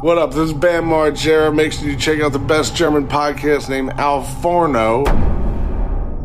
[0.00, 0.30] What up?
[0.30, 1.52] This is Bam Margera.
[1.52, 5.02] Make sure you check out the best German podcast named Al Forno.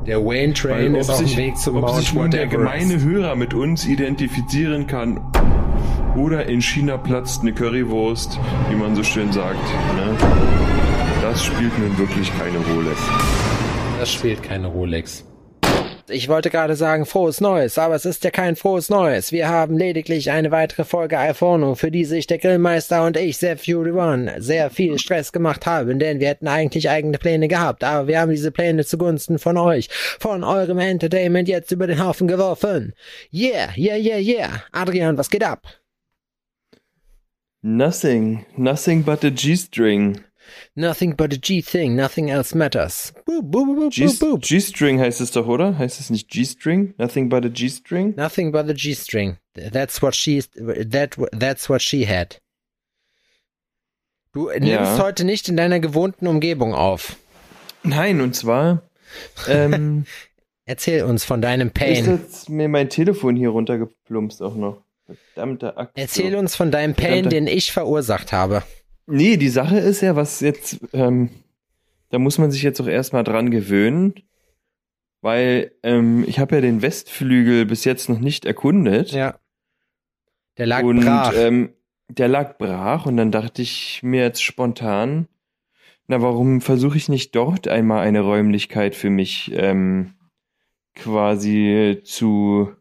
[0.06, 3.02] Der Wayne Train ist auf dem sich, Weg zum ob Mount sich nun der gemeine
[3.02, 5.20] Hörer mit uns identifizieren kann
[6.16, 8.40] oder in China platzt eine Currywurst,
[8.70, 9.56] wie man so schön sagt.
[9.96, 10.16] Ne?
[11.24, 12.92] Das spielt nun wirklich keine Rolle.
[14.00, 15.26] Das spielt keine Rolex.
[16.10, 19.32] Ich wollte gerade sagen, frohes Neues, aber es ist ja kein frohes Neues.
[19.32, 23.64] Wir haben lediglich eine weitere Folge iPhone, für die sich der Grillmeister und ich, Sepp
[23.64, 28.08] Fury One, sehr viel Stress gemacht haben, denn wir hätten eigentlich eigene Pläne gehabt, aber
[28.08, 29.90] wir haben diese Pläne zugunsten von euch,
[30.20, 32.94] von eurem Entertainment jetzt über den Haufen geworfen.
[33.32, 34.64] Yeah, yeah, yeah, yeah.
[34.74, 35.62] Adrian, was geht ab?
[37.62, 38.46] Nothing.
[38.58, 40.20] Nothing but a G-String.
[40.76, 43.14] Nothing but a G-thing, nothing else matters.
[43.90, 45.78] G-String heißt es doch, oder?
[45.78, 46.94] Heißt es nicht G-String?
[46.98, 48.16] Nothing but a G-String?
[48.16, 49.38] Nothing but the G-string.
[49.72, 52.40] That's what she that that's what she had.
[54.34, 54.98] Du nimmst Ja.
[55.00, 57.18] heute nicht in deiner gewohnten Umgebung auf.
[57.84, 58.82] Nein, und zwar
[59.48, 60.06] ähm,
[60.66, 62.06] Erzähl uns von deinem ist Pain.
[62.06, 64.82] jetzt mir mein Telefon hier runtergeplumpst auch noch.
[65.34, 65.92] Verdammter Akt.
[65.96, 68.64] Erzähl uns von deinem Pain, Verdammte- den ich verursacht habe.
[69.06, 71.30] Nee, die Sache ist ja, was jetzt, ähm,
[72.10, 74.14] da muss man sich jetzt auch erstmal dran gewöhnen,
[75.22, 79.12] weil ähm, ich habe ja den Westflügel bis jetzt noch nicht erkundet.
[79.12, 79.40] Ja.
[80.58, 81.34] Der lag und brach.
[81.36, 81.74] Ähm,
[82.10, 85.28] der lag brach und dann dachte ich mir jetzt spontan,
[86.08, 90.14] na warum versuche ich nicht dort einmal eine Räumlichkeit für mich ähm,
[90.96, 92.72] quasi zu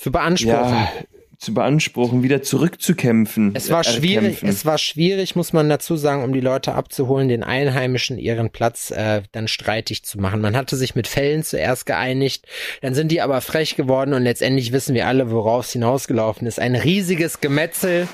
[0.00, 0.74] zu beanspruchen.
[0.74, 0.92] ja,
[1.38, 3.52] zu beanspruchen, wieder zurückzukämpfen.
[3.54, 7.28] Es war äh, schwierig, es war schwierig, muss man dazu sagen, um die Leute abzuholen,
[7.28, 10.40] den Einheimischen ihren Platz äh, dann streitig zu machen.
[10.40, 12.46] Man hatte sich mit Fällen zuerst geeinigt,
[12.82, 16.58] dann sind die aber frech geworden und letztendlich wissen wir alle, worauf es hinausgelaufen ist.
[16.58, 18.08] Ein riesiges Gemetzel,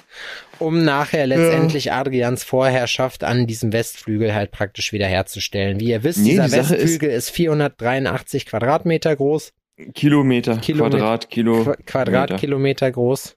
[0.59, 5.81] um nachher letztendlich Adrians Vorherrschaft an diesem Westflügel halt praktisch wiederherzustellen.
[5.81, 9.53] Wie ihr wisst, Nee, dieser die Sache ist- Westflügel ist 483 Quadratmeter groß.
[9.95, 11.65] Kilometer, Kilometer- Quadratkilo.
[11.65, 13.37] Qu Quadratkilometer groß.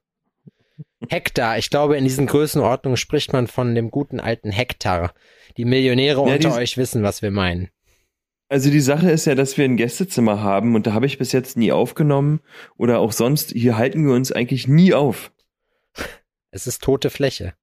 [1.10, 1.58] Hektar.
[1.58, 5.14] Ich glaube, in diesen Größenordnungen spricht man von dem guten alten Hektar.
[5.58, 7.70] Die Millionäre Ja, unter die- euch wissen, was wir meinen.
[8.50, 11.34] Also die Sache ist ja, dass wir ein Gästezimmer haben und da habe ich bis
[11.34, 12.40] jetzt nie aufgenommen
[12.78, 15.32] oder auch sonst, hier halten wir uns eigentlich nie auf.
[16.52, 17.56] Es ist tote Fläche.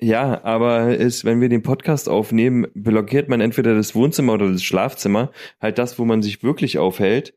[0.00, 4.64] Ja, aber ist, wenn wir den Podcast aufnehmen, blockiert man entweder das Wohnzimmer oder das
[4.64, 7.34] Schlafzimmer, halt das, wo man sich wirklich aufhält.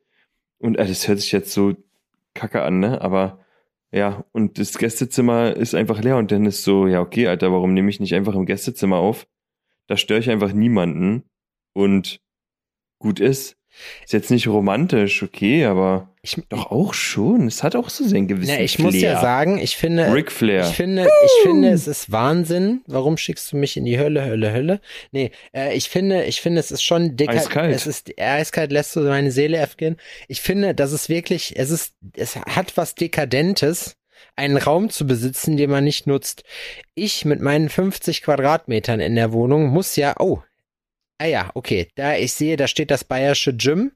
[0.60, 1.76] Und äh, das hört sich jetzt so
[2.34, 3.02] kacke an, ne?
[3.02, 3.40] Aber
[3.92, 7.74] ja, und das Gästezimmer ist einfach leer und dann ist so, ja, okay, Alter, warum
[7.74, 9.28] nehme ich nicht einfach im Gästezimmer auf?
[9.88, 11.24] Da störe ich einfach niemanden
[11.74, 12.22] und
[13.00, 13.58] gut ist.
[14.04, 17.48] Ist jetzt nicht romantisch, okay, aber Ich, doch auch schon.
[17.48, 19.14] Es hat auch so seinen gewissen na, ich muss Flair.
[19.14, 20.62] ja sagen, ich finde, Ric Flair.
[20.62, 22.82] ich finde, ich finde, es ist Wahnsinn.
[22.86, 24.82] Warum schickst du mich in die Hölle, Hölle, Hölle?
[25.12, 27.34] Nee, äh, ich finde, ich finde, es ist schon dicker.
[27.34, 27.74] Eiskalt.
[27.74, 29.98] Es ist eiskalt, lässt du meine Seele ergehen.
[30.28, 33.96] Ich finde, das ist wirklich, es ist, es hat was Dekadentes,
[34.36, 36.44] einen Raum zu besitzen, den man nicht nutzt.
[36.94, 40.42] Ich mit meinen 50 Quadratmetern in der Wohnung muss ja, oh,
[41.18, 43.92] ah ja, okay, da ich sehe, da steht das Bayerische Gym.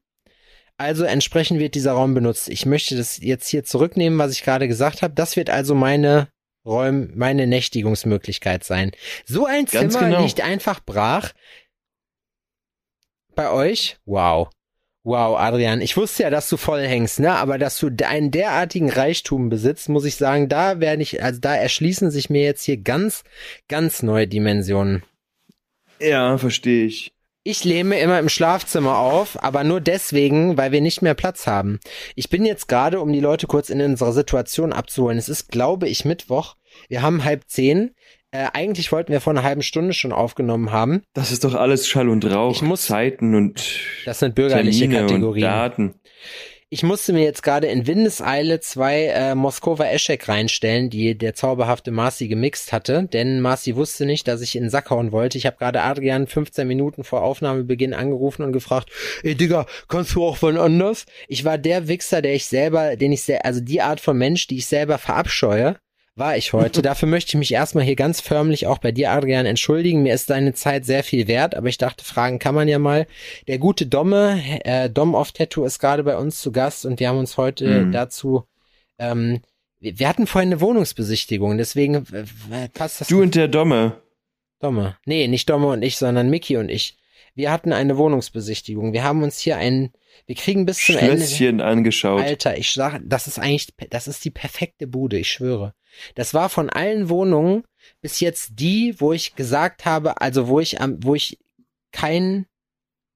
[0.77, 2.49] Also entsprechend wird dieser Raum benutzt.
[2.49, 5.13] Ich möchte das jetzt hier zurücknehmen, was ich gerade gesagt habe.
[5.13, 6.29] Das wird also meine
[6.65, 8.91] Räum, meine Nächtigungsmöglichkeit sein.
[9.25, 10.23] So ein Ganz Zimmer genau.
[10.23, 11.33] liegt einfach brach.
[13.35, 13.97] Bei euch?
[14.05, 14.49] Wow.
[15.05, 17.33] Wow, Adrian, ich wusste ja, dass du voll hängst, ne?
[17.33, 21.55] Aber dass du einen derartigen Reichtum besitzt, muss ich sagen, da werde ich, also da
[21.55, 23.25] erschließen sich mir jetzt hier ganz,
[23.67, 25.03] ganz neue Dimensionen.
[25.99, 27.13] Ja, verstehe ich.
[27.45, 31.79] Ich lehme immer im Schlafzimmer auf, aber nur deswegen, weil wir nicht mehr Platz haben.
[32.15, 35.17] Ich bin jetzt gerade, um die Leute kurz in unsere Situation abzuholen.
[35.17, 36.55] Es ist, glaube ich, Mittwoch.
[36.87, 37.91] Wir haben halb zehn.
[38.31, 41.03] Äh, eigentlich wollten wir vor einer halben Stunde schon aufgenommen haben.
[41.13, 42.55] Das ist doch alles Schall und Rauch.
[42.55, 43.61] Ich muss- Zeiten und
[44.05, 45.41] Das sind bürgerliche Termine und Kategorien.
[45.43, 45.93] Daten.
[46.73, 51.91] Ich musste mir jetzt gerade in Windeseile zwei äh, Moskova Eschek reinstellen, die der zauberhafte
[51.91, 55.37] Marci gemixt hatte, denn Marci wusste nicht, dass ich in den Sack hauen wollte.
[55.37, 58.89] Ich habe gerade Adrian 15 Minuten vor Aufnahmebeginn angerufen und gefragt,
[59.21, 61.05] ey Digga, kannst du auch wann anders?
[61.27, 64.47] Ich war der Wichser, der ich selber, den ich sehr, also die Art von Mensch,
[64.47, 65.75] die ich selber verabscheue,
[66.15, 66.81] war ich heute.
[66.83, 70.03] Dafür möchte ich mich erstmal hier ganz förmlich auch bei dir, Adrian, entschuldigen.
[70.03, 73.07] Mir ist deine Zeit sehr viel wert, aber ich dachte, fragen kann man ja mal.
[73.47, 77.09] Der gute Domme, äh, Dom of Tattoo ist gerade bei uns zu Gast und wir
[77.09, 77.91] haben uns heute Mhm.
[77.91, 78.43] dazu,
[78.99, 79.41] ähm,
[79.79, 83.07] wir, wir hatten vorhin eine Wohnungsbesichtigung, deswegen äh, passt das.
[83.07, 84.01] Du und der Domme.
[84.59, 84.97] Domme.
[85.05, 86.97] Nee, nicht Domme und ich, sondern Mickey und ich.
[87.35, 88.93] Wir hatten eine Wohnungsbesichtigung.
[88.93, 89.91] Wir haben uns hier ein,
[90.27, 91.17] wir kriegen bis zum Ende.
[91.17, 92.21] Schlösschen angeschaut.
[92.21, 95.73] Alter, ich sag, das ist eigentlich, das ist die perfekte Bude, ich schwöre.
[96.15, 97.63] Das war von allen Wohnungen
[98.01, 101.37] bis jetzt die, wo ich gesagt habe, also wo ich am, wo ich
[101.91, 102.45] kein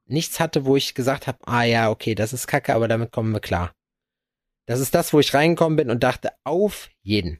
[0.05, 3.31] nichts hatte, wo ich gesagt habe, ah ja, okay, das ist Kacke, aber damit kommen
[3.31, 3.73] wir klar.
[4.65, 7.39] Das ist das, wo ich reingekommen bin und dachte, auf jeden.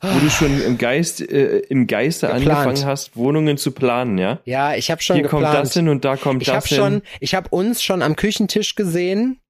[0.00, 2.48] Wo du schon im Geist, äh, im Geiste Geplant.
[2.50, 4.40] angefangen hast, Wohnungen zu planen, ja?
[4.44, 5.44] Ja, ich habe schon Hier geplant.
[5.46, 6.76] kommt das hin und da kommt ich das habe hin.
[6.76, 9.40] schon, ich habe uns schon am Küchentisch gesehen,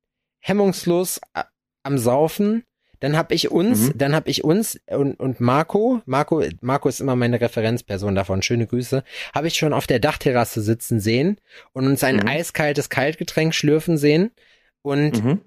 [0.41, 1.45] hemmungslos äh,
[1.83, 2.65] am Saufen.
[3.01, 3.93] Dann habe ich uns, Mhm.
[3.99, 8.67] dann habe ich uns und, und Marco, Marco, Marco ist immer meine Referenzperson davon, schöne
[8.67, 9.05] Grüße,
[9.35, 11.39] habe ich schon auf der Dachterrasse sitzen sehen
[11.73, 12.27] und uns ein Mhm.
[12.29, 14.31] eiskaltes Kaltgetränk schlürfen sehen.
[14.83, 15.41] Und Mhm.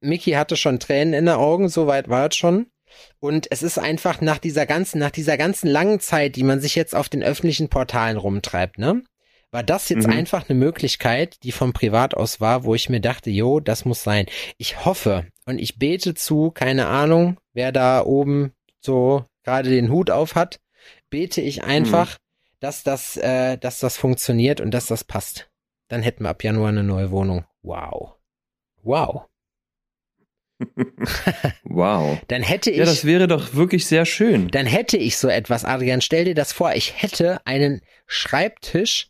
[0.00, 2.66] Mickey hatte schon Tränen in den Augen, so weit war es schon.
[3.20, 6.74] Und es ist einfach nach dieser ganzen, nach dieser ganzen langen Zeit, die man sich
[6.74, 9.02] jetzt auf den öffentlichen Portalen rumtreibt, ne?
[9.50, 10.12] War das jetzt Mhm.
[10.12, 14.02] einfach eine Möglichkeit, die vom Privat aus war, wo ich mir dachte, jo, das muss
[14.02, 14.26] sein.
[14.58, 20.10] Ich hoffe und ich bete zu, keine Ahnung, wer da oben so gerade den Hut
[20.10, 20.60] auf hat,
[21.08, 22.18] bete ich einfach,
[22.60, 25.48] dass das, äh, dass das funktioniert und dass das passt.
[25.88, 27.46] Dann hätten wir ab Januar eine neue Wohnung.
[27.62, 28.16] Wow.
[28.82, 29.26] Wow.
[31.64, 32.18] Wow.
[32.26, 32.78] Dann hätte ich.
[32.78, 34.48] Ja, das wäre doch wirklich sehr schön.
[34.48, 39.08] dann hätte ich so etwas, Adrian, stell dir das vor, ich hätte einen Schreibtisch.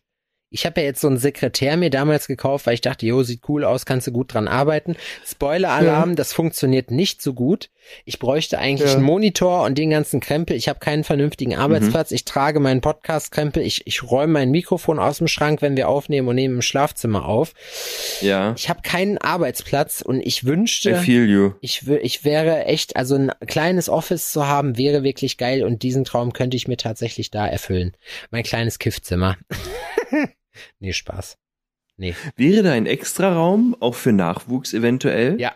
[0.50, 3.49] Ich habe ja jetzt so einen Sekretär mir damals gekauft, weil ich dachte, jo, sieht
[3.49, 4.97] cool aus, kannst du gut dran arbeiten.
[5.27, 7.71] Spoiler-Alarm, das funktioniert nicht so gut.
[8.05, 8.96] Ich bräuchte eigentlich Ja.
[8.96, 10.56] einen Monitor und den ganzen Krempel.
[10.56, 12.11] Ich habe keinen vernünftigen Arbeitsplatz.
[12.11, 13.62] Ich trage meinen Podcast-Krempel.
[13.62, 17.26] Ich, ich räume mein Mikrofon aus dem Schrank, wenn wir aufnehmen und nehmen im Schlafzimmer
[17.26, 17.52] auf.
[18.20, 18.55] Ja.
[18.56, 21.52] Ich habe keinen Arbeitsplatz und ich I wünschte, feel you.
[21.61, 26.05] ich, ich wäre echt, also ein kleines Office zu haben, wäre wirklich geil und diesen
[26.05, 27.96] Traum könnte ich mir tatsächlich da erfüllen.
[28.31, 29.37] Mein kleines Kiffzimmer.
[30.81, 31.37] nee, Spaß.
[31.96, 32.14] Nee.
[32.37, 35.40] Wäre da ein Extraraum, auch für Nachwuchs eventuell?
[35.40, 35.55] Ja.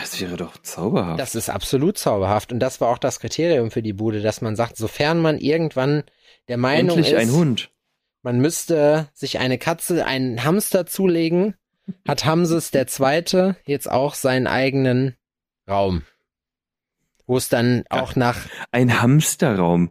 [0.00, 1.20] Das wäre doch zauberhaft.
[1.20, 4.56] Das ist absolut zauberhaft und das war auch das Kriterium für die Bude, dass man
[4.56, 6.04] sagt, sofern man irgendwann
[6.48, 7.70] der Meinung Endlich ist, ein Hund.
[8.22, 11.54] man müsste sich eine Katze, einen Hamster zulegen,
[12.06, 15.16] hat Hamses der Zweite jetzt auch seinen eigenen
[15.68, 16.02] Raum.
[17.26, 18.38] Wo es dann auch nach
[18.72, 19.90] Ein Hamsterraum.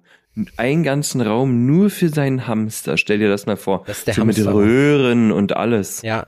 [0.58, 2.98] Einen ganzen Raum nur für seinen Hamster.
[2.98, 3.84] Stell dir das mal vor.
[3.88, 4.62] Das ist der so mit Hamsterraum.
[4.62, 6.02] Röhren und alles.
[6.02, 6.28] Ja,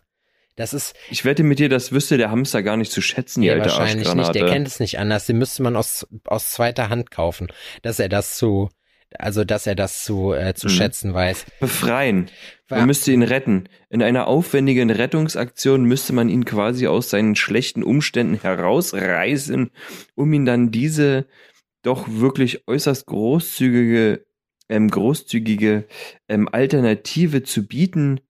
[0.56, 3.48] das ist Ich wette mit dir, das wüsste der Hamster gar nicht zu schätzen, die
[3.48, 4.32] nee, alte wahrscheinlich Arschgranate.
[4.34, 4.42] nicht.
[4.48, 5.26] Der kennt es nicht anders.
[5.26, 7.48] Den müsste man aus, aus zweiter Hand kaufen,
[7.82, 8.70] dass er das zu,
[9.18, 10.72] also dass er das zu, äh, zu Mhm.
[10.72, 11.46] schätzen weiß.
[11.60, 12.30] Befreien.
[12.70, 13.68] Man müsste ihn retten.
[13.90, 19.72] In einer aufwendigen Rettungsaktion müsste man ihn quasi aus seinen schlechten Umständen herausreißen,
[20.16, 21.28] um ihn dann diese
[21.84, 24.26] doch wirklich äußerst großzügige,
[24.70, 25.86] ähm, großzügige
[26.30, 28.22] ähm, Alternative zu bieten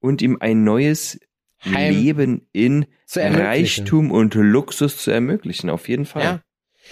[0.00, 1.20] und ihm ein neues
[1.64, 2.86] Heim Leben in.
[3.14, 5.70] Reichtum und Luxus zu ermöglichen.
[5.70, 6.22] Auf jeden Fall.
[6.22, 6.40] Ja.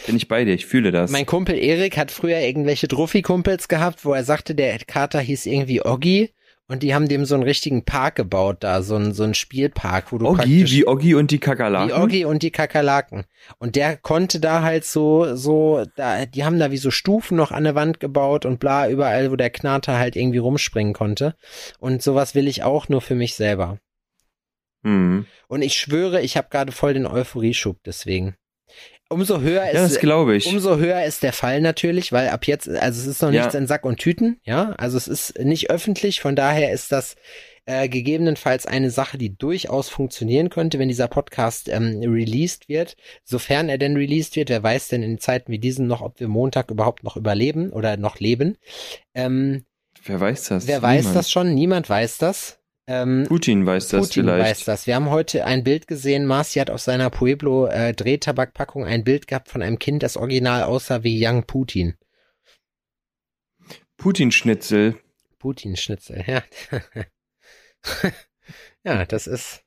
[0.06, 1.10] Bin ich bei dir, ich fühle das.
[1.10, 5.84] Mein Kumpel Erik hat früher irgendwelche Druffi-Kumpels gehabt, wo er sagte, der Kater hieß irgendwie
[5.84, 6.30] Oggi
[6.68, 10.12] und die haben dem so einen richtigen Park gebaut da, so einen, so einen Spielpark,
[10.12, 12.00] wo du Oggi, wie Oggi und die wie Kakerlaken.
[12.00, 13.24] Oggi und die Kakerlaken.
[13.58, 17.50] Und der konnte da halt so, so, da, die haben da wie so Stufen noch
[17.50, 21.34] an der Wand gebaut und bla, überall, wo der Knater halt irgendwie rumspringen konnte.
[21.80, 23.80] Und sowas will ich auch nur für mich selber.
[24.82, 25.26] Hm.
[25.48, 28.36] Und ich schwöre, ich habe gerade voll den Euphorieschub deswegen.
[29.08, 30.46] Umso höher Ja, das ist, glaube ich.
[30.46, 33.40] umso höher ist der Fall natürlich, weil ab jetzt, also es ist noch Ja.
[33.40, 37.16] nichts in Sack und Tüten, ja, also es ist nicht öffentlich, von daher ist das
[37.66, 42.94] äh, gegebenenfalls eine Sache, die durchaus funktionieren könnte, wenn dieser Podcast ähm, released wird,
[43.24, 46.28] sofern er denn released wird, wer weiß denn in Zeiten wie diesen noch, ob wir
[46.28, 48.56] Montag überhaupt noch überleben oder noch leben.
[49.14, 49.64] Ähm,
[50.04, 50.66] Wer weiß das?
[50.68, 51.16] wer weiß Niemand.
[51.16, 51.54] das schon?
[51.54, 52.59] Niemand weiß das.
[52.90, 54.50] Ähm, Putin weiß das Putin vielleicht.
[54.50, 54.88] weiß das.
[54.88, 56.26] Wir haben heute ein Bild gesehen.
[56.26, 61.04] Marci hat auf seiner Pueblo äh, ein Bild gehabt von einem Kind, das original aussah
[61.04, 61.94] wie Young Putin.
[63.96, 64.96] Putin-Schnitzel.
[65.38, 66.42] Putin-Schnitzel, ja.
[68.84, 69.62] ja, das ist.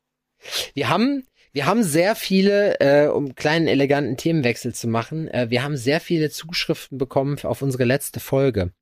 [0.74, 5.50] Wir haben, wir haben sehr viele, äh, um einen kleinen eleganten Themenwechsel zu machen, äh,
[5.50, 8.74] wir haben sehr viele Zuschriften bekommen auf unsere letzte Folge.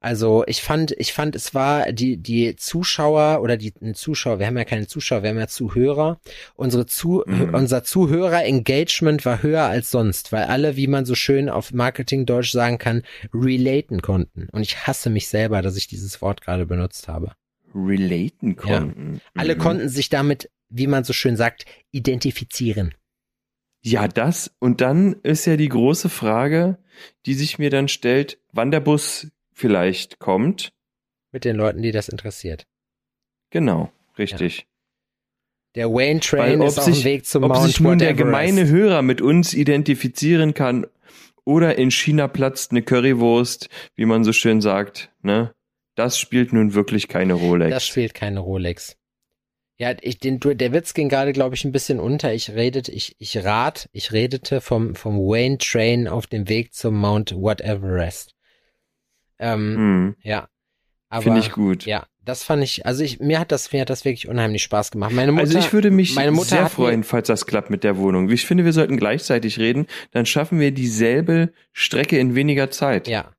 [0.00, 4.56] Also ich fand, ich fand, es war die die Zuschauer oder die Zuschauer, wir haben
[4.56, 6.20] ja keine Zuschauer, wir haben ja Zuhörer.
[6.54, 7.52] Unsere Zu, Mhm.
[7.52, 12.78] unser Zuhörer-Engagement war höher als sonst, weil alle, wie man so schön auf Marketing-Deutsch sagen
[12.78, 13.02] kann,
[13.34, 14.48] relaten konnten.
[14.52, 17.32] Und ich hasse mich selber, dass ich dieses Wort gerade benutzt habe.
[17.74, 19.20] Relaten konnten.
[19.34, 19.58] Alle Mhm.
[19.58, 22.94] konnten sich damit, wie man so schön sagt, identifizieren.
[23.82, 24.52] Ja, das.
[24.58, 26.78] Und dann ist ja die große Frage,
[27.26, 30.72] die sich mir dann stellt, wann der Bus vielleicht kommt.
[31.32, 32.66] Mit den Leuten, die das interessiert.
[33.50, 34.66] Genau, richtig.
[35.74, 38.14] Der Wayne Train Weil ob ist auf dem Weg zum Ob Mount sich nun der
[38.14, 40.86] gemeine Hörer mit uns identifizieren kann
[41.44, 45.54] oder in China platzt eine Currywurst, wie man so schön sagt, ne?
[45.94, 47.70] Das spielt nun wirklich keine Rolex.
[47.70, 48.96] Das spielt keine Rolex.
[49.78, 52.32] Ja, ich, den, der Witz ging gerade, glaube ich, ein bisschen unter.
[52.34, 56.96] Ich redete, ich, ich rat, ich redete vom, vom Wayne Train auf dem Weg zum
[56.96, 58.34] Mount Whateverest.
[59.38, 60.48] Ähm, Hm, ja.
[61.10, 61.86] Aber, Finde ich gut.
[61.86, 64.90] Ja, das fand ich, also ich, mir hat das, mir hat das wirklich unheimlich Spaß
[64.90, 65.12] gemacht.
[65.12, 67.96] Meine Mutter, also ich würde mich meine Mutter sehr freuen, falls das klappt mit der
[67.96, 68.28] Wohnung.
[68.28, 73.08] Ich finde, wir sollten gleichzeitig reden, dann schaffen wir dieselbe Strecke in weniger Zeit.
[73.08, 73.32] ja.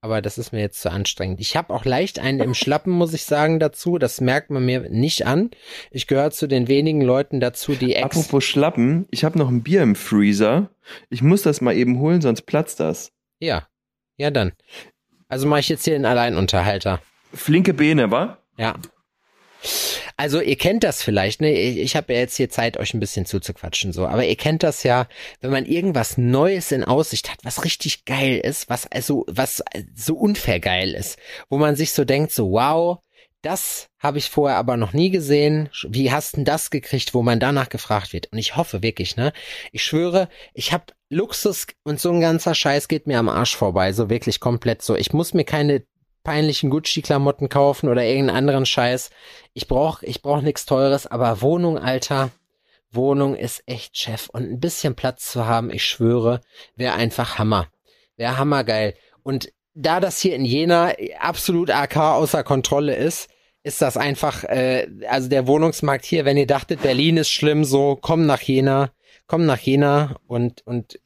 [0.00, 1.40] Aber das ist mir jetzt zu anstrengend.
[1.40, 3.98] Ich habe auch leicht einen im Schlappen, muss ich sagen, dazu.
[3.98, 5.50] Das merkt man mir nicht an.
[5.90, 9.64] Ich gehöre zu den wenigen Leuten dazu, die ex Apropos Schlappen, ich habe noch ein
[9.64, 10.70] Bier im Freezer.
[11.10, 13.10] Ich muss das mal eben holen, sonst platzt das.
[13.40, 13.66] Ja.
[14.16, 14.52] Ja, dann.
[15.28, 17.00] Also mache ich jetzt hier den Alleinunterhalter.
[17.34, 18.38] Flinke Beine, wa?
[18.56, 18.74] Ja.
[20.16, 21.52] Also ihr kennt das vielleicht, ne?
[21.52, 24.06] Ich, ich habe ja jetzt hier Zeit, euch ein bisschen zuzuquatschen, so.
[24.06, 25.06] Aber ihr kennt das ja,
[25.40, 29.62] wenn man irgendwas Neues in Aussicht hat, was richtig geil ist, was also was
[29.94, 31.18] so unfair geil ist,
[31.48, 32.98] wo man sich so denkt, so wow,
[33.42, 35.68] das habe ich vorher aber noch nie gesehen.
[35.86, 38.26] Wie hast denn das gekriegt, wo man danach gefragt wird?
[38.32, 39.32] Und ich hoffe wirklich, ne?
[39.70, 43.92] Ich schwöre, ich habe Luxus und so ein ganzer Scheiß geht mir am Arsch vorbei,
[43.92, 44.94] so wirklich komplett so.
[44.94, 45.84] Ich muss mir keine
[46.22, 49.10] peinlichen Gucci-Klamotten kaufen oder irgendeinen anderen Scheiß.
[49.54, 52.30] Ich brauch, ich brauch nichts Teures, aber Wohnung, Alter,
[52.90, 54.28] Wohnung ist echt Chef.
[54.28, 56.40] Und ein bisschen Platz zu haben, ich schwöre,
[56.76, 57.68] wäre einfach Hammer.
[58.16, 58.94] Wäre hammergeil.
[59.22, 63.30] Und da das hier in Jena absolut AK außer Kontrolle ist,
[63.62, 67.96] ist das einfach, äh, also der Wohnungsmarkt hier, wenn ihr dachtet, Berlin ist schlimm, so,
[68.00, 68.90] komm nach Jena,
[69.28, 70.98] komm nach Jena und, und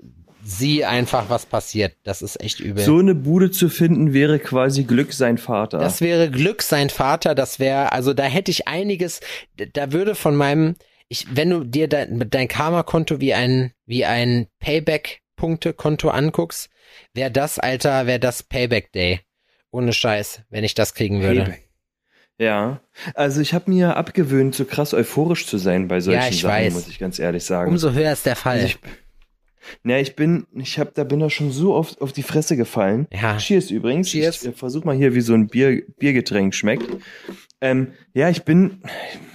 [0.44, 1.96] sieh einfach, was passiert.
[2.04, 2.82] Das ist echt übel.
[2.82, 5.78] So eine Bude zu finden wäre quasi Glück sein Vater.
[5.78, 9.20] Das wäre Glück sein Vater, das wäre, also da hätte ich einiges,
[9.74, 10.76] da würde von meinem,
[11.08, 16.70] ich, wenn du dir dein, dein Karma-Konto wie ein, wie ein Payback-Punkte-Konto anguckst,
[17.12, 19.20] wäre das, Alter, wäre das Payback-Day.
[19.70, 21.44] Ohne Scheiß, wenn ich das kriegen würde.
[21.44, 21.71] Payback.
[22.38, 22.80] Ja,
[23.14, 26.54] also ich habe mir abgewöhnt, so krass euphorisch zu sein bei solchen Ja, ich Sachen,
[26.54, 26.72] weiß.
[26.74, 27.70] muss ich ganz ehrlich sagen.
[27.70, 28.54] Umso höher ist der Fall.
[28.54, 28.78] Also ich,
[29.84, 33.06] ja, ich bin, ich hab, da bin da schon so oft auf die Fresse gefallen.
[33.12, 33.36] Ja.
[33.38, 34.08] Cheers übrigens.
[34.10, 34.42] Cheers.
[34.42, 36.84] Ich äh, versuch mal hier, wie so ein Bier, Biergetränk schmeckt.
[37.60, 38.82] Ähm, ja, ich bin,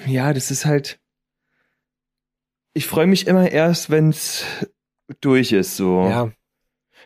[0.06, 1.00] ja, das ist halt.
[2.74, 4.44] Ich freue mich immer erst, wenn's
[5.22, 6.08] durch ist, so.
[6.10, 6.32] ja,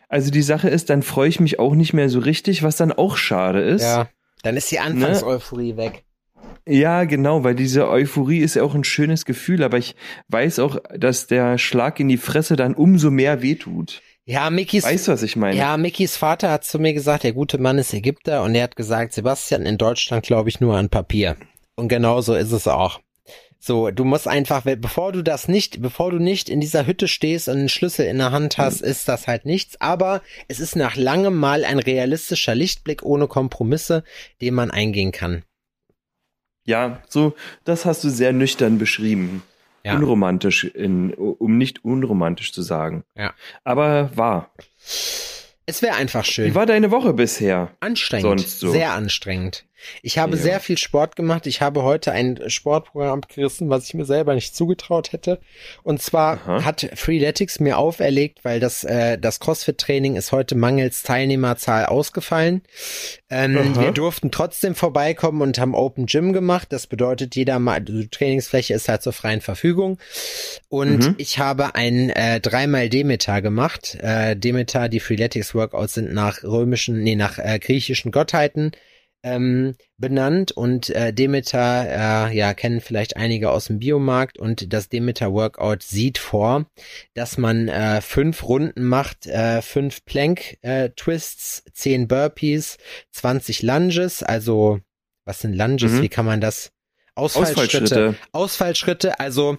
[0.08, 2.90] Also die Sache ist, dann freue ich mich auch nicht mehr so richtig, was dann
[2.92, 3.82] auch schade ist.
[3.82, 4.08] ja.
[4.42, 6.04] Dann ist die Anfangseuphorie weg.
[6.66, 9.96] Ja, genau, weil diese Euphorie ist ja auch ein schönes Gefühl, aber ich
[10.28, 14.00] weiß auch, dass der Schlag in die Fresse dann umso mehr wehtut.
[14.24, 15.56] Ja, Mickys, Weißt du, was ich meine?
[15.56, 18.76] ja, Mickys Vater hat zu mir gesagt, der gute Mann ist Ägypter und er hat
[18.76, 21.36] gesagt, Sebastian, in Deutschland glaube ich nur an Papier.
[21.74, 23.00] Und genau so ist es auch.
[23.64, 27.48] So, du musst einfach, bevor du das nicht, bevor du nicht in dieser Hütte stehst
[27.48, 29.80] und einen Schlüssel in der Hand hast, ist das halt nichts.
[29.80, 34.02] Aber es ist nach langem Mal ein realistischer Lichtblick ohne Kompromisse,
[34.40, 35.44] den man eingehen kann.
[36.64, 39.44] Ja, so, das hast du sehr nüchtern beschrieben.
[39.84, 39.94] Ja.
[39.94, 43.04] Unromantisch, in, um nicht unromantisch zu sagen.
[43.16, 43.32] Ja.
[43.62, 44.50] Aber wahr.
[45.66, 46.50] Es wäre einfach schön.
[46.50, 47.70] Wie war deine Woche bisher?
[47.78, 48.72] Anstrengend, sonst so?
[48.72, 49.66] sehr anstrengend.
[50.02, 50.42] Ich habe Ja.
[50.42, 51.46] sehr viel Sport gemacht.
[51.46, 55.38] Ich habe heute ein Sportprogramm gerissen, was ich mir selber nicht zugetraut hätte.
[55.82, 56.64] Und zwar Aha.
[56.64, 62.62] hat Freeletics mir auferlegt, weil das äh, das CrossFit-Training ist heute mangels Teilnehmerzahl ausgefallen.
[63.30, 66.68] Ähm, wir durften trotzdem vorbeikommen und haben Open Gym gemacht.
[66.70, 69.98] Das bedeutet, jeder mal, die Trainingsfläche ist halt zur freien Verfügung.
[70.68, 71.14] Und Mhm.
[71.18, 73.96] ich habe ein äh, dreimal Demeter gemacht.
[74.00, 78.72] Äh, Demeter, die Freeletics Workouts sind nach römischen, nee, nach äh, griechischen Gottheiten
[79.22, 84.88] ähm, benannt und äh, Demeter, äh, ja, kennen vielleicht einige aus dem Biomarkt und das
[84.88, 86.66] Demeter Workout sieht vor,
[87.14, 92.78] dass man äh, fünf Runden macht, äh, fünf Plank äh, Twists, zehn Burpees,
[93.12, 94.80] 20 Lunges, also
[95.24, 96.02] was sind Lunges, Mhm.
[96.02, 96.70] wie kann man das?
[97.14, 97.60] Ausfallschritte.
[97.84, 98.14] Ausfallschritte.
[98.32, 99.58] Ausfallschritte, also,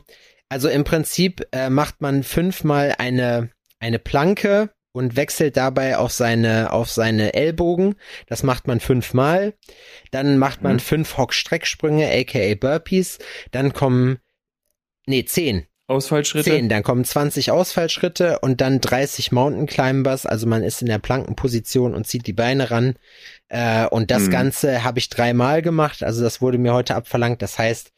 [0.50, 6.72] also im Prinzip äh, macht man fünfmal eine, eine Planke und wechselt dabei auf seine,
[6.72, 7.96] auf seine Ellbogen.
[8.28, 9.54] Das macht man fünfmal.
[10.12, 10.80] Dann macht man Mhm.
[10.80, 13.18] fünf Hock-Strecksprünge, aka Burpees.
[13.52, 14.20] Dann kommen,
[15.06, 15.66] nee, zehn.
[15.88, 16.50] Ausfallschritte?
[16.50, 20.98] Zehn, dann kommen 20 Ausfallschritte und dann 30 Mountain Climbers, also man ist in der
[20.98, 22.96] Plankenposition und zieht die Beine ran.
[23.50, 24.32] Äh, und das Mhm.
[24.32, 27.42] Ganze habe ich dreimal gemacht, also das wurde mir heute abverlangt.
[27.42, 27.92] Das heißt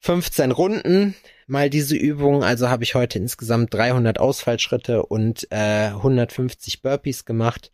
[0.00, 1.14] 15 Runden
[1.46, 7.72] mal diese Übung, also habe ich heute insgesamt 300 Ausfallschritte und äh, 150 Burpees gemacht.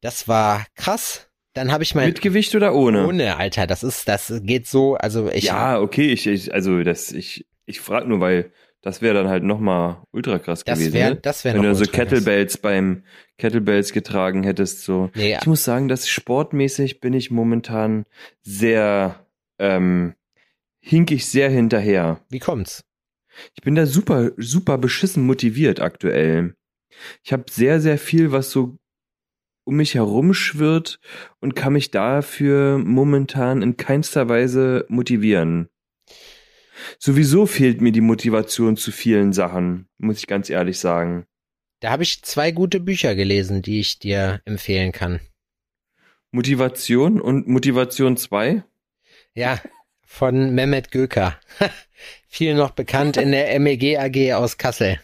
[0.00, 1.28] Das war krass.
[1.54, 3.06] Dann habe ich mein Mit Gewicht oder ohne?
[3.06, 7.10] ohne, Alter, das ist, das geht so, also ich ja, okay, ich, ich also das,
[7.10, 10.94] ich, ich frage nur, weil Das wäre dann halt nochmal ultra krass Das gewesen.
[10.94, 11.16] wäre, ne?
[11.20, 11.92] das wäre Wenn du so krass.
[11.92, 13.02] Kettlebells beim
[13.38, 15.10] Kettlebells getragen hättest, so.
[15.14, 18.04] Nee, Ich muss sagen, dass sportmäßig bin ich momentan
[18.42, 19.26] sehr,
[19.58, 20.14] ähm,
[20.80, 22.20] hink ich sehr hinterher.
[22.30, 22.84] wie kommt's?
[23.54, 26.54] Ich bin da super, super beschissen motiviert aktuell.
[27.22, 28.78] Ich habe sehr, sehr viel, was so
[29.64, 30.98] um mich herum schwirrt
[31.40, 35.68] und kann mich dafür momentan in keinster Weise motivieren.
[36.98, 41.26] Sowieso fehlt mir die Motivation zu vielen Sachen, muss ich ganz ehrlich sagen.
[41.80, 45.20] Da habe ich zwei gute Bücher gelesen, die ich dir empfehlen kann.
[46.30, 48.64] Motivation und Motivation 2?
[49.34, 49.60] Ja,
[50.04, 51.38] von Mehmet Göker.
[52.28, 55.00] Viel noch bekannt in der MEG AG aus Kassel.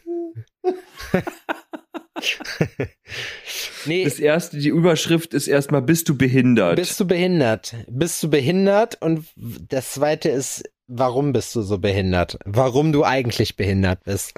[3.87, 6.77] nee, Das erste, die Überschrift ist erstmal, bist du behindert?
[6.77, 7.75] bist du behindert?
[7.89, 9.01] Bist du behindert?
[9.01, 12.39] Und das zweite ist, warum bist du so behindert?
[12.45, 14.35] Warum du eigentlich behindert bist?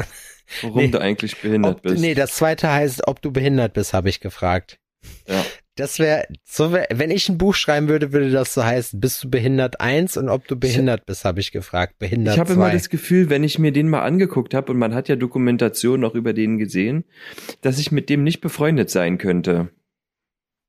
[0.62, 0.88] Warum nee.
[0.88, 1.98] du eigentlich behindert ob, bist.
[1.98, 4.78] Nee, das zweite heißt, ob du behindert bist, habe ich gefragt.
[5.26, 5.44] Ja.
[5.76, 9.22] Das wäre, so wär, wenn ich ein Buch schreiben würde, würde das so heißen, bist
[9.22, 11.98] du behindert eins und ob du behindert bist, habe ich gefragt.
[11.98, 14.94] Behindert Ich habe immer das Gefühl, wenn ich mir den mal angeguckt habe und man
[14.94, 17.04] hat ja Dokumentation auch über den gesehen,
[17.60, 19.70] dass ich mit dem nicht befreundet sein könnte.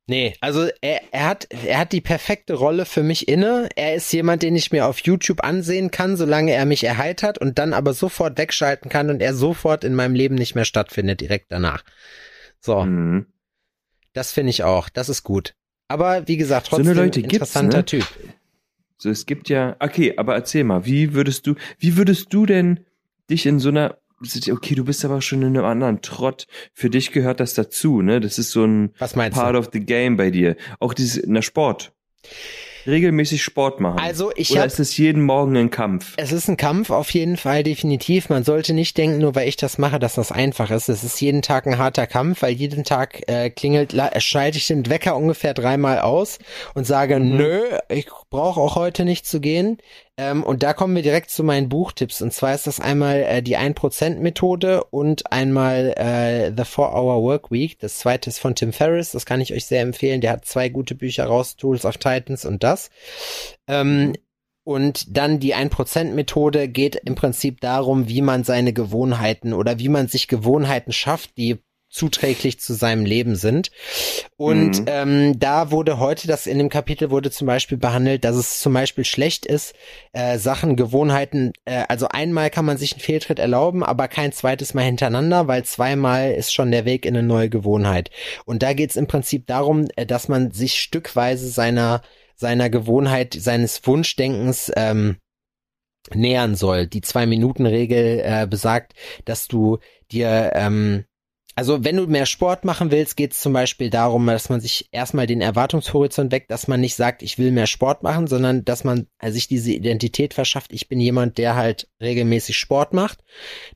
[0.10, 3.68] Nee, also er, er hat er hat die perfekte Rolle für mich inne.
[3.76, 7.60] Er ist jemand, den ich mir auf YouTube ansehen kann, solange er mich erheitert und
[7.60, 11.52] dann aber sofort wegschalten kann und er sofort in meinem Leben nicht mehr stattfindet direkt
[11.52, 11.84] danach.
[12.60, 13.28] So, Mhm.
[14.18, 14.90] Das finde ich auch.
[14.90, 15.54] Das ist gut.
[15.88, 17.86] Aber wie gesagt, So eine trotzdem Leute gibt's, interessanter ne?
[17.86, 18.06] Typ.
[18.98, 22.80] So, es gibt ja, okay, aber erzähl mal, wie würdest du, wie würdest du denn
[23.30, 23.98] dich in so einer,
[24.52, 26.48] okay, du bist aber schon in einem anderen Trott.
[26.74, 28.20] Für dich gehört das dazu, ne?
[28.20, 29.60] Das ist so ein Part du?
[29.60, 30.56] of the game bei dir.
[30.80, 31.94] Auch dieses, na Sport.
[32.88, 34.00] Regelmäßig Sport machen.
[34.00, 36.14] Also ich Oder hab- ist es jeden Morgen ein Kampf?
[36.18, 38.30] Es ist ein Kampf auf jeden Fall, definitiv.
[38.30, 40.88] Man sollte nicht denken, nur weil ich das mache, dass das einfach ist.
[40.90, 44.90] Es ist jeden Tag ein harter Kampf, weil jeden Tag äh, klingelt, schalte ich den
[44.90, 46.40] Wecker ungefähr dreimal aus
[46.74, 47.38] und sage, Mhm.
[47.38, 49.78] nö, ich brauche auch heute nicht zu gehen.
[50.20, 52.22] Ähm, und da kommen wir direkt zu meinen Buchtipps.
[52.22, 57.78] Und zwar ist das einmal äh, die 1%-Methode und einmal äh, The 4-Hour Work Week.
[57.80, 60.22] Das zweite ist von Tim Ferriss, das kann ich euch sehr empfehlen.
[60.22, 62.90] Der hat zwei gute Bücher raus, Tools of Titans und das.
[63.68, 64.14] Ähm,
[64.64, 70.08] und dann die 1%-Methode geht im Prinzip darum, wie man seine Gewohnheiten oder wie man
[70.08, 73.72] sich Gewohnheiten schafft, die zuträglich zu seinem Leben sind.
[74.36, 74.86] Und Mhm.
[74.88, 78.74] ähm, da wurde heute, das in dem Kapitel wurde zum Beispiel behandelt, dass es zum
[78.74, 79.74] Beispiel schlecht ist,
[80.14, 84.74] äh, Sachen, Gewohnheiten, äh, also einmal kann man sich einen Fehltritt erlauben, aber kein zweites
[84.74, 88.12] Mal hintereinander, weil zweimal ist schon der Weg in eine neue Gewohnheit.
[88.46, 92.02] Und da geht es im Prinzip darum, äh, dass man sich stückweise seiner
[92.40, 95.18] seiner Gewohnheit, seines Wunschdenkens ähm,
[96.14, 96.86] nähern soll.
[96.86, 98.94] Die Zwei-Minuten-Regel äh, besagt,
[99.26, 99.80] dass du
[100.12, 101.06] dir, ähm,
[101.58, 104.90] also wenn du mehr Sport machen willst, geht es zum Beispiel darum, dass man sich
[104.92, 108.84] erstmal den Erwartungshorizont weckt, dass man nicht sagt, ich will mehr Sport machen, sondern dass
[108.84, 113.24] man sich diese Identität verschafft, ich bin jemand, der halt regelmäßig Sport macht.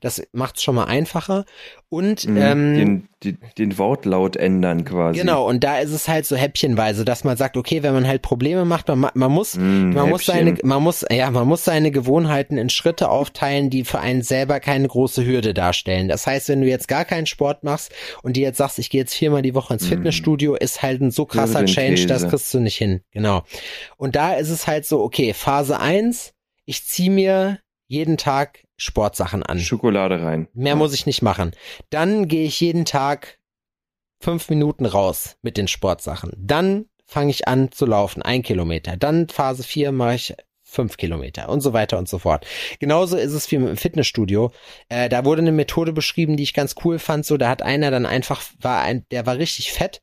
[0.00, 1.44] Das macht es schon mal einfacher.
[1.92, 2.36] Und Mhm.
[2.38, 5.18] ähm, den, den, den Wortlaut ändern quasi.
[5.20, 8.22] Genau, und da ist es halt so häppchenweise, dass man sagt, okay, wenn man halt
[8.22, 11.64] Probleme macht, man, ma- man muss, Mm, man muss seine, man muss, ja, man muss
[11.64, 16.08] seine Gewohnheiten in Schritte aufteilen, die für einen selber keine große Hürde darstellen.
[16.08, 19.02] Das heißt, wenn du jetzt gar keinen Sport machst und dir jetzt sagst, ich gehe
[19.02, 19.88] jetzt viermal die Woche ins Mm.
[19.90, 23.02] Fitnessstudio, ist halt ein so krasser Change, das kriegst du nicht hin.
[23.10, 23.42] Genau.
[23.98, 26.32] Und da ist es halt so, okay, Phase eins,
[26.64, 29.60] ich zieh mir jeden Tag Sportsachen an.
[29.60, 30.48] Schokolade rein.
[30.54, 31.52] Mehr muss ich nicht machen.
[31.90, 33.38] Dann gehe ich jeden Tag
[34.18, 36.32] fünf Minuten raus mit den Sportsachen.
[36.36, 38.96] Dann fange ich an zu laufen, ein Kilometer.
[38.96, 42.46] Dann Phase vier mache ich fünf Kilometer und so weiter und so fort.
[42.80, 44.50] Genauso ist es wie mit dem Fitnessstudio.
[44.88, 47.26] Äh, da wurde eine Methode beschrieben, die ich ganz cool fand.
[47.26, 50.02] So, da hat einer dann einfach, war ein, der war richtig fett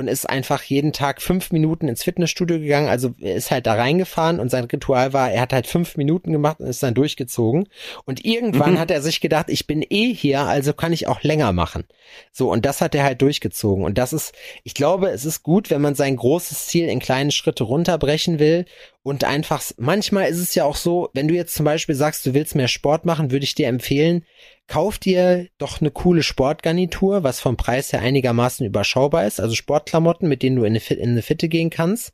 [0.00, 2.88] und ist einfach jeden Tag fünf Minuten ins Fitnessstudio gegangen.
[2.88, 6.32] Also er ist halt da reingefahren und sein Ritual war, er hat halt fünf Minuten
[6.32, 7.68] gemacht und ist dann durchgezogen.
[8.06, 8.78] Und irgendwann Mhm.
[8.80, 11.84] hat er sich gedacht, ich bin eh hier, also kann ich auch länger machen.
[12.32, 13.84] So, und das hat er halt durchgezogen.
[13.84, 14.32] Und das ist,
[14.64, 18.64] ich glaube, es ist gut, wenn man sein großes Ziel in kleine Schritte runterbrechen will
[19.02, 22.34] und einfach, manchmal ist es ja auch so, wenn du jetzt zum Beispiel sagst, du
[22.34, 24.24] willst mehr Sport machen, würde ich dir empfehlen,
[24.66, 30.28] kauf dir doch eine coole Sportgarnitur, was vom Preis her einigermaßen überschaubar ist, also Sportklamotten,
[30.28, 32.12] mit denen du in eine, in eine Fitte gehen kannst.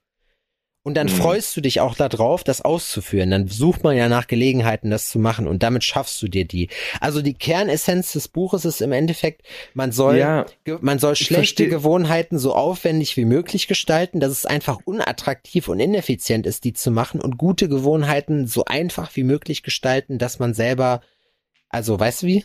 [0.87, 1.11] Und dann Mhm.
[1.11, 3.33] freust du dich auch darauf, das auszuführen.
[3.33, 6.69] Dann sucht man ja nach Gelegenheiten, das zu machen und damit schaffst du dir die.
[7.01, 9.43] Also die Kernessenz des Buches ist im Endeffekt,
[9.75, 10.47] man soll, Ja,
[10.81, 16.47] man soll schlechte Gewohnheiten so aufwendig wie möglich gestalten, dass es einfach unattraktiv und ineffizient
[16.47, 21.01] ist, die zu machen und gute Gewohnheiten so einfach wie möglich gestalten, dass man selber
[21.69, 22.45] Also, weißt du wie?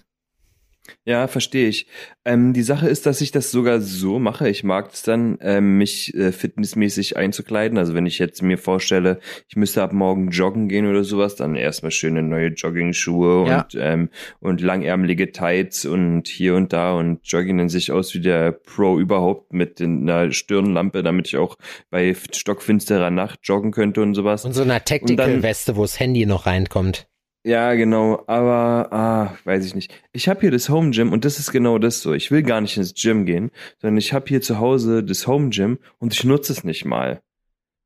[1.06, 1.88] Ja, verstehe ich.
[2.26, 4.50] Ähm, die Sache ist, dass ich das sogar so mache.
[4.50, 7.78] Ich mag es dann, ähm, mich äh, fitnessmäßig einzukleiden.
[7.78, 11.56] Also wenn ich jetzt mir vorstelle, ich müsste ab morgen joggen gehen oder sowas, dann
[11.56, 13.62] erstmal schöne neue Jogging-Schuhe Ja.
[13.62, 18.22] und, ähm, und langärmelige Tights und hier und da und joggen dann sich aus wie
[18.22, 21.58] der Pro überhaupt mit einer Stirnlampe, damit ich auch
[21.90, 24.46] bei stockfinsterer Nacht joggen könnte und sowas.
[24.46, 27.08] Und so einer Tactical-Weste, wo das Handy noch reinkommt.
[27.44, 29.92] Ja, genau, aber ah, weiß ich nicht.
[30.12, 32.14] Ich habe hier das Home Gym und das ist genau das so.
[32.14, 33.50] Ich will gar nicht ins Gym gehen,
[33.80, 37.22] sondern ich habe hier zu Hause das Home Gym und ich nutze es nicht mal.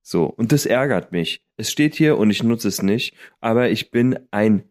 [0.01, 1.41] So, und das ärgert mich.
[1.55, 4.65] Es steht hier und ich nutze es nicht, aber ich bin ein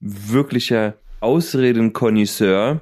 [0.00, 2.80] wirklicher Ausredenkonnoisseur.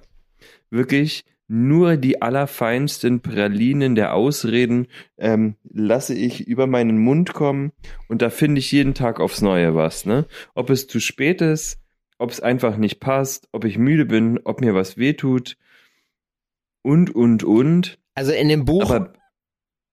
[0.71, 7.73] Wirklich nur die allerfeinsten Pralinen der Ausreden ähm, lasse ich über meinen Mund kommen
[8.09, 10.27] und da finde ich jeden Tag aufs Neue was, ne?
[10.55, 11.81] Ob es zu spät ist,
[12.19, 15.57] ob es einfach nicht passt, ob ich müde bin, ob mir was wehtut
[16.83, 17.99] und, und, und.
[18.15, 19.15] Also in dem Buch, Aber,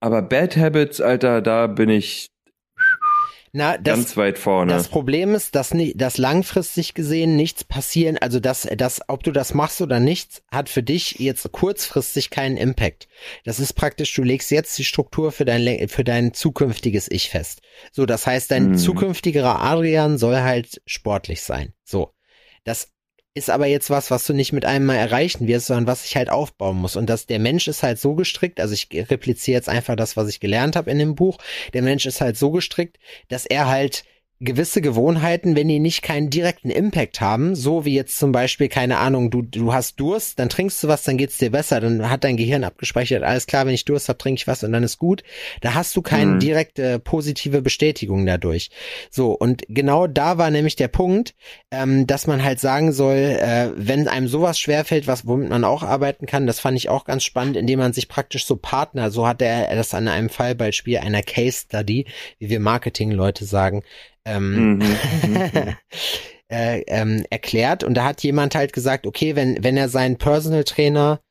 [0.02, 2.32] aber Bad Habits, Alter, da bin ich
[3.56, 4.74] na, das, ganz weit vorne.
[4.74, 9.54] Das Problem ist, dass, dass langfristig gesehen nichts passieren, also dass, dass, ob du das
[9.54, 13.08] machst oder nicht, hat für dich jetzt kurzfristig keinen Impact.
[13.46, 17.62] Das ist praktisch, du legst jetzt die Struktur für dein, für dein zukünftiges Ich fest.
[17.94, 18.78] So, das heißt, dein Mhm.
[18.78, 21.74] zukünftigerer Adrian soll halt sportlich sein.
[21.86, 22.12] So.
[22.66, 22.90] Das
[23.36, 26.16] ist aber jetzt was, was du nicht mit einem Mal erreichen wirst, sondern was ich
[26.16, 26.96] halt aufbauen muss.
[26.96, 30.30] Und dass der Mensch ist halt so gestrickt, also ich repliziere jetzt einfach das, was
[30.30, 31.38] ich gelernt habe in dem Buch.
[31.74, 34.06] Der Mensch ist halt so gestrickt, dass er halt
[34.42, 38.98] gewisse Gewohnheiten, wenn die nicht keinen direkten Impact haben, so wie jetzt zum Beispiel, keine
[38.98, 42.24] Ahnung, du, du hast Durst, dann trinkst du was, dann geht's dir besser, dann hat
[42.26, 44.98] dein Gehirn abgespeichert, alles klar, wenn ich Durst habe, trinke ich was und dann ist
[44.98, 45.24] gut.
[45.62, 46.40] Da hast du keine Mhm.
[46.40, 48.72] direkte positive Bestätigung dadurch.
[49.10, 51.34] So, und genau da war nämlich der Punkt,
[51.72, 55.82] ähm, dass man halt sagen soll, äh, wenn einem sowas schwerfällt, was womit man auch
[55.84, 59.28] arbeiten kann, das fand ich auch ganz spannend, indem man sich praktisch so Partner, so
[59.28, 62.06] hat er das an einem Fallbeispiel einer Case Study,
[62.40, 63.84] wie wir Marketing-Leute sagen,
[64.26, 64.80] ähm, Mhm,
[65.24, 65.76] mhm,
[66.50, 67.84] äh, ähm, erklärt.
[67.84, 71.22] Und da hat jemand halt gesagt, okay, wenn, wenn er seinen Personal Trainer,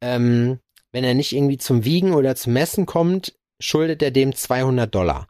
[0.00, 0.58] ähm,
[0.92, 5.28] wenn er nicht irgendwie zum Wiegen oder zum Messen kommt, schuldet er dem 200 Dollar.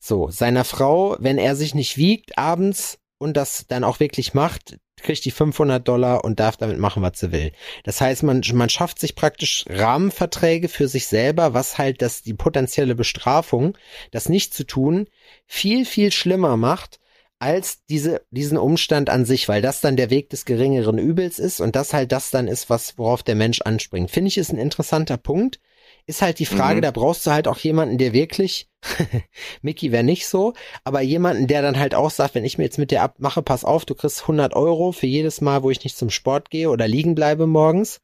[0.00, 4.78] So, seiner Frau, wenn er sich nicht wiegt abends und das dann auch wirklich macht,
[5.04, 7.52] kriegt die 500 Dollar und darf damit machen, was sie will.
[7.84, 12.34] Das heißt, man, man schafft sich praktisch Rahmenverträge für sich selber, was halt das, die
[12.34, 13.78] potenzielle Bestrafung,
[14.10, 15.06] das nicht zu tun,
[15.46, 16.98] viel, viel schlimmer macht,
[17.38, 21.60] als diese, diesen Umstand an sich, weil das dann der Weg des geringeren Übels ist
[21.60, 24.10] und das halt das dann ist, was, worauf der Mensch anspringt.
[24.10, 25.60] Finde ich, ist ein interessanter Punkt.
[26.06, 26.82] Ist halt die Frage, Mhm.
[26.82, 28.68] da brauchst du halt auch jemanden, der wirklich,
[29.62, 30.52] Mickey wäre nicht so,
[30.84, 33.64] aber jemanden, der dann halt auch sagt, wenn ich mir jetzt mit dir abmache, pass
[33.64, 36.86] auf, du kriegst 100 Euro für jedes Mal, wo ich nicht zum Sport gehe oder
[36.86, 38.00] liegen bleibe morgens,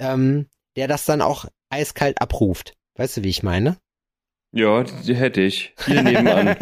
[0.00, 2.74] ähm, der das dann auch eiskalt abruft.
[2.96, 3.76] Weißt du, wie ich meine?
[4.56, 5.74] Ja, die hätte ich.
[5.84, 6.54] Hier nebenan.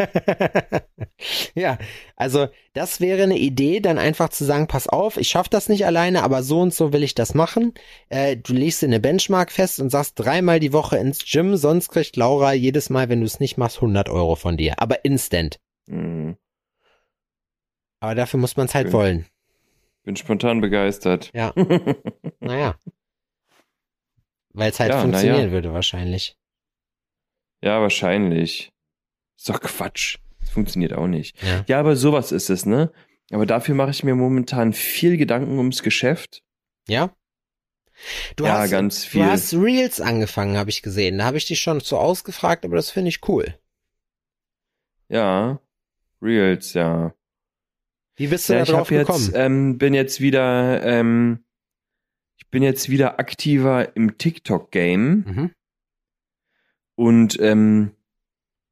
[1.55, 1.77] ja,
[2.17, 5.85] also das wäre eine Idee, dann einfach zu sagen, pass auf, ich schaff das nicht
[5.85, 7.75] alleine, aber so und so will ich das machen.
[8.09, 11.91] Äh, du legst dir eine Benchmark fest und sagst dreimal die Woche ins Gym, sonst
[11.91, 14.81] kriegt Laura jedes Mal, wenn du es nicht machst, 100 Euro von dir.
[14.81, 15.61] Aber instant.
[15.87, 16.39] Mhm.
[18.01, 18.95] Aber dafür muss man es halt Okay.
[18.95, 19.27] wollen.
[20.05, 21.31] Bin spontan begeistert.
[21.35, 21.53] Ja,
[22.41, 22.75] naja.
[24.55, 25.51] Weil es halt Ja, funktionieren ja.
[25.53, 26.39] würde wahrscheinlich.
[27.63, 28.73] Ja, wahrscheinlich.
[29.37, 30.19] Ist doch Quatsch.
[30.41, 31.41] Das funktioniert auch nicht.
[31.43, 31.65] Ja.
[31.69, 32.93] Ja, aber sowas ist es, ne?
[33.31, 36.43] Aber dafür mache ich mir momentan viel Gedanken ums Geschäft.
[36.89, 37.15] Ja?
[38.37, 39.25] Du Ja, hast, ganz Du viel.
[39.25, 41.19] hast Reels angefangen, habe ich gesehen.
[41.19, 43.55] Da habe ich dich schon so ausgefragt, aber das finde ich cool.
[45.09, 45.61] Ja.
[46.21, 47.15] Reels, ja.
[48.17, 49.31] Wie bist du ja da ich drauf hab jetzt, gekommen?
[49.35, 51.45] ähm, bin jetzt wieder, ähm,
[52.37, 55.51] ich bin jetzt wieder aktiver im TikTok-Game mhm.
[56.95, 57.93] Und ähm,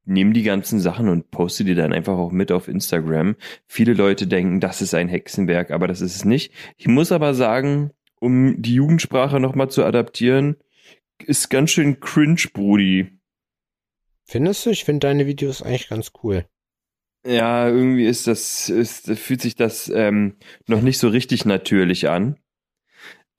[0.04, 3.36] nehme die ganzen Sachen und poste die dann einfach auch mit auf Instagram.
[3.66, 6.52] Viele Leute denken, das ist ein Hexenwerk, aber das ist es nicht.
[6.76, 10.56] Ich muss aber sagen, um die Jugendsprache nochmal zu adaptieren,
[11.24, 13.08] ist ganz schön cringe, Brudi.
[14.24, 14.70] Findest du?
[14.70, 16.46] Ich finde deine Videos eigentlich ganz cool.
[17.26, 22.36] Ja, irgendwie ist das, ist, fühlt sich das ähm, noch nicht so richtig natürlich an.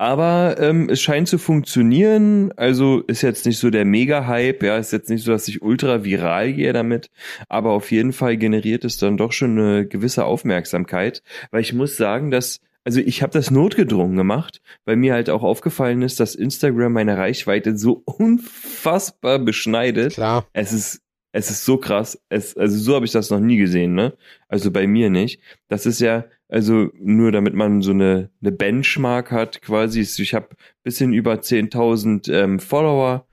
[0.02, 2.52] Aber ähm, es scheint zu funktionieren.
[2.56, 6.04] Also ist jetzt nicht so der Mega-Hype, ja, ist jetzt nicht so, dass ich ultra
[6.04, 7.12] viral gehe damit.
[7.50, 11.22] Aber auf jeden Fall generiert es dann doch schon eine gewisse Aufmerksamkeit.
[11.52, 15.44] Weil ich muss sagen, dass, also ich habe das notgedrungen gemacht, weil mir halt auch
[15.44, 20.16] aufgefallen ist, dass Instagram meine Reichweite so unfassbar beschneidet.
[20.16, 20.48] Klar.
[20.52, 22.22] Es ist Es ist so krass.
[22.30, 24.18] Es, also so habe ich das noch nie gesehen, ne?
[24.48, 25.42] Also bei mir nicht.
[25.70, 30.02] Das ist ja, also nur damit man so eine, eine Benchmark hat quasi.
[30.02, 30.50] Ich habe
[30.84, 33.28] bisschen über 10.000 ähm, Follower.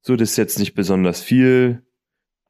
[0.00, 1.82] So, das ist jetzt nicht besonders viel,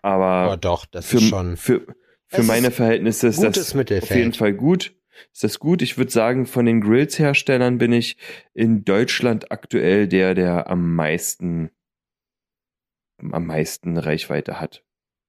[0.02, 1.80] aber, Aber doch, das für, ist schon für,
[2.26, 4.10] für Es meine ist Verhältnisse ist das Mittelfeld.
[4.10, 4.94] auf jeden Fall gut.
[5.32, 5.82] Ist das gut?
[5.82, 8.16] Ich würde sagen, von den Grills-Herstellern bin ich
[8.54, 11.70] in Deutschland aktuell der, der am meisten,
[13.18, 14.84] am meisten Reichweite hat.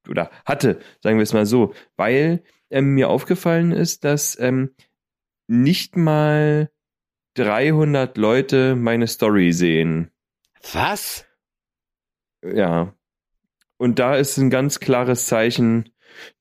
[0.08, 1.74] Oder hatte, sagen wir es mal so.
[1.96, 4.76] Weil ähm, mir aufgefallen ist, dass ähm,
[5.48, 6.72] nicht mal
[7.36, 10.12] 300 Leute meine Story sehen.
[10.74, 11.26] Was?
[12.44, 12.94] Ja.
[13.78, 15.90] Und da ist ein ganz klares Zeichen,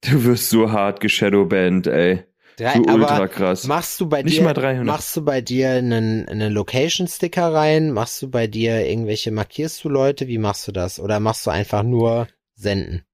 [0.03, 2.25] du wirst so hart geshadowbanned, ey.
[2.59, 3.65] Drei, So ultra aber krass.
[3.69, 4.85] machst du bei Nicht dir, mal 300.
[4.87, 7.93] machst du bei dir einen, einen Location-Sticker rein?
[7.93, 10.27] Machst du bei dir irgendwelche, markierst du Leute?
[10.27, 10.99] Wie machst du das?
[10.99, 13.05] Oder machst du einfach nur senden?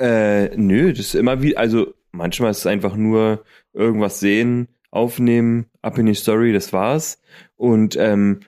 [0.00, 5.66] Äh, nö, das ist immer wie, also manchmal ist es einfach nur irgendwas sehen, aufnehmen,
[5.82, 7.20] ab in die Story, das war's.
[7.56, 8.40] Und ähm,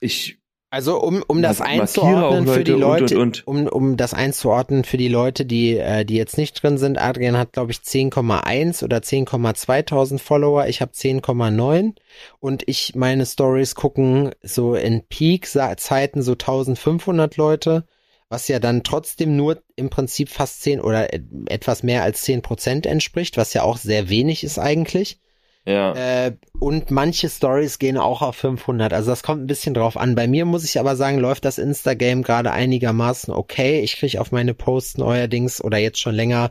[0.00, 0.39] ich
[0.72, 4.84] Also um, um das einzuordnen für die Leute Leute, und, und, um, um das einzuordnen
[4.84, 6.96] für die Leute, die, äh, die jetzt nicht drin sind.
[6.96, 10.68] Adrian hat, glaube ich, 10,1 oder 10,2000 Follower.
[10.68, 11.96] Ich habe 10,9
[12.38, 17.84] und ich, meine Stories gucken so in Peak-Zeiten so 1500 Leute,
[18.28, 21.12] was ja dann trotzdem nur im Prinzip fast 10 oder
[21.46, 25.18] etwas mehr als 10 Prozent entspricht, was ja auch sehr wenig ist eigentlich.
[25.66, 25.94] Ja.
[25.94, 28.92] Äh, und manche Stories gehen auch auf 500.
[28.92, 30.14] Also das kommt ein bisschen drauf an.
[30.14, 33.80] Bei mir muss ich aber sagen, läuft das Instagame gerade einigermaßen okay.
[33.80, 36.50] Ich kriege auf meine Posts neuerdings oder jetzt schon länger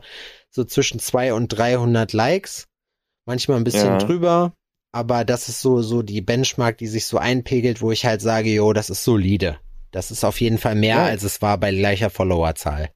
[0.50, 2.66] so zwischen 200 und 300 Likes.
[3.26, 3.98] Manchmal ein bisschen Ja.
[3.98, 4.52] drüber.
[4.92, 8.50] Aber das ist so, so die Benchmark, die sich so einpegelt, wo ich halt sage,
[8.50, 9.58] jo, das ist solide.
[9.92, 11.04] Das ist auf jeden Fall mehr, Ja.
[11.04, 12.90] als es war bei gleicher Followerzahl.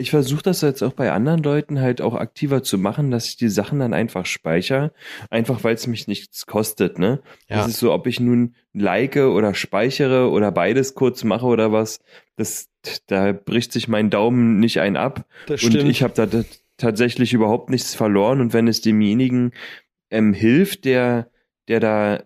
[0.00, 3.36] Ich versuche das jetzt auch bei anderen Leuten halt auch aktiver zu machen, dass ich
[3.36, 4.92] die Sachen dann einfach speichere,
[5.28, 7.20] einfach weil es mich nichts kostet, ne?
[7.48, 7.58] Ja.
[7.58, 12.00] Das ist so, ob ich nun like oder speichere oder beides kurz mache oder was,
[12.36, 12.70] das,
[13.06, 15.26] da bricht sich mein Daumen nicht ein ab.
[15.46, 16.44] Das Und ich habe da
[16.78, 18.40] tatsächlich überhaupt nichts verloren.
[18.40, 19.52] Und wenn es demjenigen
[20.10, 21.28] ähm, hilft, der,
[21.68, 22.22] der da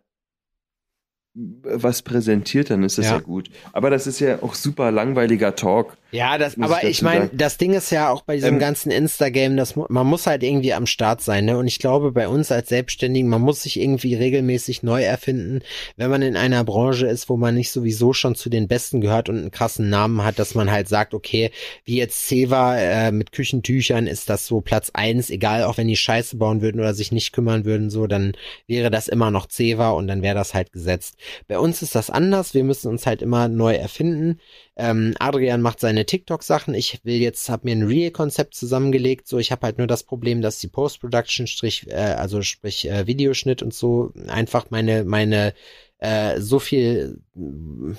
[1.35, 3.15] was präsentiert, dann ist das Ja.
[3.15, 3.21] ja.
[3.21, 3.51] gut.
[3.73, 5.97] Aber das ist ja auch super langweiliger Talk.
[6.15, 9.57] Ja, das, aber ich meine, das Ding ist ja auch bei diesem Ähm, ganzen Instagame,
[9.57, 11.59] dass man muss halt irgendwie am Start sein, ne?
[11.59, 15.61] Und ich glaube, bei uns als Selbstständigen, man muss sich irgendwie regelmäßig neu erfinden,
[15.97, 19.29] wenn man in einer Branche ist, wo man nicht sowieso schon zu den Besten gehört
[19.29, 21.51] und einen krassen Namen hat, dass man halt sagt, okay,
[21.85, 25.97] wie jetzt Ceva äh, mit Küchentüchern ist das so Platz eins, egal, auch wenn die
[25.97, 28.37] Scheiße bauen würden oder sich nicht kümmern würden, so, dann
[28.69, 31.17] wäre das immer noch Ceva und dann wäre das halt gesetzt.
[31.49, 34.39] Bei uns ist das anders, wir müssen uns halt immer neu erfinden.
[34.77, 36.75] Ähm, Adrian macht seine TikTok-Sachen.
[36.75, 39.29] Ich will jetzt, habe mir ein Real-Konzept zusammengelegt.
[39.29, 41.47] So, ich habe halt nur das Problem, dass die Post-Production,
[41.89, 45.55] äh, also sprich äh, Videoschnitt und so einfach meine meine
[45.99, 47.95] äh, so viel äh,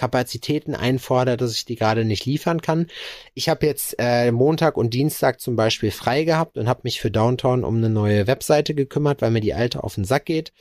[0.00, 2.86] Kapazitäten einfordert, dass ich die gerade nicht liefern kann.
[3.34, 7.10] Ich habe jetzt äh, Montag und Dienstag zum Beispiel frei gehabt und habe mich für
[7.10, 10.54] Downtown um eine neue Webseite gekümmert, weil mir die alte auf den Sack geht.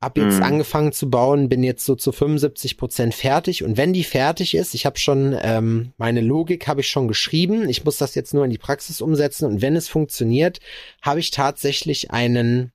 [0.00, 0.42] Hab jetzt Mhm.
[0.42, 4.74] angefangen zu bauen, bin jetzt so zu 75 Prozent fertig und wenn die fertig ist,
[4.74, 8.44] ich habe schon ähm, meine Logik habe ich schon geschrieben, ich muss das jetzt nur
[8.44, 10.58] in die Praxis umsetzen und wenn es funktioniert,
[11.00, 12.72] habe ich tatsächlich einen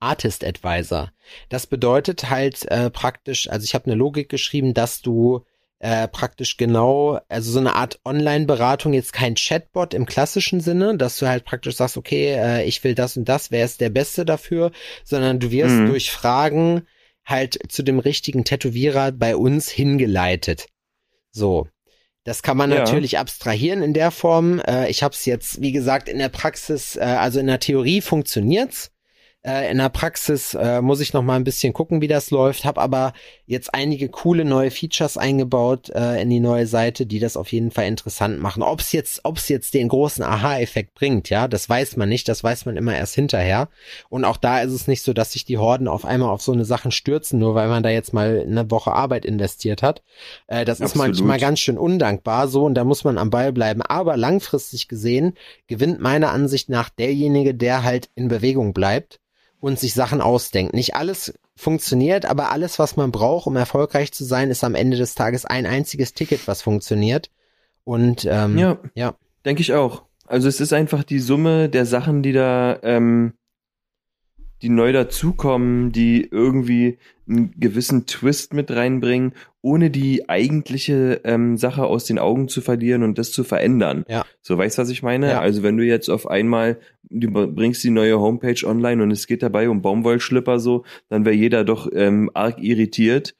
[0.00, 1.12] Artist Advisor.
[1.48, 5.44] Das bedeutet halt äh, praktisch, also ich habe eine Logik geschrieben, dass du
[5.78, 11.18] äh, praktisch genau, also so eine Art Online-Beratung, jetzt kein Chatbot im klassischen Sinne, dass
[11.18, 14.24] du halt praktisch sagst, okay, äh, ich will das und das, wer ist der Beste
[14.24, 14.70] dafür,
[15.04, 15.86] sondern du wirst Mhm.
[15.86, 16.86] durch Fragen
[17.24, 20.66] halt zu dem richtigen Tätowierer bei uns hingeleitet.
[21.30, 21.68] So.
[22.24, 22.78] Das kann man Ja.
[22.78, 24.58] natürlich abstrahieren in der Form.
[24.60, 28.00] Äh, ich habe es jetzt, wie gesagt, in der Praxis, äh, also in der Theorie
[28.00, 28.90] funktioniert's.
[29.46, 32.64] Äh, in der Praxis äh, muss ich noch mal ein bisschen gucken, wie das läuft.
[32.64, 33.12] Hab aber
[33.46, 37.70] jetzt einige coole neue Features eingebaut äh, in die neue Seite, die das auf jeden
[37.70, 38.64] Fall interessant machen.
[38.64, 42.28] Ob es jetzt, ob es jetzt den großen Aha-Effekt bringt, ja, das weiß man nicht.
[42.28, 43.68] Das weiß man immer erst hinterher.
[44.08, 46.50] Und auch da ist es nicht so, dass sich die Horden auf einmal auf so
[46.50, 50.02] eine Sachen stürzen, nur weil man da jetzt mal eine Woche Arbeit investiert hat.
[50.48, 51.06] Äh, das ist Absolut.
[51.08, 53.82] manchmal ganz schön undankbar so und da muss man am Ball bleiben.
[53.82, 55.34] Aber langfristig gesehen
[55.68, 59.20] gewinnt meiner Ansicht nach derjenige, der halt in Bewegung bleibt
[59.60, 60.74] und sich Sachen ausdenkt.
[60.74, 64.96] Nicht alles funktioniert, aber alles, was man braucht, um erfolgreich zu sein, ist am Ende
[64.96, 67.30] des Tages ein einziges Ticket, was funktioniert.
[67.84, 69.14] Und ähm, Ja, ja.
[69.44, 70.04] denke ich auch.
[70.26, 73.34] Also es ist einfach die Summe der Sachen, die da ähm,
[74.62, 81.84] die neu dazukommen, die irgendwie einen gewissen Twist mit reinbringen, ohne die eigentliche ähm, Sache
[81.84, 84.04] aus den Augen zu verlieren und das zu verändern.
[84.08, 84.24] Ja.
[84.40, 85.30] So, weißt du, was ich meine?
[85.30, 85.40] Ja.
[85.40, 86.78] Also wenn du jetzt auf einmal,
[87.10, 91.34] du bringst die neue Homepage online und es geht dabei um Baumwollschlipper so, dann wäre
[91.34, 93.34] jeder doch ähm, arg irritiert.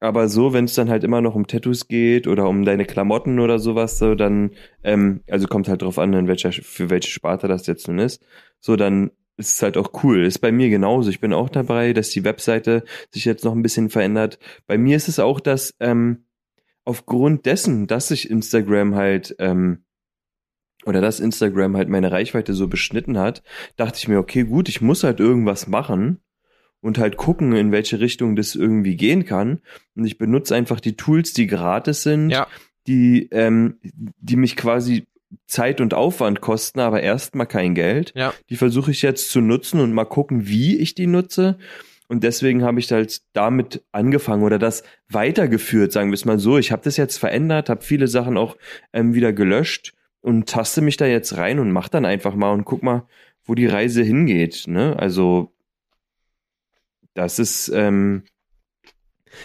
[0.00, 3.38] Aber so, wenn es dann halt immer noch um Tattoos geht oder um deine Klamotten
[3.38, 4.50] oder sowas, so dann,
[4.82, 8.22] ähm, also kommt halt drauf an, in welcher, für welche Sparte das jetzt nun ist,
[8.60, 10.24] so dann ist halt auch cool.
[10.24, 11.10] Ist bei mir genauso.
[11.10, 14.38] Ich bin auch dabei, dass die Webseite sich jetzt noch ein bisschen verändert.
[14.66, 16.24] Bei mir ist es auch, dass ähm,
[16.84, 19.84] aufgrund dessen, dass sich Instagram halt ähm,
[20.86, 23.42] oder dass Instagram halt meine Reichweite so beschnitten hat,
[23.76, 26.18] dachte ich mir, okay, gut, ich muss halt irgendwas machen
[26.80, 29.60] und halt gucken, in welche Richtung das irgendwie gehen kann.
[29.96, 32.46] Und ich benutze einfach die Tools, die gratis sind, Ja.
[32.86, 35.06] die, ähm, die mich quasi
[35.46, 38.12] Zeit und Aufwand kosten, aber erstmal kein Geld.
[38.14, 38.34] Ja.
[38.50, 41.58] Die versuche ich jetzt zu nutzen und mal gucken, wie ich die nutze.
[42.08, 46.58] Und deswegen habe ich halt damit angefangen oder das weitergeführt, sagen wir es mal so.
[46.58, 48.56] Ich habe das jetzt verändert, habe viele Sachen auch
[48.92, 52.64] ähm, wieder gelöscht und taste mich da jetzt rein und mach dann einfach mal und
[52.64, 53.06] guck mal,
[53.44, 54.64] wo die Reise hingeht.
[54.66, 54.96] Ne?
[54.98, 55.52] Also
[57.14, 58.24] das ist, ähm,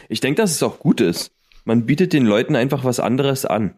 [0.09, 1.31] ich denke, dass es auch gut ist.
[1.65, 3.75] Man bietet den Leuten einfach was anderes an.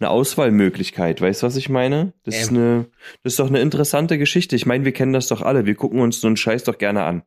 [0.00, 2.14] Eine Auswahlmöglichkeit, weißt du, was ich meine?
[2.24, 2.56] Das ist Ähm.
[2.56, 2.86] eine,
[3.22, 4.56] das ist doch eine interessante Geschichte.
[4.56, 5.66] Ich meine, wir kennen das doch alle.
[5.66, 7.22] Wir gucken uns so einen Scheiß doch gerne an.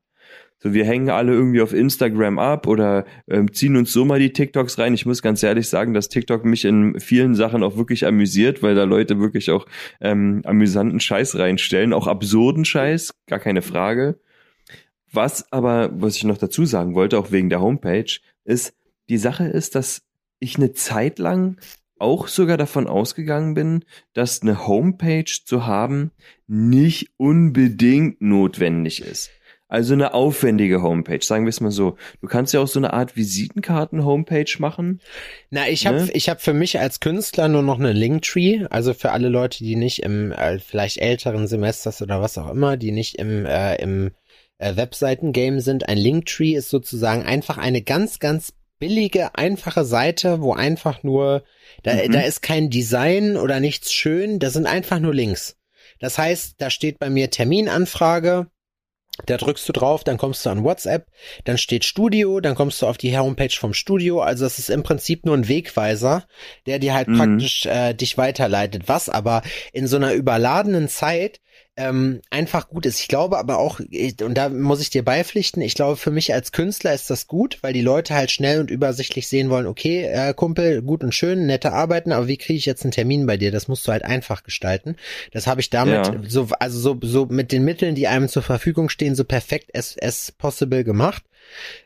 [0.58, 4.34] So, wir hängen alle irgendwie auf Instagram ab oder ähm, ziehen uns so mal die
[4.34, 4.94] TikToks rein.
[4.94, 8.74] Ich muss ganz ehrlich sagen, dass TikTok mich in vielen Sachen auch wirklich amüsiert, weil
[8.74, 9.66] da Leute wirklich auch
[10.02, 14.20] ähm, amüsanten Scheiß reinstellen, auch absurden Scheiß, gar keine Frage.
[15.12, 18.74] Was aber, was ich noch dazu sagen wollte, auch wegen der Homepage, ist,
[19.10, 20.02] die Sache ist, dass
[20.40, 21.58] ich eine Zeit lang
[22.04, 26.12] auch sogar davon ausgegangen bin, dass eine Homepage zu haben
[26.48, 29.32] nicht unbedingt notwendig ist.
[29.70, 31.98] Also eine aufwendige Homepage, sagen wir es mal so.
[32.22, 35.02] Du kannst ja auch so eine Art Visitenkarten-Homepage machen.
[35.50, 36.12] Na, ich habe Ne?
[36.14, 39.76] ich hab für mich als Künstler nur noch eine Linktree, also für alle Leute, die
[39.76, 44.12] nicht im äh, vielleicht älteren Semesters oder was auch immer, die nicht im äh, im
[44.60, 45.90] äh, Webseiten-Game sind.
[45.90, 51.44] Ein Linktree ist sozusagen einfach eine ganz, ganz billige, einfache Seite, wo einfach nur,
[51.84, 52.12] da, Mhm.
[52.12, 55.58] da ist kein Design oder nichts schön, da sind einfach nur Links.
[56.00, 58.48] Das heißt, da steht bei mir Terminanfrage,
[59.28, 61.06] da drückst du drauf, dann kommst du an WhatsApp,
[61.44, 64.22] dann steht Studio, dann kommst du auf die Homepage vom Studio.
[64.22, 66.26] Also es ist im Prinzip nur ein Wegweiser,
[66.66, 67.18] der dir halt Mhm.
[67.18, 68.84] praktisch äh, dich weiterleitet.
[68.88, 71.42] Was aber in so einer überladenen Zeit
[71.76, 73.00] ähm, einfach gut ist.
[73.00, 76.52] Ich glaube aber auch, und da muss ich dir beipflichten, ich glaube für mich als
[76.52, 80.34] Künstler ist das gut, weil die Leute halt schnell und übersichtlich sehen wollen, okay, äh,
[80.36, 83.52] Kumpel, gut und schön, nette Arbeiten, aber wie kriege ich jetzt einen Termin bei dir?
[83.52, 84.98] Das musst du halt einfach gestalten.
[85.32, 86.22] Das habe ich damit Ja.
[86.28, 89.96] so, also so, so mit den Mitteln, die einem zur Verfügung stehen, so perfekt as,
[90.00, 91.24] as possible gemacht.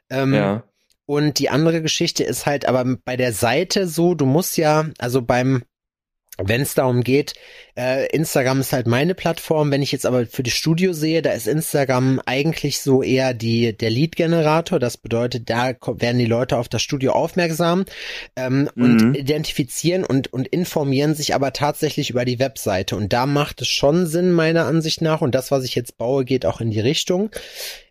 [0.09, 0.63] Ähm, Ja.
[1.05, 5.21] und die andere Geschichte ist halt aber bei der Seite so, du musst ja, also
[5.21, 5.63] beim,
[6.43, 7.33] wenn es darum geht,
[7.75, 9.71] äh, Instagram ist halt meine Plattform.
[9.71, 13.75] Wenn ich jetzt aber für die Studio sehe, da ist Instagram eigentlich so eher die
[13.77, 14.79] der Lead-Generator.
[14.79, 17.85] Das bedeutet, da werden die Leute auf das Studio aufmerksam
[18.35, 19.13] ähm, und Mhm.
[19.15, 22.95] identifizieren und und informieren sich aber tatsächlich über die Webseite.
[22.95, 25.21] Und da macht es schon Sinn meiner Ansicht nach.
[25.21, 27.29] Und das, was ich jetzt baue, geht auch in die Richtung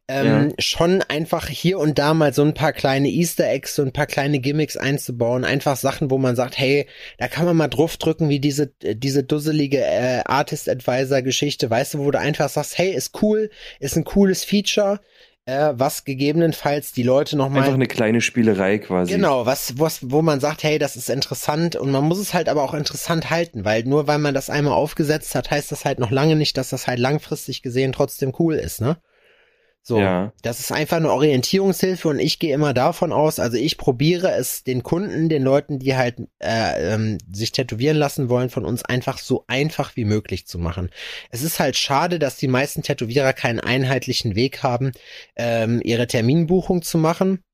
[0.08, 3.92] ähm, schon einfach hier und da mal so ein paar kleine Easter Eggs, so ein
[3.92, 6.86] paar kleine Gimmicks einzubauen, einfach Sachen, wo man sagt, hey,
[7.18, 11.94] da kann man mal draufdrücken, wie diese äh, diese dusselige äh, Artist Advisor Geschichte, weißt
[11.94, 15.00] du, wo du einfach sagst, hey, ist cool, ist ein cooles Feature,
[15.44, 19.12] äh, was gegebenenfalls die Leute noch Einfach eine kleine Spielerei quasi.
[19.12, 22.48] Genau, was, was, wo man sagt, hey, das ist interessant und man muss es halt
[22.48, 25.98] aber auch interessant halten, weil nur weil man das einmal aufgesetzt hat, heißt das halt
[25.98, 28.98] noch lange nicht, dass das halt langfristig gesehen trotzdem cool ist, ne?
[29.88, 30.33] So, Ja.
[30.42, 34.64] das ist einfach eine Orientierungshilfe und ich gehe immer davon aus, also ich probiere es
[34.64, 39.18] den Kunden, den Leuten, die halt äh, ähm, sich tätowieren lassen wollen, von uns einfach
[39.18, 40.90] so einfach wie möglich zu machen.
[41.31, 44.90] Es ist halt schade, dass die meisten Tätowierer keinen einheitlichen Weg haben,
[45.37, 47.44] ähm, ihre Terminbuchung zu machen.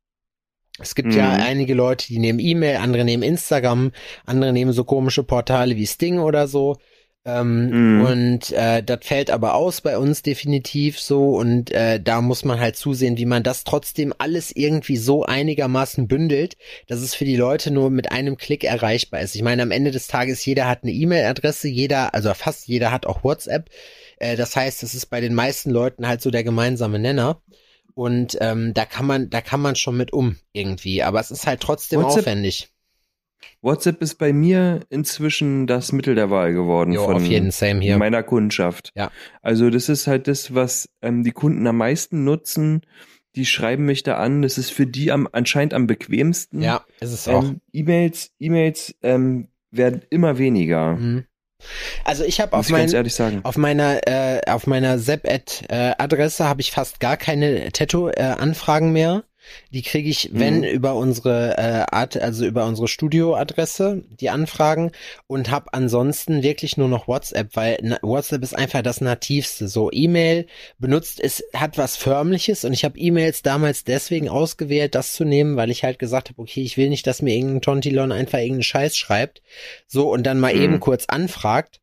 [0.78, 1.42] Es gibt ja Mhm.
[1.42, 3.92] einige Leute, die nehmen E-Mail, andere nehmen Instagram,
[4.24, 6.78] andere nehmen so komische Portale wie Sting oder so.
[7.24, 8.04] Ähm, Mhm.
[8.04, 12.58] Und äh, das fällt aber aus bei uns definitiv so und äh, da muss man
[12.58, 16.56] halt zusehen, wie man das trotzdem alles irgendwie so einigermaßen bündelt,
[16.88, 19.36] dass es für die Leute nur mit einem Klick erreichbar ist.
[19.36, 23.06] Ich meine, am Ende des Tages, jeder hat eine E-Mail-Adresse, jeder, also fast jeder hat
[23.06, 23.70] auch WhatsApp.
[24.16, 27.40] Äh, das heißt, das ist bei den meisten Leuten halt so der gemeinsame Nenner.
[27.94, 31.46] Und ähm, da kann man, da kann man schon mit um irgendwie, aber es ist
[31.46, 32.71] halt trotzdem WhatsApp- aufwendig.
[33.60, 37.52] WhatsApp ist bei mir inzwischen das Mittel der Wahl geworden Jo, von auf jeden
[37.98, 38.92] meiner Kundschaft.
[38.94, 39.10] Ja.
[39.40, 42.82] Also das ist halt das, was ähm, die Kunden am meisten nutzen.
[43.34, 44.42] Die schreiben mich da an.
[44.42, 46.60] Das ist für die am, anscheinend am bequemsten.
[46.60, 47.44] Ja, ist es auch.
[47.44, 50.96] Ähm, E-Mails, E-Mails ähm, werden immer weniger.
[50.96, 51.24] Mhm.
[52.04, 52.92] Also ich habe auf, mein,
[53.44, 59.24] auf meiner äh, auf meiner Zap-Ad-Adresse habe ich fast gar keine Tattoo-Anfragen mehr.
[59.70, 60.64] Die kriege ich, wenn Mhm.
[60.64, 64.92] über unsere äh, Art, also über unsere Studio-Adresse, die Anfragen
[65.26, 69.68] und habe ansonsten wirklich nur noch WhatsApp, weil na, WhatsApp ist einfach das nativste.
[69.68, 70.46] So E-Mail
[70.78, 75.56] benutzt es hat was förmliches und ich habe E-Mails damals deswegen ausgewählt, das zu nehmen,
[75.56, 78.62] weil ich halt gesagt habe, okay, ich will nicht, dass mir irgendein Tontilon einfach irgendeinen
[78.62, 79.42] Scheiß schreibt,
[79.86, 80.62] so und dann mal Mhm.
[80.62, 81.80] eben kurz anfragt.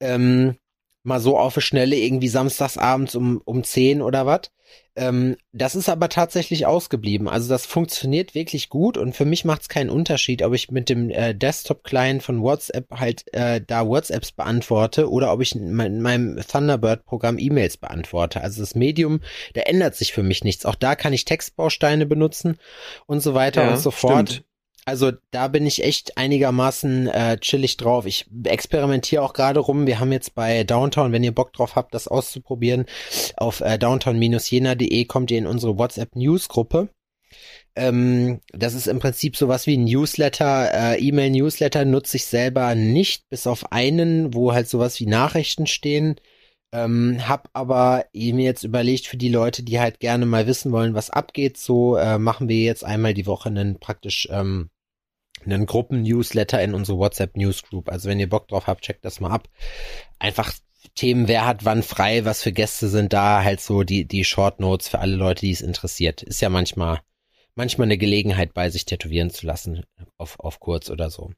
[0.00, 0.56] Ähm,
[1.02, 4.50] mal so auf die Schnelle irgendwie samstagsabends um um 10 oder was.
[4.96, 7.28] Ähm, das ist aber tatsächlich ausgeblieben.
[7.28, 10.88] Also das funktioniert wirklich gut und für mich macht es keinen Unterschied, ob ich mit
[10.88, 15.94] dem äh, Desktop-Client von WhatsApp halt äh, da WhatsApps beantworte oder ob ich in mein-
[15.94, 18.40] in meinem Thunderbird-Programm E-Mails beantworte.
[18.42, 19.20] Also das Medium,
[19.54, 20.64] da ändert sich für mich nichts.
[20.66, 22.56] Auch da kann ich Textbausteine benutzen
[23.06, 24.28] und so weiter Ja, und so fort.
[24.30, 24.44] stimmt.
[24.86, 28.06] Also da bin ich echt einigermaßen äh, chillig drauf.
[28.06, 29.86] Ich experimentiere auch gerade rum.
[29.86, 32.86] Wir haben jetzt bei Downtown, wenn ihr Bock drauf habt, das auszuprobieren,
[33.36, 36.88] auf äh, downtown-jena.de kommt ihr in unsere WhatsApp-News-Gruppe.
[37.76, 43.28] Ähm, das ist im Prinzip sowas wie ein Newsletter, äh, E-Mail-Newsletter nutze ich selber nicht,
[43.28, 46.16] bis auf einen, wo halt sowas wie Nachrichten stehen.
[46.72, 50.94] Ähm, hab aber mir jetzt überlegt, für die Leute, die halt gerne mal wissen wollen,
[50.94, 54.70] was abgeht, so äh, machen wir jetzt einmal die Woche einen praktisch ähm,
[55.44, 57.88] einen Gruppen-Newsletter in unsere WhatsApp-Newsgroup.
[57.88, 59.48] Also wenn ihr Bock drauf habt, checkt das mal ab.
[60.18, 60.52] Einfach
[60.94, 64.60] Themen, wer hat wann frei, was für Gäste sind da, halt so die, die Short
[64.60, 66.22] Notes für alle Leute, die es interessiert.
[66.22, 67.00] Ist ja manchmal,
[67.54, 69.84] manchmal eine Gelegenheit bei sich tätowieren zu lassen,
[70.16, 71.32] auf, auf kurz oder so.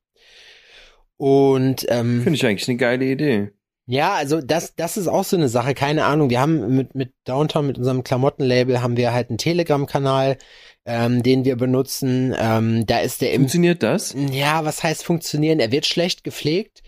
[1.17, 3.53] Und ähm, Finde ich eigentlich eine geile Idee.
[3.87, 6.31] Ja, also das, das ist auch so eine Sache, keine Ahnung.
[6.31, 10.39] Wir haben mit, mit Downtown, mit unserem Klamottenlabel, haben wir halt einen Telegram-Kanal,
[10.85, 12.35] ähm, den wir benutzen.
[12.39, 14.15] Ähm, da ist der Funktioniert das?
[14.15, 15.59] ja, was heißt funktionieren?
[15.59, 16.83] Er wird schlecht gepflegt,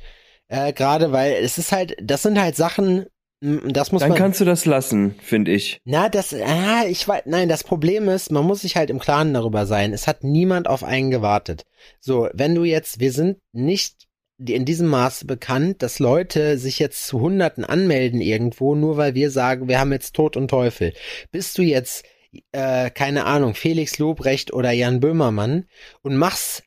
[0.48, 3.06] äh, gerade weil es ist halt, das sind halt Sachen,
[3.40, 4.18] das muss Dann man.
[4.18, 5.80] kannst du das lassen, finde ich.
[5.84, 9.34] Na, das, ah, ich weiß, nein, das Problem ist, man muss sich halt im Klaren
[9.34, 9.92] darüber sein.
[9.92, 11.66] Es hat niemand auf einen gewartet.
[12.00, 14.03] So, wenn du jetzt, wir sind nicht
[14.38, 19.30] in diesem Maße bekannt, dass Leute sich jetzt zu Hunderten anmelden irgendwo, nur weil wir
[19.30, 20.92] sagen, wir haben jetzt Tod und Teufel.
[21.30, 22.04] Bist du jetzt,
[22.52, 25.66] äh, keine Ahnung, Felix Lobrecht oder Jan Böhmermann
[26.02, 26.63] und machst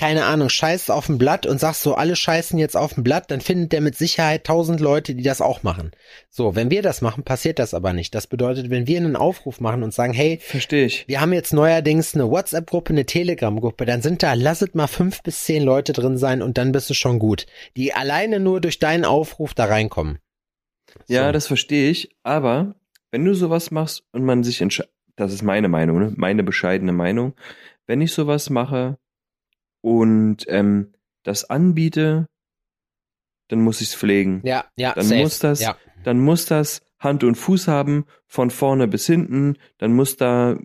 [0.00, 3.30] keine Ahnung, scheißt auf ein Blatt und sagst so, alle scheißen jetzt auf ein Blatt,
[3.30, 5.90] dann findet der mit Sicherheit tausend Leute, die das auch machen.
[6.30, 8.14] So, wenn wir das machen, passiert das aber nicht.
[8.14, 11.06] Das bedeutet, wenn wir einen Aufruf machen und sagen, hey, Verstehe ich.
[11.06, 15.44] wir haben jetzt neuerdings eine WhatsApp-Gruppe, eine Telegram-Gruppe, dann sind da, lasset mal fünf bis
[15.44, 17.44] zehn Leute drin sein und dann bist du schon gut.
[17.76, 20.18] Die alleine nur durch deinen Aufruf da reinkommen.
[21.08, 21.32] Ja, So.
[21.32, 22.16] das verstehe ich.
[22.22, 22.74] Aber
[23.10, 26.12] wenn du sowas machst und man sich entscheidet, das ist meine Meinung, ne?
[26.16, 27.34] meine bescheidene Meinung,
[27.86, 28.96] wenn ich sowas mache
[29.82, 32.26] und ähm, das anbiete,
[33.48, 34.40] dann muss ich es pflegen.
[34.44, 35.22] Ja, ja, Dann safe.
[35.22, 35.76] muss das- ja.
[36.04, 39.56] Dann muss das Hand und Fuß haben, von vorne bis hinten.
[39.78, 40.56] Dann muss da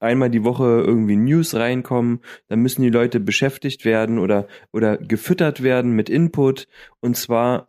[0.00, 2.20] einmal die Woche irgendwie News reinkommen.
[2.48, 6.66] Dann müssen die Leute beschäftigt werden oder, oder gefüttert werden mit Input.
[7.00, 7.66] Und zwar,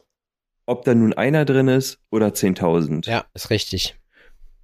[0.66, 3.08] ob da nun einer drin ist oder 10.000.
[3.08, 3.95] ja, ist richtig.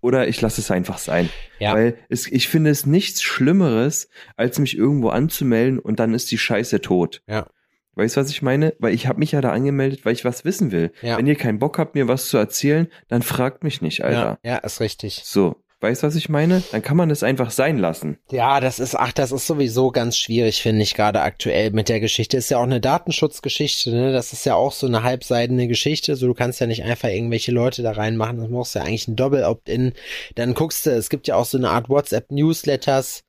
[0.02, 1.30] Oder ich lasse es einfach sein.
[1.60, 1.74] Ja.
[1.74, 6.38] Weil es, ich finde es nichts Schlimmeres, als mich irgendwo anzumelden und dann ist die
[6.38, 7.22] Scheiße tot.
[7.28, 7.48] Ja.
[7.96, 8.76] Weißt du, was ich meine?
[8.80, 10.94] Weil ich habe mich ja da angemeldet, weil ich was wissen will.
[11.02, 11.18] Ja.
[11.18, 14.40] Wenn ihr keinen Bock habt, mir was zu erzählen, dann fragt mich nicht, Alter.
[14.42, 15.22] Ja, ja, ist richtig.
[15.26, 16.64] So, weißt du, was ich meine?
[16.72, 18.18] Dann kann man es einfach sein lassen.
[18.32, 22.00] Ja, das ist, ach, das ist sowieso ganz schwierig, finde ich, gerade aktuell mit der
[22.00, 22.38] Geschichte.
[22.38, 24.12] Ist ja auch eine Datenschutzgeschichte, ne?
[24.12, 26.16] Das ist ja auch so eine halbseidene Geschichte.
[26.16, 28.38] So, du kannst ja nicht einfach irgendwelche Leute da reinmachen.
[28.38, 29.94] Du brauchst ja eigentlich ein Doppel-Opt-in.
[30.36, 33.24] Dann guckst du, es gibt ja auch so eine Art WhatsApp-Newsletters.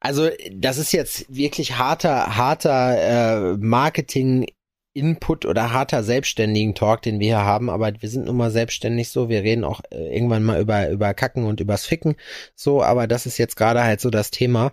[0.00, 4.46] Also, das ist jetzt wirklich harter, harter äh, Marketing.
[4.94, 9.10] Input oder harter selbstständigen Talk, den wir hier haben, aber wir sind nun mal selbstständig
[9.10, 12.16] so, wir reden auch äh, irgendwann mal über über Kacken und übers Ficken,
[12.54, 14.72] so, aber das ist jetzt gerade halt so das Thema.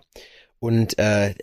[0.58, 1.34] Und äh,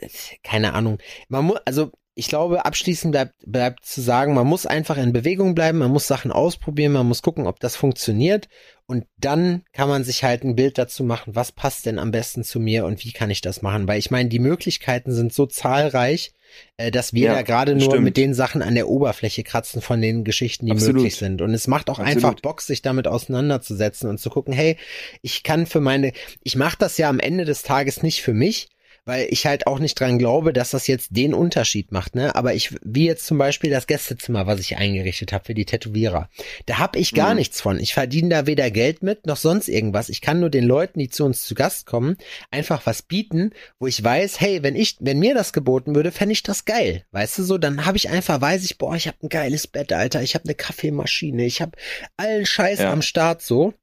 [0.44, 0.98] keine Ahnung,
[1.30, 5.56] man muss, also ich glaube, abschließend bleibt, bleibt zu sagen, man muss einfach in Bewegung
[5.56, 8.50] bleiben, man muss Sachen ausprobieren, man muss gucken, ob das funktioniert.
[8.86, 12.44] Und dann kann man sich halt ein Bild dazu machen, was passt denn am besten
[12.44, 15.48] zu mir und wie kann ich das machen, weil ich meine, die Möglichkeiten sind so
[15.48, 16.34] zahlreich,
[16.78, 18.04] äh, dass wir Ja, da gerade nur stimmt.
[18.04, 20.95] mit den Sachen an der Oberfläche kratzen von den Geschichten, die Absolut.
[20.95, 21.41] möglich sind.
[21.41, 22.24] Und es macht auch Absolut.
[22.26, 24.78] einfach Bock, sich damit auseinanderzusetzen und zu gucken, hey,
[25.22, 26.12] ich kann für meine,
[26.43, 28.68] ich mache das ja am Ende des Tages nicht für mich,
[29.06, 32.36] weil ich halt auch nicht dran glaube, dass das jetzt den Unterschied macht, ne?
[32.36, 36.30] Aber ich, wie jetzt zum Beispiel das Gästezimmer, was ich eingerichtet habe für die Tätowierer,
[36.66, 37.38] da hab ich gar mhm.
[37.38, 37.80] nichts von.
[37.80, 40.10] Ich verdiene da weder Geld mit noch sonst irgendwas.
[40.10, 42.18] Ich kann nur den Leuten, die zu uns zu Gast kommen,
[42.51, 46.34] einfach was bieten, wo ich weiß, hey, wenn ich, wenn mir das geboten würde, fände
[46.34, 47.58] ich das geil, weißt du so?
[47.58, 50.45] Dann habe ich einfach, weiß ich, boah, ich habe ein geiles Bett, Alter, ich habe
[50.45, 51.74] eine Kaffeemaschine, ich habe
[52.18, 52.91] allen Scheiß ja.
[52.91, 53.74] am Start so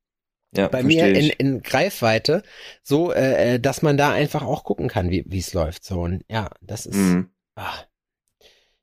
[0.56, 2.42] ja, bei mir in, in Greifweite,
[2.82, 5.84] so, äh, äh, dass man da einfach auch gucken kann, wie es läuft.
[5.84, 6.96] So und ja, das ist.
[6.96, 7.30] Mhm.
[7.54, 7.86] Ach,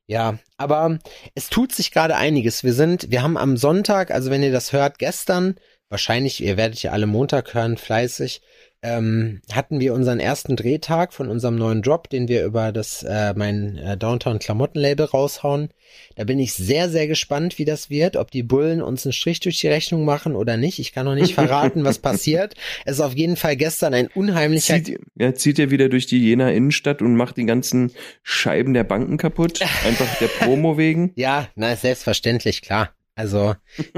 [0.06, 0.98] ja, aber
[1.34, 2.64] es tut sich gerade einiges.
[2.64, 5.56] Wir sind, wir haben am Sonntag, also wenn ihr das hört, gestern,
[5.90, 8.40] wahrscheinlich, ihr werdet ja alle Montag hören, fleißig,
[8.82, 13.34] ähm, hatten wir unseren ersten Drehtag von unserem neuen Job, den wir über das äh,
[13.34, 15.70] mein äh, Downtown Klamottenlabel raushauen.
[16.16, 19.40] Da bin ich sehr sehr gespannt, wie das wird, ob die Bullen uns einen Strich
[19.40, 20.78] durch die Rechnung machen oder nicht.
[20.78, 22.54] Ich kann noch nicht verraten, was passiert.
[22.84, 26.20] Es ist auf jeden Fall gestern ein unheimlicher zieht, ja, zieht er wieder durch die
[26.20, 31.12] Jena Innenstadt und macht die ganzen Scheiben der Banken kaputt, einfach der Promo wegen.
[31.16, 32.90] Ja, na selbstverständlich, klar.
[33.18, 33.56] Also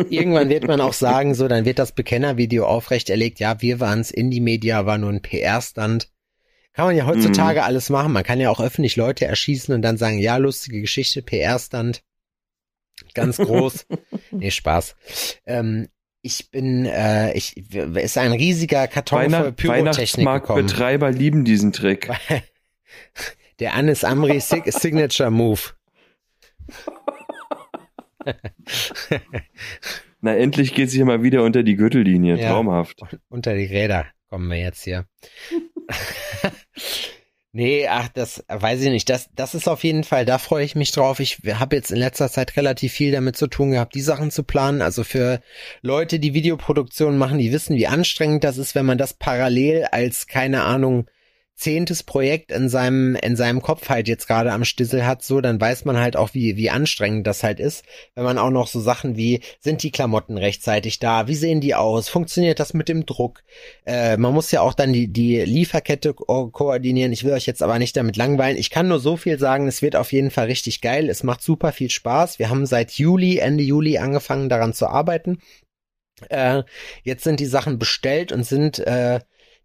[0.09, 4.41] irgendwann wird man auch sagen, so, dann wird das Bekennervideo aufrechterlegt, ja, wir waren's, Indie
[4.41, 6.11] Media war nur ein PR-Stand.
[6.73, 7.67] Kann man ja heutzutage mhm.
[7.67, 8.15] alles machen.
[8.15, 12.03] Man kann ja auch öffentlich Leute erschießen und dann sagen, ja, lustige Geschichte, PR-Stand.
[13.13, 13.85] Ganz groß.
[14.31, 14.97] nee, Spaß.
[15.45, 15.89] Ähm,
[16.23, 20.67] ich bin, äh, ich, ist ein riesiger Karton voll Pyrotechnik gekommen.
[20.67, 22.09] Betreiber lieben diesen Trick.
[23.59, 25.61] Der Anis Amri Signature Move.
[30.21, 32.37] Na, endlich geht sich mal wieder unter die Gürtellinie.
[32.37, 33.01] Ja, Traumhaft.
[33.29, 35.07] Unter die Räder kommen wir jetzt hier.
[37.53, 39.09] nee, ach, das weiß ich nicht.
[39.09, 41.21] Das, das ist auf jeden Fall, da freue ich mich drauf.
[41.21, 44.43] Ich habe jetzt in letzter Zeit relativ viel damit zu tun gehabt, die Sachen zu
[44.43, 44.83] planen.
[44.83, 45.41] Also für
[45.81, 50.27] Leute, die Videoproduktion machen, die wissen, wie anstrengend das ist, wenn man das parallel als,
[50.27, 51.07] keine Ahnung,
[51.61, 55.61] zehntes Projekt in seinem, in seinem Kopf halt jetzt gerade am Stissel hat, so, dann
[55.61, 57.85] weiß man halt auch, wie, wie anstrengend das halt ist,
[58.15, 61.29] wenn man auch noch so Sachen wie, sind die Klamotten rechtzeitig da?
[61.29, 62.09] Wie sehen die aus?
[62.09, 63.43] Funktioniert das mit dem Druck?
[63.85, 67.13] Äh, man muss ja auch dann die, die Lieferkette ko koordinieren.
[67.13, 68.57] Ich will euch jetzt aber nicht damit langweilen.
[68.57, 71.11] Ich kann nur so viel sagen, es wird auf jeden Fall richtig geil.
[71.11, 72.39] Es macht super viel Spaß.
[72.39, 75.39] Wir haben seit Juli, Ende Juli angefangen daran zu arbeiten.
[76.29, 76.63] Äh,
[77.03, 79.21] jetzt sind die Sachen bestellt und sind, äh,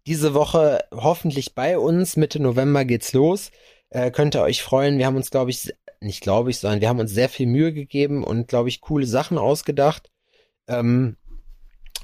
[0.06, 2.16] diese Woche hoffentlich bei uns.
[2.16, 3.50] Mitte November geht's los.
[3.90, 4.98] Äh, könnt ihr euch freuen.
[4.98, 7.72] Wir haben uns, glaube ich, nicht glaube ich, sondern wir haben uns sehr viel Mühe
[7.72, 10.10] gegeben und, glaube ich, coole Sachen ausgedacht.
[10.68, 11.16] Ähm,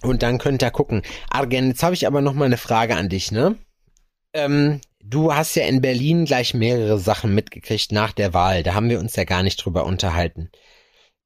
[0.03, 1.03] und dann könnt ihr gucken.
[1.30, 3.57] Argen, jetzt habe ich aber noch mal eine Frage an dich, ne?
[4.32, 8.62] Ähm, du hast ja in Berlin gleich mehrere Sachen mitgekriegt nach der Wahl.
[8.62, 10.50] Da haben wir uns ja gar nicht drüber unterhalten.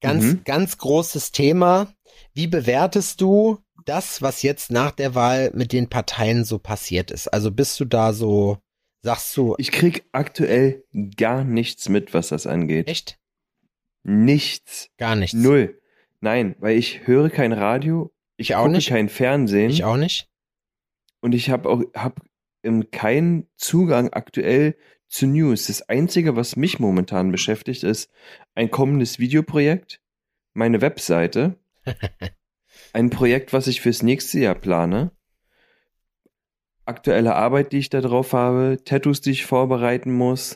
[0.01, 0.45] Ganz, mhm.
[0.45, 1.89] ganz großes Thema.
[2.35, 3.59] Wie bewertest du
[3.89, 7.29] das, was jetzt nach der Wahl mit den Parteien so passiert ist?
[7.29, 8.59] Also bist du da so,
[9.03, 9.55] sagst du.
[9.59, 10.85] Ich krieg aktuell
[11.17, 12.89] gar nichts mit, was das angeht.
[12.89, 13.19] Echt?
[14.03, 14.91] Nichts.
[14.99, 15.35] Gar nichts.
[15.35, 15.81] Null.
[16.21, 18.13] Nein, weil ich höre kein Radio.
[18.37, 18.89] Ich, ich auch nicht.
[18.89, 19.71] kein Fernsehen.
[19.71, 20.29] Ich auch nicht.
[21.21, 22.21] Und ich habe auch hab
[22.91, 24.77] keinen Zugang aktuell
[25.09, 25.67] zu News.
[25.67, 28.11] Das Einzige, was mich momentan beschäftigt, ist
[28.55, 30.01] ein kommendes Videoprojekt,
[30.53, 31.59] meine Webseite
[32.97, 35.11] ein Projekt, was ich fürs nächste Jahr plane.
[36.87, 40.55] Aktuelle Arbeit, die ich da drauf habe, Tattoos, die ich vorbereiten muss.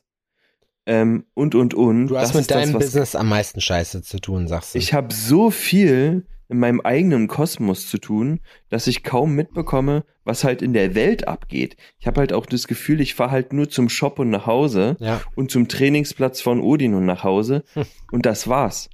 [0.86, 2.06] Ähm, und, und, und.
[2.06, 4.78] Du hast das mit deinem das, Business am meisten Scheiße zu tun, sagst du.
[4.78, 10.42] Ich habe so viel in meinem eigenen Kosmos zu tun, dass ich kaum mitbekomme, was
[10.42, 11.76] halt in der Welt abgeht.
[11.98, 14.96] Ich habe halt auch das Gefühl, ich fahre halt nur zum Shop und nach Hause
[14.98, 15.20] ja.
[15.36, 17.64] und zum Trainingsplatz von Odin und nach Hause
[18.10, 18.88] und das war's.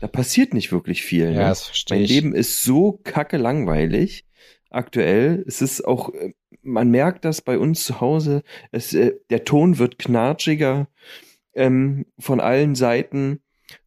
[0.00, 1.26] Da passiert nicht wirklich viel.
[1.26, 1.38] Ja, ne?
[1.38, 2.10] das verstehe mein ich.
[2.10, 4.26] Leben ist so kacke langweilig
[4.70, 5.44] aktuell.
[5.46, 8.42] Es ist auch, äh, man merkt das bei uns zu Hause.
[8.72, 10.88] Es, äh, der Ton wird knatschiger
[11.54, 13.40] ähm, von allen Seiten.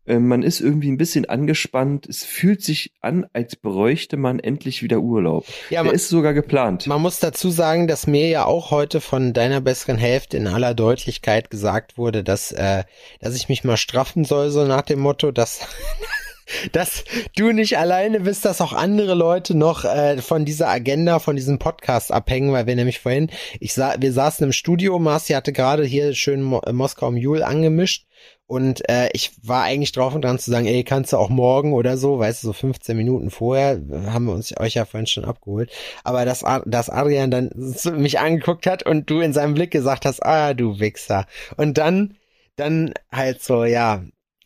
[0.05, 2.07] Ähm, man ist irgendwie ein bisschen angespannt.
[2.07, 5.45] Es fühlt sich an, als bräuchte man endlich wieder Urlaub.
[5.69, 6.87] Ja, Der ist sogar geplant.
[6.87, 10.73] Man muss dazu sagen, dass mir ja auch heute von deiner besseren Hälfte in aller
[10.73, 12.83] Deutlichkeit gesagt wurde, dass, äh,
[13.19, 15.59] dass ich mich mal straffen soll, so nach dem Motto, dass
[16.71, 17.03] dass
[17.35, 21.59] du nicht alleine bist, dass auch andere Leute noch äh, von dieser Agenda, von diesem
[21.59, 23.29] Podcast abhängen, weil wir nämlich vorhin,
[23.59, 27.45] ich sah, wir saßen im Studio, Marci hatte gerade hier schön Mo äh, Moskau Mule
[27.45, 28.05] angemischt
[28.49, 31.71] und äh, ich war eigentlich drauf und dran zu sagen, ey, kannst du auch morgen
[31.71, 35.23] oder so, weißt du, so 15 Minuten vorher, haben wir uns euch ja vorhin schon
[35.23, 35.71] abgeholt.
[36.03, 37.51] Aber dass, dass Adrian dann
[37.93, 41.27] mich angeguckt hat und du in seinem Blick gesagt hast, ah, du Wichser.
[41.57, 42.15] Und dann,
[42.55, 44.03] dann halt so, ja,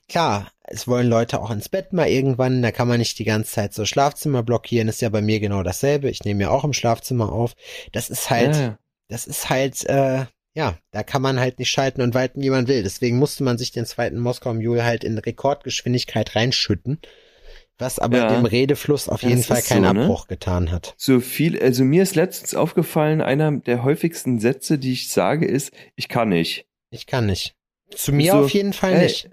[0.10, 3.54] klar, es wollen Leute auch ins Bett mal irgendwann, da kann man nicht die ganze
[3.54, 6.10] Zeit so Schlafzimmer blockieren, ist ja bei mir genau dasselbe.
[6.10, 7.54] Ich nehme ja auch im Schlafzimmer auf.
[7.94, 8.78] Das ist halt, ja.
[9.08, 12.68] das ist halt, äh, ja, da kann man halt nicht schalten und walten, wie man
[12.68, 12.84] will.
[12.84, 17.00] Deswegen musste man sich den zweiten Moskau Mule halt in Rekordgeschwindigkeit reinschütten,
[17.80, 18.28] was aber Ja.
[18.36, 20.04] dem Redefluss auf jeden Fall keinen so, ne?
[20.04, 20.94] Abbruch getan hat.
[20.98, 25.72] So viel, also mir ist letztens aufgefallen, einer der häufigsten Sätze, die ich sage, ist,
[25.96, 26.68] ich kann nicht.
[26.92, 27.56] Ich kann nicht.
[27.90, 29.30] Zu mir So, auf jeden Fall ey, nicht.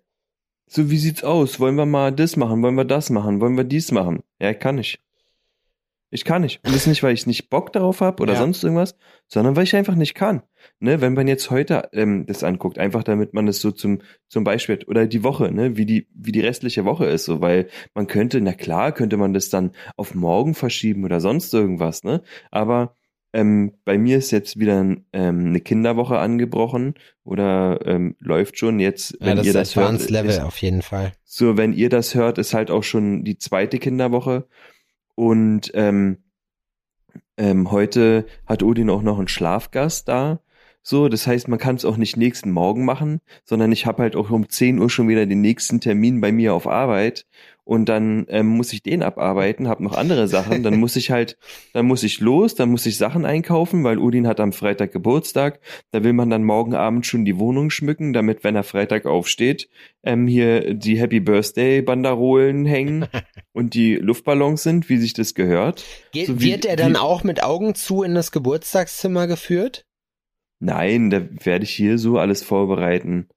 [0.66, 1.60] So, wie sieht's aus?
[1.60, 2.62] Wollen wir mal das machen?
[2.62, 3.40] Wollen wir das machen?
[3.40, 4.22] Wollen wir dies machen?
[4.40, 5.00] Ja, ich kann nicht.
[6.12, 6.58] Ich kann nicht.
[6.64, 8.40] Und das ist nicht, weil ich nicht Bock darauf habe oder Ja.
[8.40, 8.96] sonst irgendwas,
[9.28, 10.42] sondern weil ich einfach nicht kann.
[10.80, 14.42] Ne, wenn man jetzt heute ähm, das anguckt, einfach damit man es so zum zum
[14.44, 17.68] Beispiel hat, oder die Woche, ne, wie die wie die restliche Woche ist, so, weil
[17.94, 22.22] man könnte, na klar, könnte man das dann auf morgen verschieben oder sonst irgendwas, ne,
[22.50, 22.94] aber
[23.32, 29.12] ähm, bei mir ist jetzt wieder ähm, eine Kinderwoche angebrochen oder ähm, läuft schon jetzt,
[29.20, 31.12] Ja, wenn das ihr ist das hört, Level ist, auf jeden Fall.
[31.24, 34.48] so, wenn ihr das hört, ist halt auch schon die zweite Kinderwoche.
[35.20, 36.16] Und ähm,
[37.36, 40.40] ähm, heute hat Odin auch noch einen Schlafgast da.
[40.82, 44.16] So, das heißt, man kann es auch nicht nächsten Morgen machen, sondern ich habe halt
[44.16, 47.26] auch um 10 Uhr schon wieder den nächsten Termin bei mir auf Arbeit
[47.70, 51.38] und dann ähm, muss ich den abarbeiten, habe noch andere Sachen, dann muss ich halt,
[51.72, 55.60] dann muss ich los, dann muss ich Sachen einkaufen, weil Odin hat am Freitag Geburtstag,
[55.92, 59.68] da will man dann morgen Abend schon die Wohnung schmücken, damit, wenn er Freitag aufsteht,
[60.02, 63.06] ähm, hier die Happy Birthday Banderolen hängen
[63.52, 65.84] und die Luftballons sind, wie sich das gehört.
[66.10, 69.86] Ge So wie- wird er dann auch mit Augen zu in das Geburtstagszimmer geführt?
[70.58, 73.28] Nein, da werde ich hier so alles vorbereiten.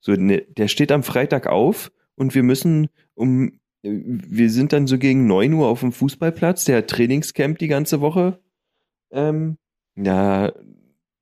[0.00, 4.98] So, ne, der steht am Freitag auf und wir müssen um, wir sind dann so
[4.98, 8.38] gegen neun Uhr auf dem Fußballplatz, der hat Trainingscamp die ganze Woche.
[9.12, 9.58] Ähm,
[9.96, 10.50] ja,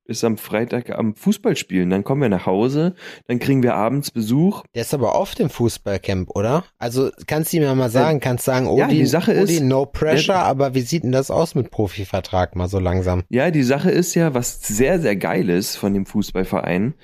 [0.04, 1.88] ist am Freitag am Fußballspielen.
[1.90, 2.94] Dann kommen wir nach Hause,
[3.26, 4.62] dann kriegen wir abends Besuch.
[4.74, 6.64] Der ist aber oft im Fußballcamp, oder?
[6.78, 9.68] Also kannst du ihm ja mal sagen, kannst sagen, Odin, ja, die Sache ist- Odin,
[9.68, 13.22] no pressure, der- aber wie sieht denn das aus mit Profivertrag mal so langsam?
[13.28, 16.94] Ja, die Sache ist ja, was sehr, sehr geil ist von dem Fußballverein.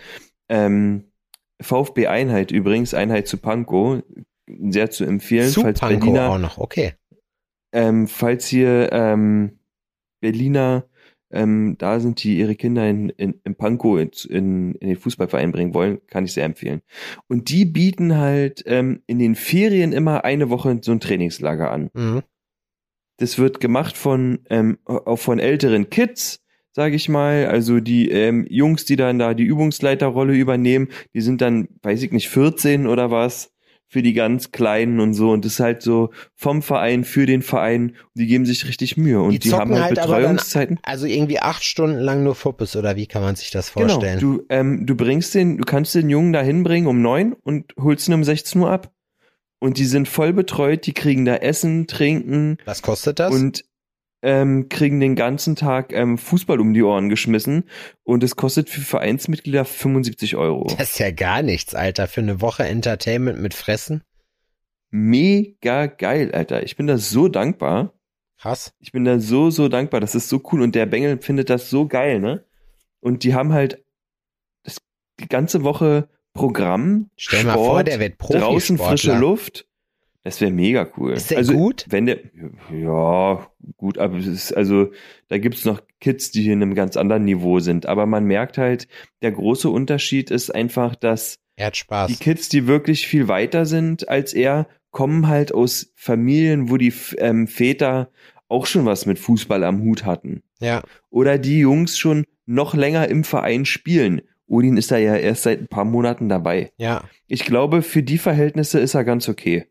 [0.49, 1.05] Ähm,
[1.61, 4.03] VfB Einheit übrigens, Einheit zu Pankow,
[4.71, 6.95] sehr zu empfehlen, Zu falls Pankow Berliner, auch noch, okay.
[7.73, 9.59] ähm, falls hier ähm,
[10.21, 10.85] Berliner
[11.31, 15.53] ähm, da sind, die ihre Kinder in, in, in Pankow in, in, in den Fußballverein
[15.53, 16.81] bringen wollen, kann ich sehr empfehlen.
[17.29, 21.91] Und die bieten halt ähm, in den Ferien immer eine Woche so ein Trainingslager an.
[21.93, 22.23] Mhm.
[23.19, 26.41] Das wird gemacht von ähm, auch von älteren Kids,
[26.73, 27.47] sage ich mal.
[27.47, 32.13] Also die ähm, Jungs, die dann da die Übungsleiterrolle übernehmen, die sind dann, weiß ich
[32.13, 33.53] nicht, 14 oder was
[33.91, 35.31] für die ganz Kleinen und so.
[35.31, 37.89] Und das ist halt so vom Verein für den Verein.
[37.91, 39.21] Und die geben sich richtig Mühe.
[39.21, 40.79] Und Die die, haben halt halt aber dann- Betreuungszeiten.
[40.83, 44.21] Also irgendwie acht Stunden lang nur Fuppes, oder wie kann man sich das Genau, vorstellen?
[44.21, 48.07] du, ähm, du bringst den, du kannst den Jungen da hinbringen um neun und holst
[48.09, 48.93] ihn um 16 Uhr ab.
[49.61, 53.35] Und die sind voll betreut, die kriegen da Essen, Trinken, Was kostet das?
[53.35, 53.65] und
[54.23, 57.65] ähm, kriegen den ganzen Tag ähm, Fußball um die Ohren geschmissen
[58.03, 60.67] und es kostet für Vereinsmitglieder 75 Euro.
[60.77, 64.03] das ist ja gar nichts, Alter, für eine Woche Entertainment mit Fressen.
[64.91, 66.63] Mega geil, Alter.
[66.63, 67.93] Ich bin da so dankbar.
[68.39, 68.73] Krass.
[68.79, 70.01] Ich bin da so, so dankbar.
[70.01, 72.45] Das ist so cool und der Bengel findet das so geil, ne?
[73.01, 73.85] Und die haben halt
[74.63, 74.79] das,
[75.21, 79.19] die ganze Woche Programm, Stell mal Sport, vor, der wird draußen frische Profisportler.
[79.19, 79.68] Luft.
[80.25, 81.13] Das wäre mega cool.
[81.13, 81.87] Ist der also, gut?
[81.89, 82.19] Wenn der,
[82.73, 83.47] ja,
[83.77, 84.91] gut, aber es ist, also,
[85.29, 87.87] da gibt's noch Kids, die hier in einem ganz anderen Niveau sind.
[87.87, 88.89] Aber man merkt halt,
[89.23, 91.39] der große Unterschied ist einfach, dass
[92.09, 96.93] die Kids, die wirklich viel weiter sind als er, kommen halt aus Familien, wo die
[97.19, 98.11] ähm, Väter
[98.49, 100.43] auch schon was mit Fußball am Hut hatten.
[100.61, 100.83] ja.
[101.11, 104.23] Oder die Jungs schon noch länger im Verein spielen.
[104.47, 106.73] Odin ist da ja erst seit ein paar Monaten dabei.
[106.79, 107.03] Ja.
[107.27, 109.67] Ich glaube, für die Verhältnisse ist er ganz okay.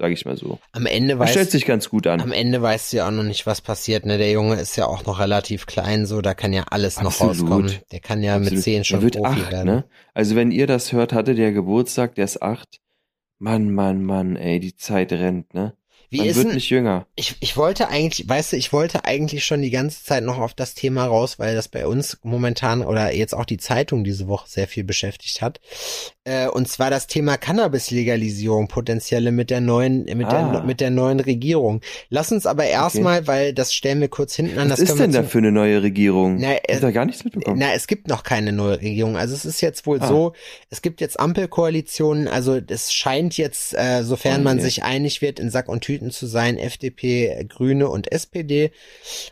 [0.00, 0.60] Sag ich mal so.
[0.72, 2.20] Am Ende Er stellt weiß, sich ganz gut an.
[2.20, 4.16] am Ende weißt du ja auch noch nicht, was passiert, ne?
[4.16, 7.40] Der Junge ist ja auch noch relativ klein, so, da kann ja alles noch Absolut.
[7.40, 7.72] rauskommen.
[7.90, 8.62] Der kann ja mit Absolut.
[8.64, 9.66] zehn schon er wird Profi acht, werden.
[9.66, 9.84] ne?
[10.14, 12.78] Also wenn ihr das hört, hatte der Geburtstag, der ist acht.
[13.40, 15.74] Mann, Mann, Mann, ey, die Zeit rennt, ne?
[16.10, 17.06] Wie Man ist wird denn, nicht jünger.
[17.16, 20.54] ich, ich wollte eigentlich, weißt du, ich wollte eigentlich schon die ganze Zeit noch auf
[20.54, 24.48] das Thema raus, weil das bei uns momentan oder jetzt auch die Zeitung diese Woche
[24.48, 25.60] sehr viel beschäftigt hat.
[26.24, 30.52] Äh, und zwar das Thema Cannabis-Legalisierung, potenzielle mit der neuen, mit Ah.
[30.52, 31.80] der, mit der neuen Regierung.
[32.08, 35.12] Lass uns aber erstmal, weil das stellen wir kurz hinten an, Was das ist denn
[35.12, 36.36] da für eine neue Regierung?
[36.40, 37.58] Na, ich äh, da gar nichts mitbekommen.
[37.58, 39.16] Na, es gibt noch keine neue Regierung.
[39.16, 40.06] Also es ist jetzt wohl Ah.
[40.08, 40.32] so,
[40.70, 44.64] es gibt jetzt Ampelkoalitionen, also es scheint jetzt, äh, sofern Oh man je.
[44.64, 48.70] sich einig wird, in Sack und Tüten zu sein, FDP, Grüne und SPD.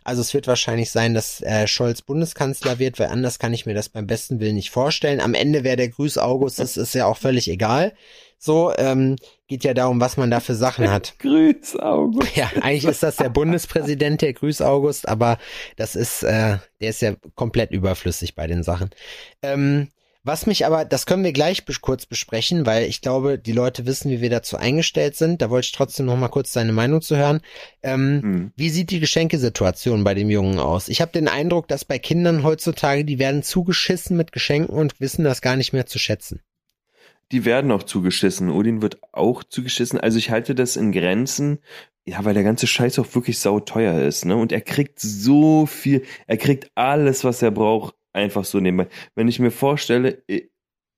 [0.05, 3.75] Also es wird wahrscheinlich sein, dass äh, Scholz Bundeskanzler wird, weil anders kann ich mir
[3.75, 5.21] das beim besten Willen nicht vorstellen.
[5.21, 7.95] Am Ende, wer der Grüß August ist, ist ja auch völlig egal.
[8.39, 11.15] So, ähm, geht ja darum, was man da für Sachen hat.
[11.21, 12.37] Grüß August.
[12.37, 15.39] Ja, eigentlich ist das der Bundespräsident, der Grüß August, aber
[15.77, 18.91] das ist, äh, der ist ja komplett überflüssig bei den Sachen.
[19.43, 19.89] Ähm,
[20.27, 24.11] was mich aber, das können wir gleich kurz besprechen, weil ich glaube, die Leute wissen,
[24.11, 25.41] wie wir dazu eingestellt sind.
[25.41, 27.41] Da wollte ich trotzdem noch mal kurz deine Meinung zu hören.
[27.83, 28.53] Ähm, hm.
[28.57, 30.89] Wie sieht die Geschenkesituation bei dem Jungen aus?
[30.89, 35.25] Ich habe den Eindruck, dass bei Kindern heutzutage, die werden zugeschissen mit Geschenken und wissen
[35.25, 36.41] das gar nicht mehr zu schätzen.
[37.33, 38.51] Die werden auch zugeschissen.
[38.51, 40.01] Odin wird auch zugeschissen.
[40.01, 41.59] Also ich halte das in Grenzen,
[42.05, 44.37] ja, weil der ganze Scheiß auch wirklich sauteuer ist, ne?
[44.37, 48.89] Und er kriegt so viel, er kriegt alles, was er braucht, einfach so nebenbei.
[49.15, 50.23] Wenn ich mir vorstelle,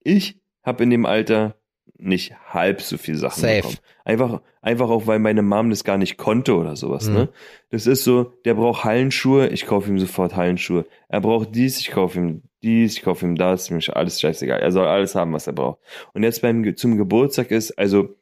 [0.03, 1.57] ich habe in dem Alter
[1.99, 3.57] nicht halb so viel Sachen Safe.
[3.57, 3.79] bekommen.
[4.05, 7.15] Einfach, einfach auch, weil meine Mom das gar nicht konnte oder sowas, mhm.
[7.15, 7.29] ne?
[7.71, 10.87] Das ist so, der braucht Hallenschuhe, ich kaufe ihm sofort Hallenschuhe.
[11.09, 14.61] Er braucht dies, ich kaufe ihm dies, ich kaufe ihm das, mir ist alles scheißegal.
[14.61, 15.81] Er soll alles haben, was er braucht.
[16.13, 18.17] Und jetzt beim, zum Geburtstag ist, also,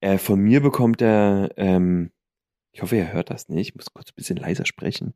[0.00, 2.10] äh, von mir bekommt er, ähm,
[2.72, 3.68] ich hoffe, er hört das nicht.
[3.70, 5.14] Ich muss kurz ein bisschen leiser sprechen.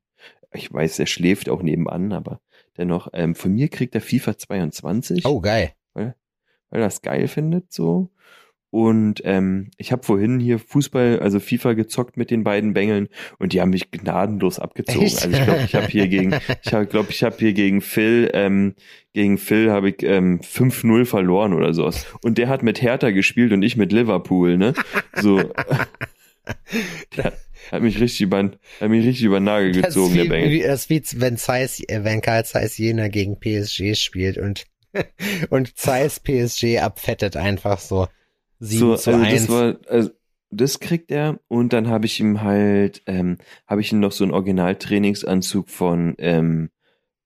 [0.53, 2.41] Ich weiß, er schläft auch nebenan, aber
[2.79, 5.27] dennoch, ähm, von mir kriegt er FIFA 22.
[5.27, 5.73] Oh, geil.
[5.95, 6.15] Weil,
[6.71, 8.11] weil er das geil findet, so.
[8.71, 13.09] Und ähm, ich habe vorhin hier Fußball, also FIFA gezockt mit den beiden Bengeln
[13.39, 15.07] und die haben mich gnadenlos abgezogen.
[15.07, 15.25] Echt?
[15.25, 18.75] Also ich glaube, ich habe hier gegen, ich glaube, ich habe hier gegen Phil, ähm,
[19.15, 22.07] gegen Phil habe ich ähm, 5-0 verloren oder sowas.
[22.23, 24.75] Und der hat mit Hertha gespielt und ich mit Liverpool, ne?
[25.15, 25.39] So.
[27.17, 27.33] der,
[27.71, 30.51] hat mich richtig über, hat mich richtig über den Nagel gezogen, das der Bengel.
[30.51, 34.65] Wie, das wie wenn Zeiss, äh, wenn Karl Zeiss Jena gegen PSG spielt und,
[35.51, 38.09] und Zeiss PSG abfettet einfach so.
[38.61, 39.47] 7 so, zu also 1.
[39.47, 40.11] Das, war, also
[40.51, 44.25] das kriegt er und dann habe ich ihm halt, ähm, habe ich ihm noch so
[44.25, 46.71] einen Originaltrainingsanzug von ähm,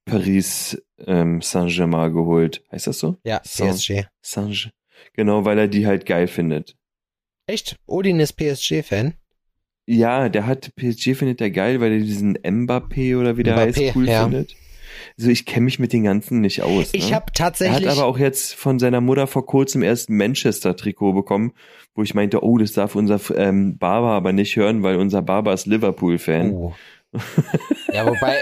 [0.04, 2.64] Paris ähm, Saint-Germain geholt.
[2.70, 3.16] Heißt das so?
[3.24, 4.04] Ja, PSG.
[4.20, 4.72] Saint
[5.14, 6.76] genau, weil er die halt geil findet.
[7.46, 7.76] Echt?
[7.86, 9.14] Odin ist PSG-Fan?
[9.86, 13.86] Ja, der hat PSG findet er geil, weil er diesen Mbappé oder wie der Mbappé,
[13.86, 14.24] heißt cool ja.
[14.24, 14.54] findet.
[15.18, 16.92] Also ich kenne mich mit den ganzen nicht aus.
[16.92, 16.98] Ne?
[16.98, 17.84] Ich habe tatsächlich.
[17.84, 21.52] Er hat aber auch jetzt von seiner Mutter vor kurzem erst ein Manchester-Trikot bekommen,
[21.94, 25.52] wo ich meinte, oh, das darf unser ähm, Barber aber nicht hören, weil unser Barber
[25.52, 26.52] ist Liverpool-Fan.
[26.52, 26.74] Oh.
[27.92, 28.36] ja, wobei,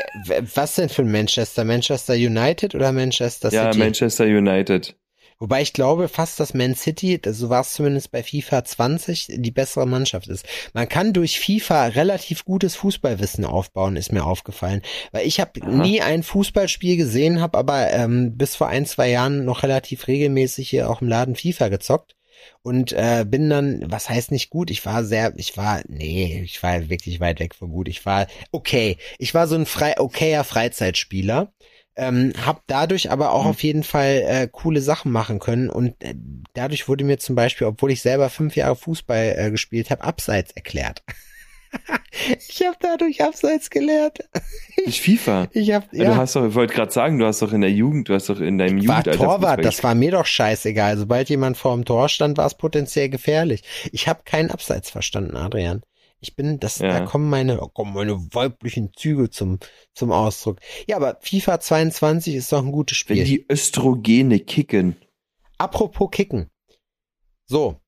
[0.54, 1.64] was denn für ein Manchester?
[1.64, 3.62] Manchester United oder Manchester City?
[3.62, 4.96] Ja, Manchester United.
[5.40, 9.50] Wobei ich glaube fast, dass Man City, so war es zumindest bei FIFA 20, die
[9.50, 10.44] bessere Mannschaft ist.
[10.74, 14.82] Man kann durch FIFA relativ gutes Fußballwissen aufbauen, ist mir aufgefallen.
[15.12, 19.46] Weil ich habe nie ein Fußballspiel gesehen, habe aber ähm, bis vor ein, zwei Jahren
[19.46, 22.16] noch relativ regelmäßig hier auch im Laden FIFA gezockt
[22.62, 26.62] und äh, bin dann, was heißt nicht gut, ich war sehr, ich war, nee, ich
[26.62, 27.88] war wirklich weit weg von gut.
[27.88, 28.98] Ich war okay.
[29.18, 31.52] Ich war so ein frei, okayer Freizeitspieler
[32.00, 33.50] ähm, hab dadurch aber auch mhm.
[33.50, 36.14] auf jeden Fall äh, coole Sachen machen können und äh,
[36.54, 40.52] dadurch wurde mir zum Beispiel, obwohl ich selber fünf Jahre Fußball äh, gespielt habe, Abseits
[40.52, 41.02] erklärt.
[42.48, 44.18] ich habe dadurch Abseits gelernt.
[44.86, 45.48] Ich FIFA.
[45.52, 46.06] Ich hab, ja.
[46.06, 48.30] Du hast doch, ich wollte gerade sagen, du hast doch in der Jugend, du hast
[48.30, 49.06] doch in deinem Jugend.
[49.06, 50.96] War Torwart, das war mir doch scheißegal.
[50.96, 53.62] Sobald jemand vor dem Tor stand, war es potenziell gefährlich.
[53.92, 55.82] Ich habe keinen Abseits verstanden, Adrian.
[56.20, 56.88] Ich bin, das, ja.
[56.88, 59.58] da kommen meine, da kommen meine weiblichen Züge zum,
[59.94, 60.60] zum Ausdruck.
[60.86, 63.16] Ja, aber FIFA 22 ist doch ein gutes Spiel.
[63.16, 64.96] Wenn die Östrogene kicken.
[65.56, 66.50] Apropos kicken.
[67.46, 67.80] So,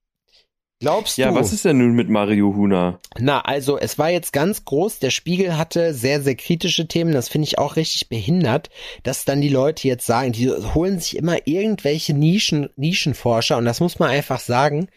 [0.83, 1.35] Glaubst ja, du?
[1.35, 2.99] Ja, was ist denn nun mit Mario Huna?
[3.17, 4.99] Na, also es war jetzt ganz groß.
[4.99, 7.13] Der Spiegel hatte sehr, sehr kritische Themen.
[7.13, 8.69] Das finde ich auch richtig behindert,
[9.05, 13.79] dass dann die Leute jetzt sagen, die holen sich immer irgendwelche Nischen, Nischenforscher und das
[13.79, 14.89] muss man einfach sagen,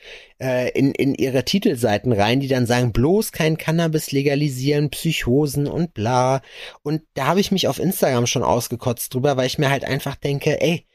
[0.42, 5.94] äh, in, in ihre Titelseiten rein, die dann sagen, bloß kein Cannabis legalisieren, Psychosen und
[5.94, 6.42] bla.
[6.82, 10.16] Und da habe ich mich auf Instagram schon ausgekotzt drüber, weil ich mir halt einfach
[10.16, 10.88] denke, ey,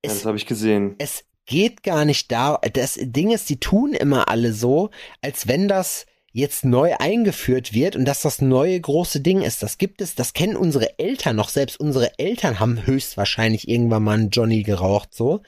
[0.00, 0.94] es, ja, das habe ich gesehen.
[0.96, 2.58] Es geht gar nicht da.
[2.72, 4.90] Das Ding ist, die tun immer alle so,
[5.20, 9.62] als wenn das jetzt neu eingeführt wird und dass das neue große Ding ist.
[9.62, 11.50] Das gibt es, das kennen unsere Eltern noch.
[11.50, 15.42] Selbst unsere Eltern haben höchstwahrscheinlich irgendwann mal einen Johnny geraucht, so.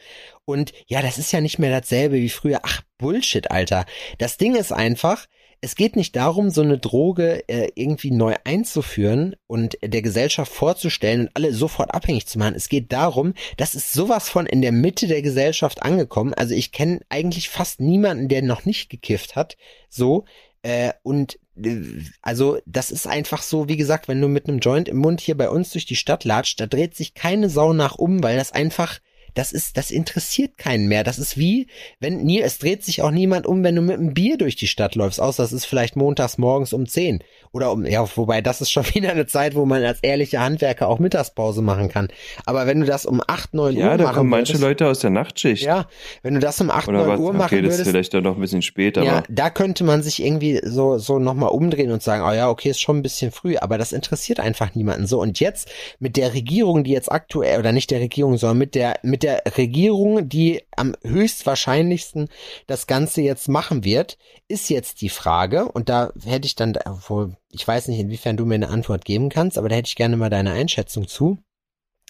[0.45, 2.61] Und ja, das ist ja nicht mehr dasselbe wie früher.
[2.63, 3.87] Ach, Bullshit, Alter.
[4.19, 5.27] Das Ding ist einfach,
[5.61, 11.23] es geht nicht darum, so eine Droge äh, irgendwie neu einzuführen und der Gesellschaft vorzustellen
[11.23, 12.55] und alle sofort abhängig zu machen.
[12.55, 16.35] Es geht darum, das ist sowas von in der Mitte der Gesellschaft angekommen.
[16.35, 19.57] Also ich kenne eigentlich fast niemanden, der noch nicht gekifft hat.
[19.89, 20.25] So.
[20.63, 21.81] Äh, und äh,
[22.23, 25.37] also das ist einfach so, wie gesagt, wenn du mit einem Joint im Mund hier
[25.37, 28.53] bei uns durch die Stadt latscht, da dreht sich keine Sau nach um, weil das
[28.53, 29.01] einfach
[29.35, 31.05] das ist, das interessiert keinen mehr.
[31.05, 31.67] Das ist wie,
[32.01, 34.67] wenn nie, es dreht sich auch niemand um, wenn du mit einem Bier durch die
[34.67, 37.23] Stadt läufst, außer es ist vielleicht montags morgens um zehn
[37.53, 40.89] oder um, ja, wobei das ist schon wieder eine Zeit, wo man als ehrlicher Handwerker
[40.89, 42.09] auch Mittagspause machen kann.
[42.47, 44.87] Aber wenn du das um acht neun ja, Uhr da machen kommen manche würdest, Leute
[44.87, 45.65] aus der Nachtschicht.
[45.65, 45.87] ja,
[46.23, 47.19] wenn du das um acht neun?
[47.19, 49.85] Uhr Okay, machen das ist würdest, vielleicht dann noch ein bisschen später, ja, da könnte
[49.85, 53.03] man sich irgendwie so, so nochmal umdrehen und sagen, oh ja, okay, ist schon ein
[53.03, 55.21] bisschen früh, aber das interessiert einfach niemanden so.
[55.21, 55.69] Und jetzt
[55.99, 59.43] mit der Regierung, die jetzt aktuell, oder nicht der Regierung, sondern mit der, mit der
[59.57, 62.29] Regierung, die am höchstwahrscheinlichsten
[62.67, 64.19] das Ganze jetzt machen wird,
[64.49, 68.45] ist jetzt die Frage, und da hätte ich dann, obwohl, ich weiß nicht, inwiefern du
[68.45, 71.39] mir eine Antwort geben kannst, aber da hätte ich gerne mal deine Einschätzung zu.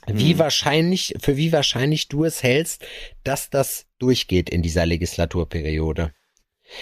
[0.07, 0.39] Wie Hm.
[0.41, 2.85] wahrscheinlich, für wie wahrscheinlich du es hältst,
[3.23, 6.13] dass das durchgeht in dieser Legislaturperiode?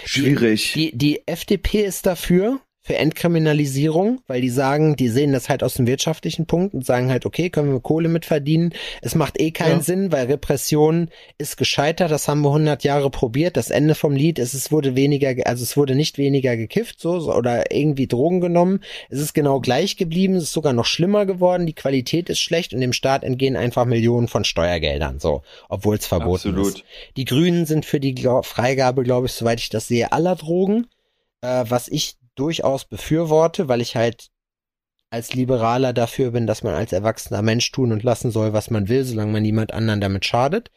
[0.05, 0.73] schwierig.
[0.73, 5.75] Die, die FDP ist dafür, für Entkriminalisierung, weil die sagen, die sehen das halt aus
[5.75, 8.73] dem wirtschaftlichen Punkt und sagen halt, okay, können wir Kohle mit verdienen.
[9.03, 9.83] Es macht eh keinen Ja.
[9.85, 11.09] Sinn, weil Repression
[11.39, 12.11] ist gescheitert.
[12.11, 13.57] Das haben wir 100 Jahre probiert.
[13.57, 17.01] Das Ende vom Lied ist, es wurde weniger, ge- also es wurde nicht weniger gekifft,
[17.01, 18.81] so, oder irgendwie Drogen genommen.
[19.11, 20.35] Es ist genau gleich geblieben.
[20.35, 21.67] Es ist sogar noch schlimmer geworden.
[21.67, 26.07] Die Qualität ist schlecht und dem Staat entgehen einfach Millionen von Steuergeldern, so, obwohl es
[26.07, 26.75] verboten Absolut.
[26.79, 26.85] ist.
[27.17, 30.87] Die Grünen sind für die Freigabe, glaube ich, soweit ich das sehe, aller Drogen,
[31.43, 34.29] äh, was ich durchaus befürworte, weil ich halt
[35.11, 38.89] als Liberaler dafür bin, dass man als erwachsener Mensch tun und lassen soll, was man
[38.89, 40.71] will, solange man niemand anderen damit schadet.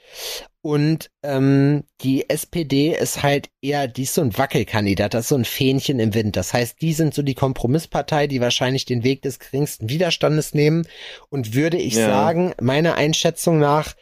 [0.61, 5.35] Und ähm, die SPD ist halt eher, die ist so ein Wackelkandidat, das ist so
[5.35, 6.35] ein Fähnchen im Wind.
[6.35, 10.85] Das heißt, die sind so die Kompromisspartei, die wahrscheinlich den Weg des geringsten Widerstandes nehmen.
[11.29, 12.07] Und würde ich Ja.
[12.07, 13.95] sagen, meiner Einschätzung nach,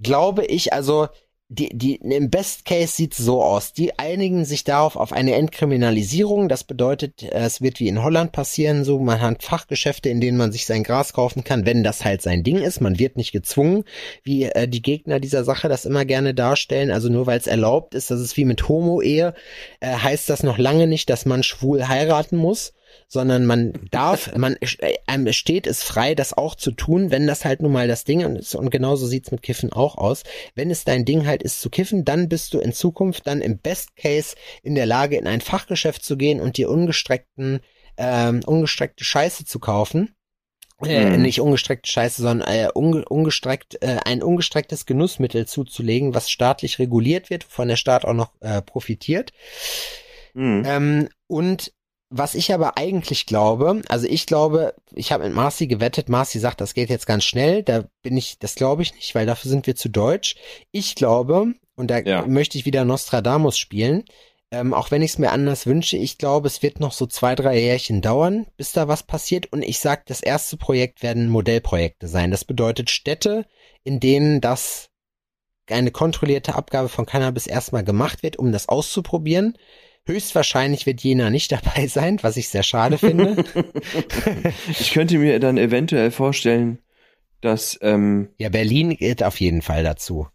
[0.00, 1.08] glaube ich, also
[1.54, 3.72] die, die, im Best Case sieht's so aus.
[3.72, 6.48] Die einigen sich darauf auf eine Entkriminalisierung.
[6.48, 10.36] Das bedeutet, äh, es wird wie in Holland passieren, so man hat Fachgeschäfte, in denen
[10.36, 12.80] man sich sein Gras kaufen kann, wenn das halt sein Ding ist.
[12.80, 13.84] Man wird nicht gezwungen,
[14.22, 16.90] wie äh, die Gegner dieser Sache das immer gerne darstellen.
[16.90, 19.34] Also nur weil es erlaubt ist, das ist wie mit Homo-Ehe,
[19.80, 22.72] äh, heißt das noch lange nicht, dass man schwul heiraten muss
[23.14, 24.56] sondern man darf, man
[25.06, 28.20] einem steht es frei, das auch zu tun, wenn das halt nun mal das Ding
[28.36, 30.24] ist und genauso sieht's mit Kiffen auch aus.
[30.54, 33.58] Wenn es dein Ding halt ist zu kiffen, dann bist du in Zukunft dann im
[33.58, 37.60] Best Case in der Lage, in ein Fachgeschäft zu gehen und dir ungestreckten,
[37.96, 40.14] ähm, ungestreckte Scheiße zu kaufen.
[40.84, 41.22] Äh, Mhm.
[41.22, 47.30] nicht ungestreckte Scheiße, sondern äh, unge ungestreckt, äh, ein ungestrecktes Genussmittel zuzulegen, was staatlich reguliert
[47.30, 49.30] wird, wovon der Staat auch noch äh, profitiert.
[50.34, 50.64] Hm.
[50.66, 51.72] Ähm, und
[52.10, 56.60] was ich aber eigentlich glaube, also ich glaube, ich habe mit Marci gewettet, Marci sagt,
[56.60, 59.66] das geht jetzt ganz schnell, da bin ich, das glaube ich nicht, weil dafür sind
[59.66, 60.36] wir zu deutsch.
[60.70, 62.26] Ich glaube, und da Ja.
[62.26, 64.04] möchte ich wieder Nostradamus spielen,
[64.50, 67.34] ähm, auch wenn ich es mir anders wünsche, ich glaube, es wird noch so zwei,
[67.34, 69.52] drei Jährchen dauern, bis da was passiert.
[69.52, 72.30] Und ich sag, das erste Projekt werden Modellprojekte sein.
[72.30, 73.46] Das bedeutet Städte,
[73.82, 74.90] in denen das
[75.68, 79.58] eine kontrollierte Abgabe von Cannabis erstmal gemacht wird, um das auszuprobieren.
[80.06, 83.44] Höchstwahrscheinlich wird Jena nicht dabei sein, was ich sehr schade finde.
[84.68, 86.78] Ich könnte mir dann eventuell vorstellen,
[87.40, 90.28] dass ähm, ja, Berlin geht auf jeden Fall dazu.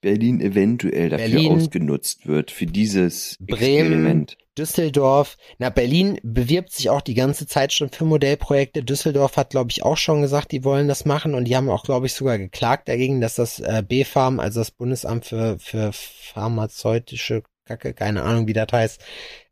[0.00, 4.36] Berlin eventuell dafür Berlin, ausgenutzt wird für dieses Bremen, Experiment.
[4.58, 5.36] Düsseldorf.
[5.58, 8.84] Na, Berlin bewirbt sich auch die ganze Zeit schon für Modellprojekte.
[8.84, 11.84] Düsseldorf hat, glaube ich, auch schon gesagt, die wollen das machen und die haben auch,
[11.84, 17.42] glaube ich, sogar geklagt dagegen, dass das äh, BfArM, also das Bundesamt für, für pharmazeutische
[17.66, 19.00] Kacke, keine Ahnung, wie das heißt,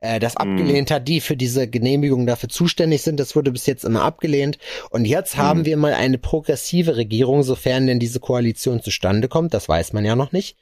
[0.00, 0.38] äh, das Mhm.
[0.40, 3.18] abgelehnt hat, die für diese Genehmigung dafür zuständig sind.
[3.18, 4.58] Das wurde bis jetzt immer abgelehnt.
[4.90, 5.64] Und jetzt haben Mhm.
[5.64, 9.54] wir mal eine progressive Regierung, sofern denn diese Koalition zustande kommt.
[9.54, 10.58] Das weiß man ja noch nicht.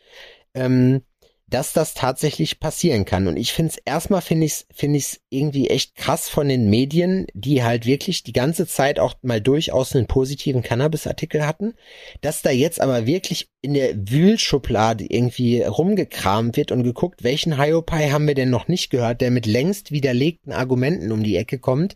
[0.54, 1.02] Ähm,
[1.50, 3.26] dass das tatsächlich passieren kann.
[3.26, 6.70] Und ich finde es erstmal finde ich finde ich es irgendwie echt krass von den
[6.70, 11.74] Medien, die halt wirklich die ganze Zeit auch mal durchaus einen positiven Cannabis-Artikel hatten,
[12.20, 18.10] dass da jetzt aber wirklich in der Wühlschublade irgendwie rumgekramt wird und geguckt, welchen Hiopai
[18.10, 21.94] haben wir denn noch nicht gehört, der mit längst widerlegten Argumenten um die Ecke kommt.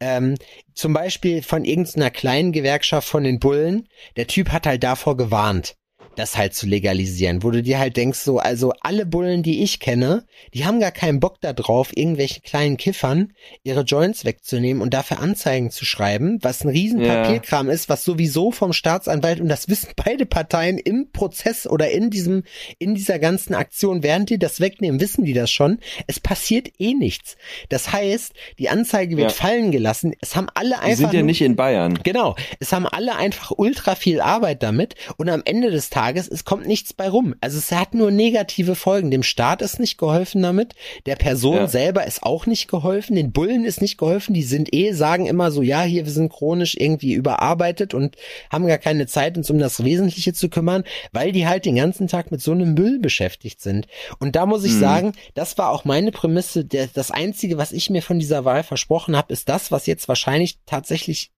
[0.00, 0.34] Ähm,
[0.74, 3.88] zum Beispiel von irgendeiner kleinen Gewerkschaft von den Bullen.
[4.16, 5.76] Der Typ hat halt davor gewarnt
[6.16, 9.78] das halt zu legalisieren, wo du dir halt denkst, so, also alle Bullen, die ich
[9.80, 14.94] kenne, die haben gar keinen Bock da drauf, irgendwelche kleinen Kiffern ihre Joints wegzunehmen und
[14.94, 17.22] dafür Anzeigen zu schreiben, was ein riesen Ja.
[17.22, 22.10] Papierkram ist, was sowieso vom Staatsanwalt, und das wissen beide Parteien im Prozess oder in
[22.10, 22.42] diesem,
[22.78, 25.78] in dieser ganzen Aktion, während die das wegnehmen, wissen die das schon.
[26.06, 27.36] Es passiert eh nichts.
[27.68, 29.36] Das heißt, die Anzeige wird Ja.
[29.36, 30.14] fallen gelassen.
[30.20, 31.98] Es haben alle Die einfach sind ja nicht in Bayern.
[32.02, 32.36] Genau.
[32.58, 36.44] Es haben alle einfach ultra viel Arbeit damit und am Ende des Tages Tages, es
[36.44, 37.34] kommt nichts bei rum.
[37.40, 39.10] Also es hat nur negative Folgen.
[39.10, 41.66] Dem Staat ist nicht geholfen damit, der Person ja.
[41.66, 45.50] selber ist auch nicht geholfen, den Bullen ist nicht geholfen, die sind eh, sagen immer
[45.50, 48.14] so, ja, hier, wir sind chronisch irgendwie überarbeitet und
[48.52, 52.06] haben gar keine Zeit, uns um das Wesentliche zu kümmern, weil die halt den ganzen
[52.06, 53.88] Tag mit so einem Müll beschäftigt sind.
[54.20, 54.80] Und da muss ich mhm.
[54.80, 58.62] sagen, das war auch meine Prämisse, der, das Einzige, was ich mir von dieser Wahl
[58.62, 61.32] versprochen habe, ist das, was jetzt wahrscheinlich tatsächlich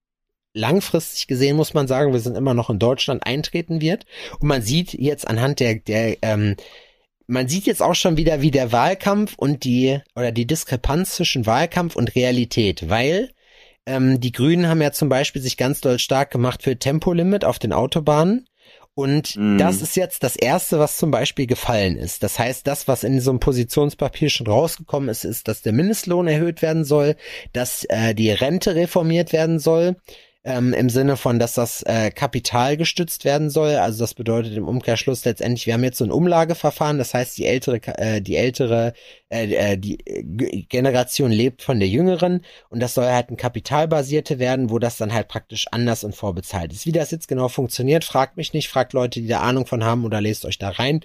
[0.58, 4.04] langfristig gesehen muss man sagen, wir sind immer noch in Deutschland eintreten wird.
[4.40, 6.56] Und man sieht jetzt anhand der, der ähm,
[7.26, 11.46] man sieht jetzt auch schon wieder, wie der Wahlkampf und die oder die Diskrepanz zwischen
[11.46, 13.30] Wahlkampf und Realität, weil
[13.86, 17.58] ähm, die Grünen haben ja zum Beispiel sich ganz doll stark gemacht für Tempolimit auf
[17.58, 18.48] den Autobahnen.
[18.94, 19.58] Und mm.
[19.58, 22.24] das ist jetzt das erste, was zum Beispiel gefallen ist.
[22.24, 26.26] Das heißt, das, was in so einem Positionspapier schon rausgekommen ist, ist, dass der Mindestlohn
[26.26, 27.14] erhöht werden soll,
[27.52, 29.96] dass äh, die Rente reformiert werden soll,
[30.44, 33.74] ähm, im Sinne von, dass das äh, Kapital gestützt werden soll.
[33.74, 37.46] Also das bedeutet im Umkehrschluss letztendlich, wir haben jetzt so ein Umlageverfahren, das heißt, die
[37.46, 38.92] ältere, äh, die ältere,
[39.30, 39.98] äh, äh die
[40.68, 45.12] Generation lebt von der jüngeren und das soll halt ein kapitalbasierte werden, wo das dann
[45.12, 46.86] halt praktisch anders und vorbezahlt ist.
[46.86, 50.04] Wie das jetzt genau funktioniert, fragt mich nicht, fragt Leute, die da Ahnung von haben
[50.04, 51.00] oder lest euch da rein.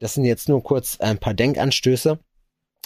[0.00, 2.18] Das sind jetzt nur kurz ein paar Denkanstöße.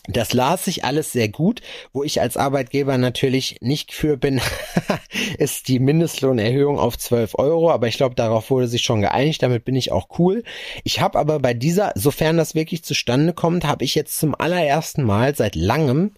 [0.09, 1.63] Das las sich alles sehr gut.
[1.93, 4.41] Wo ich als Arbeitgeber natürlich nicht für bin,
[5.39, 7.71] ist die Mindestlohnerhöhung auf 12 Euro.
[7.71, 9.43] Aber ich glaube, darauf wurde sich schon geeinigt.
[9.43, 10.43] Damit bin ich auch cool.
[10.83, 15.05] Ich habe aber bei dieser, sofern das wirklich zustande kommt, habe ich jetzt zum allerersten
[15.05, 16.13] Mal seit langem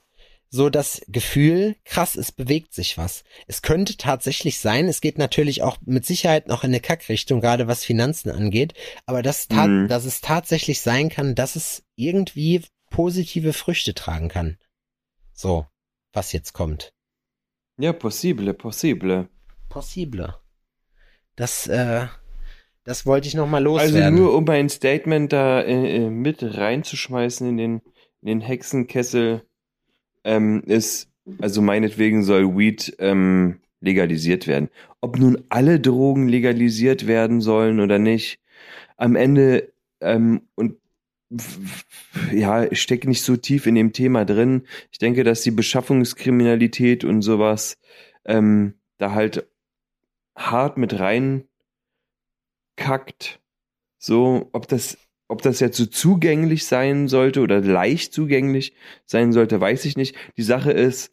[0.54, 3.24] so das Gefühl, krass, es bewegt sich was.
[3.48, 7.66] Es könnte tatsächlich sein, es geht natürlich auch mit Sicherheit noch in eine Kackrichtung, gerade
[7.66, 8.72] was Finanzen angeht,
[9.04, 9.88] aber dass, mhm.
[9.88, 12.62] dass es tatsächlich sein kann, dass es irgendwie
[12.94, 14.56] positive Früchte tragen kann.
[15.32, 15.66] So,
[16.12, 16.94] was jetzt kommt.
[17.76, 19.28] Ja, possible, possible.
[19.68, 20.36] Possible.
[21.34, 22.06] Das, äh,
[22.84, 24.00] das wollte ich noch mal loswerden.
[24.00, 27.82] Also nur um ein Statement da äh, äh, mit reinzuschmeißen in den,
[28.22, 29.42] in den Hexenkessel,
[30.22, 34.70] ähm, ist, also meinetwegen soll Weed ähm, legalisiert werden.
[35.00, 38.38] Ob nun alle Drogen legalisiert werden sollen oder nicht,
[38.96, 40.76] am Ende ähm, und
[42.32, 44.66] ja, ich stecke nicht so tief in dem Thema drin.
[44.90, 47.78] Ich denke, dass die Beschaffungskriminalität und sowas
[48.24, 49.48] ähm, da halt
[50.36, 51.48] hart mit rein
[52.76, 53.40] kackt.
[53.98, 54.98] So, ob das,
[55.28, 58.74] ob das jetzt so zugänglich sein sollte oder leicht zugänglich
[59.06, 60.16] sein sollte, weiß ich nicht.
[60.36, 61.10] Die Sache ist,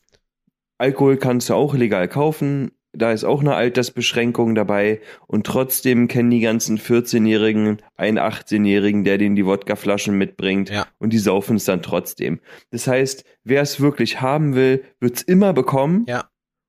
[0.77, 6.29] Alkohol kannst du auch legal kaufen, da ist auch eine Altersbeschränkung dabei und trotzdem kennen
[6.29, 10.87] die ganzen 14-Jährigen einen 18-Jährigen, der denen die Wodkaflaschen mitbringt ja.
[10.97, 12.39] und die saufen es dann trotzdem.
[12.71, 16.25] Das heißt, wer es wirklich haben will, wird es immer bekommen ja.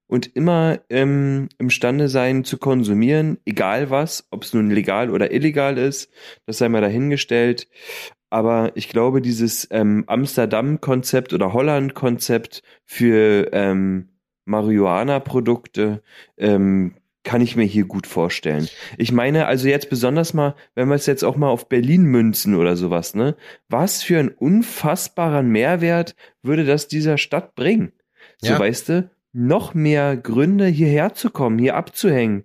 [0.07, 5.77] und immer ähm, imstande sein zu konsumieren, egal was, ob es nun legal oder illegal
[5.77, 6.11] ist,
[6.47, 7.69] das sei mal dahingestellt.
[8.31, 14.12] Aber ich glaube, dieses ähm, Amsterdam-Konzept oder Holland-Konzept für ähm,
[14.45, 16.03] Marihuana-Produkte
[16.37, 18.69] ähm, kann ich mir hier gut vorstellen.
[18.99, 22.57] Ich meine, also jetzt besonders mal, wenn wir es jetzt auch mal auf Berlin münzen
[22.57, 23.37] oder sowas, ne?
[23.69, 27.93] Was für ein unfassbarer Mehrwert würde das dieser Stadt bringen?
[28.39, 28.59] So, ja.
[28.59, 32.43] weißt du, noch mehr Gründe hierher zu kommen, hier abzuhängen.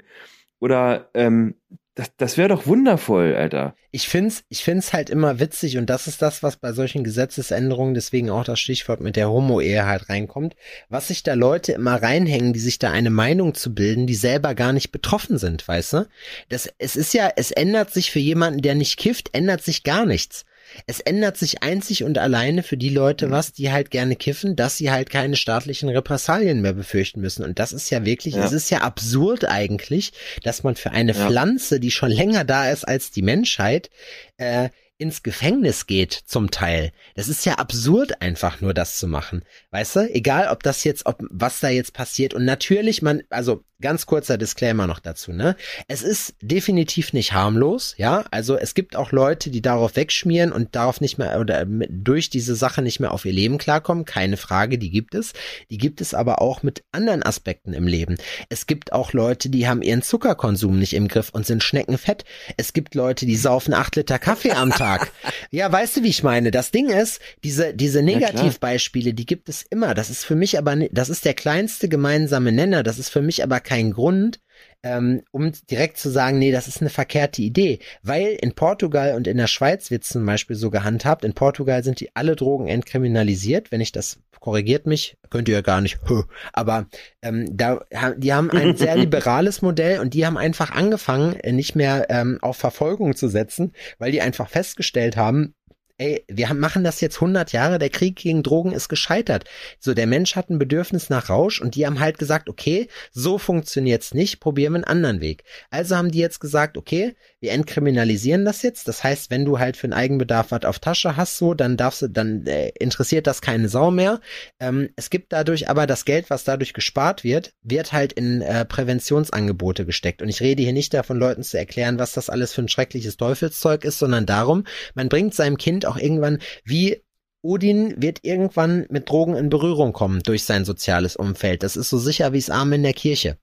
[0.59, 1.55] Oder ähm,
[1.97, 3.75] das, das wäre doch wundervoll, Alter.
[3.89, 7.95] Ich find's, ich find's halt immer witzig und das ist das, was bei solchen Gesetzesänderungen,
[7.95, 10.55] deswegen auch das Stichwort mit der Homo-Ehe halt reinkommt,
[10.89, 14.53] was sich da Leute immer reinhängen, die sich da eine Meinung zu bilden, die selber
[14.53, 16.07] gar nicht betroffen sind, weißt du?
[16.49, 20.05] Das, es ist ja, es ändert sich für jemanden, der nicht kifft, ändert sich gar
[20.05, 20.45] nichts.
[20.85, 23.31] Es ändert sich einzig und alleine für die Leute mhm.
[23.31, 27.43] was, die halt gerne kiffen, dass sie halt keine staatlichen Repressalien mehr befürchten müssen.
[27.43, 28.43] Und das ist ja wirklich, ja.
[28.43, 30.13] es ist ja absurd eigentlich,
[30.43, 31.27] dass man für eine ja.
[31.27, 33.89] Pflanze, die schon länger da ist als die Menschheit,
[34.37, 36.91] äh, ins Gefängnis geht zum Teil.
[37.15, 39.43] Das ist ja absurd einfach nur das zu machen.
[39.69, 40.13] Weißt du?
[40.13, 42.33] Egal, ob das jetzt, ob was da jetzt passiert.
[42.33, 45.55] Und natürlich, man, also ganz kurzer Disclaimer noch dazu, ne?
[45.87, 48.25] Es ist definitiv nicht harmlos, ja?
[48.31, 52.55] Also es gibt auch Leute, die darauf wegschmieren und darauf nicht mehr oder durch diese
[52.55, 54.05] Sache nicht mehr auf ihr Leben klarkommen.
[54.05, 55.33] Keine Frage, die gibt es.
[55.69, 58.17] Die gibt es aber auch mit anderen Aspekten im Leben.
[58.49, 62.25] Es gibt auch Leute, die haben ihren Zuckerkonsum nicht im Griff und sind schneckenfett.
[62.57, 65.11] Es gibt Leute, die saufen acht Liter Kaffee am Tag.
[65.51, 66.49] ja, weißt du, wie ich meine?
[66.49, 69.93] Das Ding ist, diese, diese Negativbeispiele, die gibt es immer.
[69.93, 72.81] Das ist für mich aber, das ist der kleinste gemeinsame Nenner.
[72.81, 74.39] Das ist für mich aber kein Grund,
[74.81, 77.79] ähm, um direkt zu sagen, nee, das ist eine verkehrte Idee.
[78.01, 81.25] Weil in Portugal und in der Schweiz wird zum Beispiel so gehandhabt.
[81.25, 83.71] In Portugal sind die alle Drogen entkriminalisiert.
[83.71, 85.99] Wenn ich das korrigiert mich, könnt ihr ja gar nicht,
[86.53, 86.85] aber
[87.21, 87.81] ähm, da,
[88.15, 92.55] die haben ein sehr liberales Modell und die haben einfach angefangen, nicht mehr ähm, auf
[92.55, 95.53] Verfolgung zu setzen, weil die einfach festgestellt haben,
[95.97, 99.45] ey, wir machen das jetzt 100 Jahre, der Krieg gegen Drogen ist gescheitert.
[99.79, 103.37] So, der Mensch hat ein Bedürfnis nach Rausch und die haben halt gesagt, okay, so
[103.37, 105.43] funktioniert's nicht, probieren wir einen anderen Weg.
[105.69, 108.87] Also haben die jetzt gesagt, okay, wir entkriminalisieren das jetzt.
[108.87, 112.01] Das heißt, wenn du halt für einen Eigenbedarf was auf Tasche hast, so, dann darfst
[112.01, 114.19] du, dann äh, interessiert das keine Sau mehr.
[114.59, 118.65] Ähm, es gibt dadurch aber das Geld, was dadurch gespart wird, wird halt in äh,
[118.65, 120.21] Präventionsangebote gesteckt.
[120.21, 123.17] Und ich rede hier nicht davon, Leuten zu erklären, was das alles für ein schreckliches
[123.17, 124.63] Teufelszeug ist, sondern darum,
[124.95, 127.03] man bringt seinem Kind auch irgendwann wie
[127.43, 131.63] Odin wird irgendwann mit Drogen in Berührung kommen durch sein soziales Umfeld.
[131.63, 133.37] Das ist so sicher wie es Arme in der Kirche.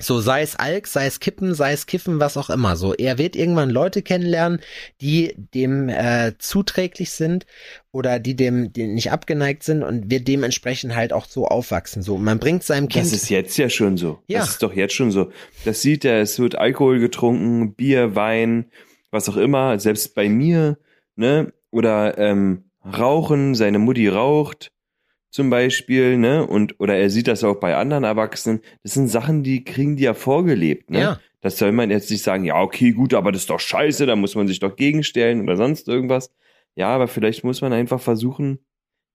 [0.00, 2.74] So sei es Alk, sei es Kippen, sei es Kiffen, was auch immer.
[2.74, 4.60] So er wird irgendwann Leute kennenlernen,
[5.00, 7.46] die dem äh, zuträglich sind
[7.92, 12.02] oder die dem die nicht abgeneigt sind und wird dementsprechend halt auch so aufwachsen.
[12.02, 13.06] So man bringt seinem Kind.
[13.06, 14.18] Das ist jetzt ja schon so.
[14.26, 14.40] Ja.
[14.40, 15.30] Das ist doch jetzt schon so.
[15.64, 16.20] Das sieht er.
[16.20, 18.66] Es wird Alkohol getrunken, Bier, Wein,
[19.12, 19.78] was auch immer.
[19.78, 20.76] Selbst bei mir,
[21.14, 21.52] ne?
[21.70, 23.54] Oder ähm, Rauchen.
[23.54, 24.72] Seine Mutti raucht
[25.34, 26.46] zum Beispiel, ne?
[26.46, 28.60] Und oder er sieht das auch bei anderen Erwachsenen.
[28.84, 31.00] Das sind Sachen, die kriegen die ja vorgelebt, ne?
[31.00, 31.20] Ja.
[31.40, 34.14] Das soll man jetzt nicht sagen, ja, okay, gut, aber das ist doch scheiße, da
[34.14, 36.30] muss man sich doch gegenstellen oder sonst irgendwas.
[36.76, 38.60] Ja, aber vielleicht muss man einfach versuchen,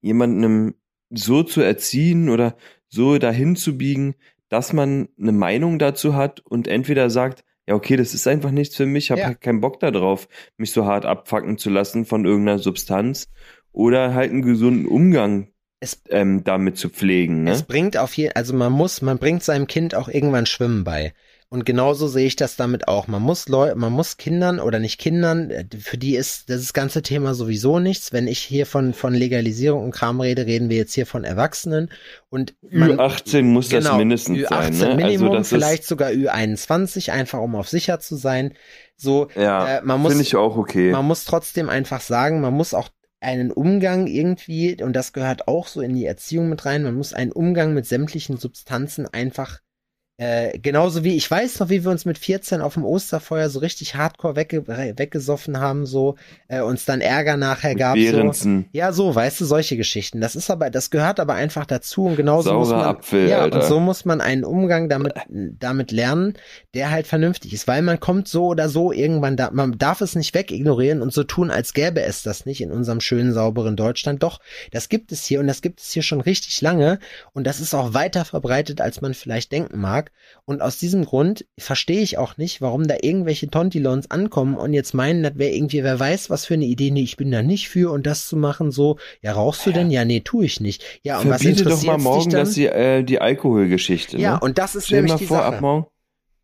[0.02, 0.76] jemandem
[1.10, 2.58] so zu erziehen oder
[2.90, 4.16] so dahin zu biegen,
[4.50, 8.76] dass man eine Meinung dazu hat und entweder sagt, ja, okay, das ist einfach nichts
[8.76, 9.28] für mich, habe ja.
[9.28, 13.32] halt keinen Bock darauf, mich so hart abfacken zu lassen von irgendeiner Substanz
[13.72, 15.48] oder halt einen gesunden Umgang
[15.80, 17.44] es, ähm, damit zu pflegen.
[17.44, 17.52] Ne?
[17.52, 21.14] Es bringt auf jeden, also man muss, man bringt seinem Kind auch irgendwann Schwimmen bei.
[21.52, 23.08] Und genauso sehe ich das damit auch.
[23.08, 27.02] Man muss Leute, man muss Kindern oder nicht Kindern, äh, für die ist das ganze
[27.02, 28.14] Thema sowieso nichts.
[28.14, 31.90] Wenn ich hier von, von Legalisierung und Kram rede, reden wir jetzt hier von Erwachsenen.
[32.30, 34.78] Und man, Ü18 muss genau, das mindestens Ü18 sein.
[34.78, 34.96] Ne?
[34.96, 38.54] Minimum, also vielleicht sogar Ü21, einfach um auf sicher zu sein.
[38.96, 40.92] So, ja, äh, man muss, finde ich auch okay.
[40.92, 42.90] Man muss trotzdem einfach sagen, man muss auch
[43.22, 47.14] einen Umgang irgendwie, und das gehört auch so in die Erziehung mit rein, man muss
[47.14, 49.60] einen Umgang mit sämtlichen Substanzen einfach
[50.20, 53.60] äh, genauso wie, ich weiß noch, wie wir uns mit 14 auf dem Osterfeuer so
[53.60, 56.18] richtig hardcore wegge weggesoffen haben, so,
[56.50, 57.96] äh, uns dann Ärger nachher gab.
[57.98, 58.78] So.
[58.78, 60.20] Ja, so, weißt du, solche Geschichten.
[60.20, 63.40] Das ist aber, das gehört aber einfach dazu und genauso Saurer muss man, Apfel, ja,
[63.40, 63.62] Alter.
[63.62, 66.34] und so muss man einen Umgang damit, damit lernen,
[66.74, 70.16] der halt vernünftig ist, weil man kommt so oder so irgendwann da, man darf es
[70.16, 74.22] nicht wegignorieren und so tun, als gäbe es das nicht in unserem schönen, sauberen Deutschland.
[74.22, 74.42] Doch,
[74.72, 77.00] das gibt es hier und das gibt es hier schon richtig lange
[77.32, 80.09] und das ist auch weiter verbreitet, als man vielleicht denken mag.
[80.46, 84.94] Und aus diesem Grund verstehe ich auch nicht, warum da irgendwelche Tontilons ankommen und jetzt
[84.94, 86.92] meinen, das wäre irgendwie, wer weiß, was für eine Idee.
[86.92, 89.92] Nee, ich bin da nicht für und das zu machen, so, ja, rauchst du denn?
[89.92, 90.84] Ja, nee, tue ich nicht.
[91.04, 94.18] Ja, und Verbiete was interessiert doch mal morgen, dass sie, äh, die Alkoholgeschichte.
[94.18, 94.40] Ja, ne?
[94.40, 95.56] und das ist Stell nämlich mal die vor, Sache.
[95.56, 95.88] ab morgen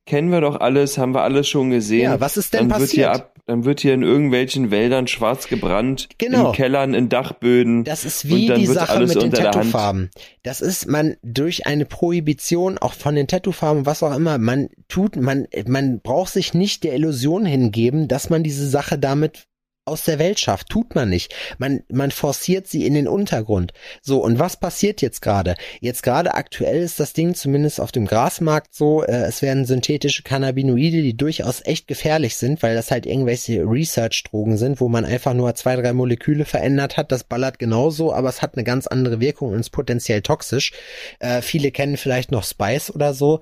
[0.06, 2.03] kennen wir doch alles, haben wir alles schon gesehen.
[2.03, 2.89] Ja, was ist denn dann passiert?
[2.89, 6.47] Wird hier ab, dann wird hier in irgendwelchen Wäldern schwarz gebrannt, Genau.
[6.47, 7.84] in Kellern, in Dachböden.
[7.84, 9.32] Das ist wie die Sache alles mit den.
[9.32, 10.12] Tattoofarben.
[10.43, 15.16] Das ist man durch eine Prohibition auch von den Tattoofarben, was auch immer, man tut,
[15.16, 19.47] man, man braucht sich nicht der Illusion hingeben, dass man diese Sache damit
[19.86, 20.70] aus der Welt schafft.
[20.70, 21.34] Tut man nicht.
[21.60, 23.72] Man, man forciert sie in den Untergrund.
[24.02, 25.56] So, und was passiert jetzt gerade?
[25.80, 30.24] Jetzt gerade aktuell ist das Ding zumindest auf dem Grasmarkt so, äh, es werden synthetische
[30.24, 35.36] Cannabinoide, die durchaus echt gefährlich sind, weil das halt irgendwelche Research-Drogen sind, wo man einfach
[35.36, 37.12] nur zwei, drei Moleküle verändert hat.
[37.12, 40.74] Das ballert genauso, aber es hat eine ganz andere Wirkung und ist potenziell toxisch.
[41.20, 43.42] Äh, viele kennen vielleicht noch Spice oder so.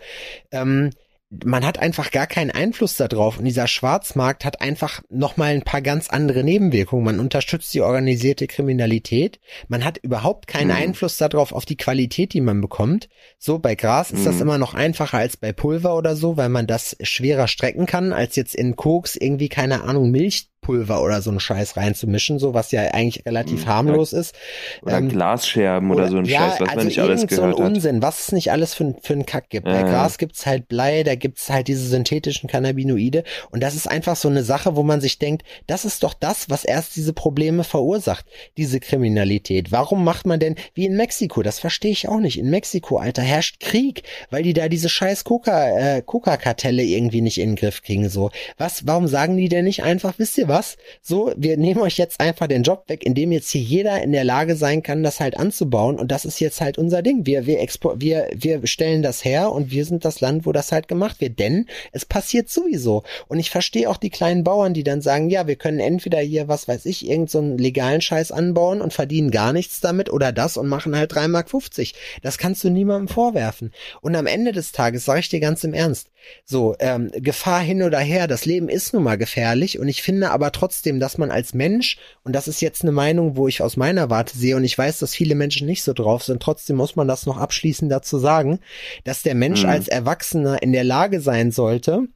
[0.52, 0.90] Ähm,
[1.46, 5.82] man hat einfach gar keinen Einfluss darauf und dieser Schwarzmarkt hat einfach nochmal ein paar
[5.82, 7.06] ganz andere Nebenwirkungen.
[7.06, 9.40] Man unterstützt die organisierte Kriminalität.
[9.68, 10.76] Man hat überhaupt keinen Mhm.
[10.84, 13.10] Einfluss darauf auf die Qualität, die man bekommt.
[13.40, 14.42] So bei Gras ist das Mhm.
[14.42, 18.36] immer noch einfacher als bei Pulver oder so, weil man das schwerer strecken kann, als
[18.36, 20.12] jetzt in Koks irgendwie keine Ahnung
[20.64, 23.70] Milchpulver oder so einen Scheiß reinzumischen, so was ja eigentlich relativ Mhm.
[23.70, 24.36] harmlos ist.
[24.82, 27.36] Oder Ähm, Glasscherben oder, so ein ja, Scheiß, was also man nicht alles irgend so
[27.38, 27.72] gehört ein hat.
[27.72, 29.66] Unsinn, was es nicht alles für, für einen Kack gibt.
[29.66, 29.84] Bei Ja, ja.
[29.86, 34.30] Gras gibt's halt Blei, da gibt's halt diese synthetischen Cannabinoide und das ist einfach so
[34.30, 38.26] eine Sache, wo man sich denkt, das ist doch das, was erst diese Probleme verursacht,
[38.58, 39.72] diese Kriminalität.
[39.72, 43.22] Warum macht man denn, wie in Mexiko, das verstehe ich auch nicht, in Mexiko, Alter,
[43.22, 47.82] herrscht Krieg, weil die da diese scheiß Coca, äh, Coca-Kartelle irgendwie nicht in den Griff
[47.82, 48.32] kriegen, so.
[48.58, 50.53] Was, warum sagen die denn nicht einfach, wisst ihr was?
[50.54, 50.78] Was?
[51.02, 54.24] So, wir nehmen euch jetzt einfach den Job weg, indem jetzt hier jeder in der
[54.24, 56.00] Lage sein kann, das halt anzubauen.
[56.00, 57.26] Und das ist jetzt halt unser Ding.
[57.26, 60.72] Wir, wir, expo wir, wir stellen das her und wir sind das Land, wo das
[60.72, 61.40] halt gemacht wird.
[61.40, 63.04] Denn es passiert sowieso.
[63.28, 66.48] Und ich verstehe auch die kleinen Bauern, die dann sagen, ja, wir können entweder hier,
[66.48, 70.56] was weiß ich, irgendeinen so legalen Scheiß anbauen und verdienen gar nichts damit oder das
[70.56, 71.50] und machen halt 3,50 Mark.
[72.22, 73.72] Das kannst du niemandem vorwerfen.
[74.02, 76.10] Und am Ende des Tages, sage ich dir ganz im Ernst,
[76.46, 80.32] so, ähm, Gefahr hin oder her, das Leben ist nun mal gefährlich und ich finde
[80.32, 83.78] aber trotzdem, dass man als Mensch, und das ist jetzt eine Meinung, wo ich aus
[83.78, 86.96] meiner Warte sehe und ich weiß, dass viele Menschen nicht so drauf sind, trotzdem muss
[86.96, 88.60] man das noch abschließend dazu sagen,
[89.04, 89.70] dass der Mensch mhm.
[89.70, 92.08] als Erwachsener in der Lage sein sollte,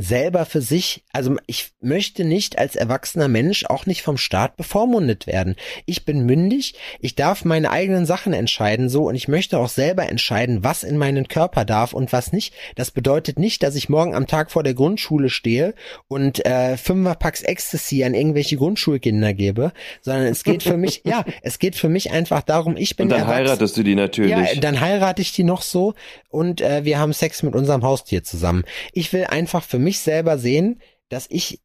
[0.00, 5.26] selber für sich, also ich möchte nicht als erwachsener Mensch auch nicht vom Staat bevormundet
[5.26, 5.56] werden.
[5.86, 10.08] Ich bin mündig, ich darf meine eigenen Sachen entscheiden so und ich möchte auch selber
[10.08, 12.54] entscheiden, was in meinen Körper darf und was nicht.
[12.76, 15.74] Das bedeutet nicht, dass ich morgen am Tag vor der Grundschule stehe
[16.06, 21.58] und äh, Fünferpacks Ecstasy an irgendwelche Grundschulkinder gebe, sondern es geht für mich, ja, es
[21.58, 24.30] geht für mich einfach darum, ich bin Und dann heiratest du die natürlich.
[24.30, 25.94] Ja, dann heirate ich die noch so
[26.30, 28.62] und äh, wir haben Sex mit unserem Haustier zusammen.
[28.92, 31.60] Ich will einfach für mich selber sehen, dass ich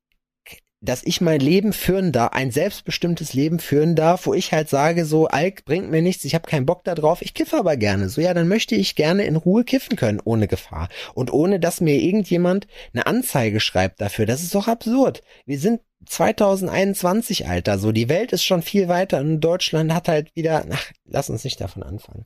[0.84, 5.06] dass ich mein Leben führen darf, ein selbstbestimmtes Leben führen darf, wo ich halt sage,
[5.06, 8.10] so Alk bringt mir nichts, ich habe keinen Bock da drauf, ich kiffe aber gerne.
[8.10, 11.80] So ja, dann möchte ich gerne in Ruhe kiffen können, ohne Gefahr und ohne dass
[11.80, 14.26] mir irgendjemand eine Anzeige schreibt dafür.
[14.26, 15.24] Das ist doch absurd.
[15.45, 17.77] Wir sind 2021, Alter.
[17.80, 21.43] So, die Welt ist schon viel weiter und Deutschland hat halt wieder, ach, lass uns
[21.43, 22.25] nicht davon anfangen.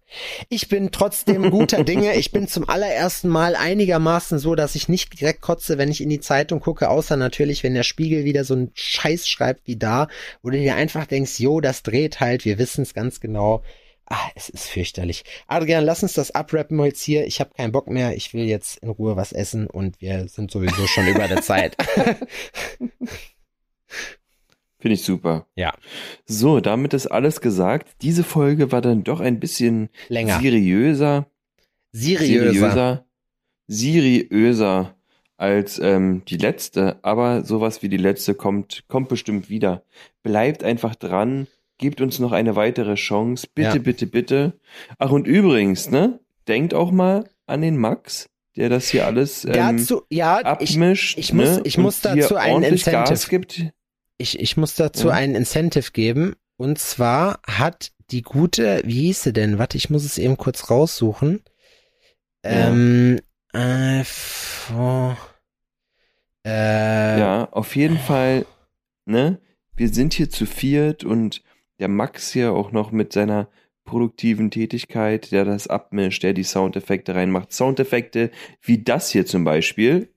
[0.49, 2.15] Ich bin trotzdem guter Dinge.
[2.15, 6.09] Ich bin zum allerersten Mal einigermaßen so, dass ich nicht direkt kotze, wenn ich in
[6.09, 10.07] die Zeitung gucke, außer natürlich, wenn der Spiegel wieder so einen Scheiß schreibt wie da,
[10.41, 13.63] wo du dir einfach denkst, jo, das dreht halt, wir wissen es ganz genau.
[14.09, 15.25] Ah, es ist fürchterlich.
[15.47, 17.27] Adrian, lass uns das abrappen jetzt hier.
[17.27, 18.15] Ich habe keinen Bock mehr.
[18.15, 21.75] Ich will jetzt in Ruhe was essen und wir sind sowieso schon über der Zeit.
[24.79, 25.47] Finde ich super.
[25.55, 25.73] Ja.
[26.25, 27.89] So, damit ist alles gesagt.
[28.01, 30.39] Diese Folge war dann doch ein bisschen länger.
[30.39, 31.25] Seriöser.
[31.91, 32.53] Seriöser.
[32.53, 33.05] Seriöser,
[33.67, 34.95] seriöser
[35.37, 36.99] als ähm, die letzte.
[37.01, 39.83] Aber sowas wie die letzte kommt, kommt bestimmt wieder.
[40.21, 41.47] Bleibt einfach dran.
[41.79, 43.47] Gebt uns noch eine weitere Chance.
[43.53, 43.81] Bitte, ja.
[43.81, 44.53] bitte, bitte.
[44.99, 46.19] Ach, und übrigens, ne?
[46.47, 51.17] Denkt auch mal an den Max der das hier alles ähm, dazu, ja, abmischt.
[51.17, 51.61] Ich, ich muss, ne?
[51.63, 53.03] ich muss dazu einen Incentive.
[53.07, 53.63] Gas gibt
[54.17, 55.13] ich, ich muss dazu ja.
[55.13, 56.35] einen Incentive geben.
[56.57, 59.59] Und zwar hat die gute, wie hieß sie denn?
[59.59, 61.43] Warte, ich muss es eben kurz raussuchen.
[62.43, 62.69] Ja.
[62.69, 63.19] Ähm,
[63.53, 65.17] äh, vor,
[66.45, 68.45] äh, ja, auf jeden Fall,
[69.05, 69.39] ne?
[69.75, 71.43] Wir sind hier zu viert und
[71.79, 73.47] der Max hier auch noch mit seiner
[73.83, 77.53] produktiven Tätigkeit, der das abmischt, der die Soundeffekte reinmacht.
[77.53, 78.31] Soundeffekte
[78.61, 80.09] wie das hier zum Beispiel.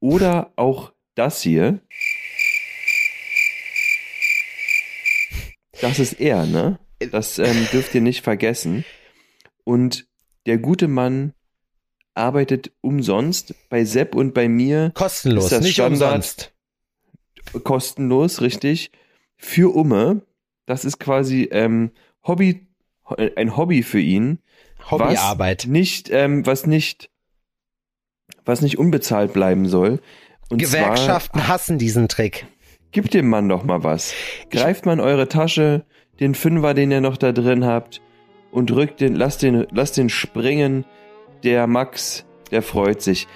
[0.00, 1.80] Oder auch das hier.
[5.80, 6.78] Das ist er, ne?
[7.12, 8.84] Das ähm, dürft ihr nicht vergessen.
[9.64, 10.06] Und
[10.46, 11.34] der gute Mann
[12.14, 14.90] arbeitet umsonst bei Sepp und bei mir.
[14.94, 16.52] Kostenlos, nicht Standard, umsonst.
[17.64, 18.90] Kostenlos, richtig.
[19.36, 20.22] Für Umme.
[20.66, 21.92] Das ist quasi ähm,
[22.24, 22.66] Hobby,
[23.36, 24.40] ein Hobby für ihn.
[24.90, 25.64] Hobbyarbeit.
[25.64, 27.10] Was nicht, ähm, was nicht,
[28.44, 30.00] was nicht unbezahlt bleiben soll.
[30.50, 32.46] Und Gewerkschaften zwar, hassen diesen Trick.
[32.90, 34.14] Gib dem Mann doch mal was.
[34.50, 35.84] Greift mal in eure Tasche,
[36.20, 38.00] den Fünfer, den ihr noch da drin habt,
[38.50, 40.84] und drückt den, lasst den, lasst den springen.
[41.44, 43.28] Der Max, der freut sich.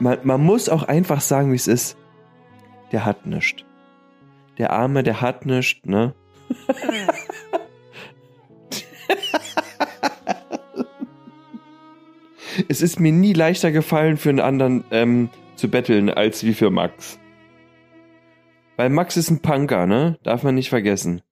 [0.00, 1.98] Man, man muss auch einfach sagen, wie es ist.
[2.92, 3.62] Der hat nichts.
[4.58, 6.14] Der Arme, der hat nichts, ne?
[12.68, 16.70] es ist mir nie leichter gefallen, für einen anderen ähm, zu betteln, als wie für
[16.70, 17.18] Max.
[18.76, 20.18] Weil Max ist ein Punker, ne?
[20.22, 21.22] Darf man nicht vergessen.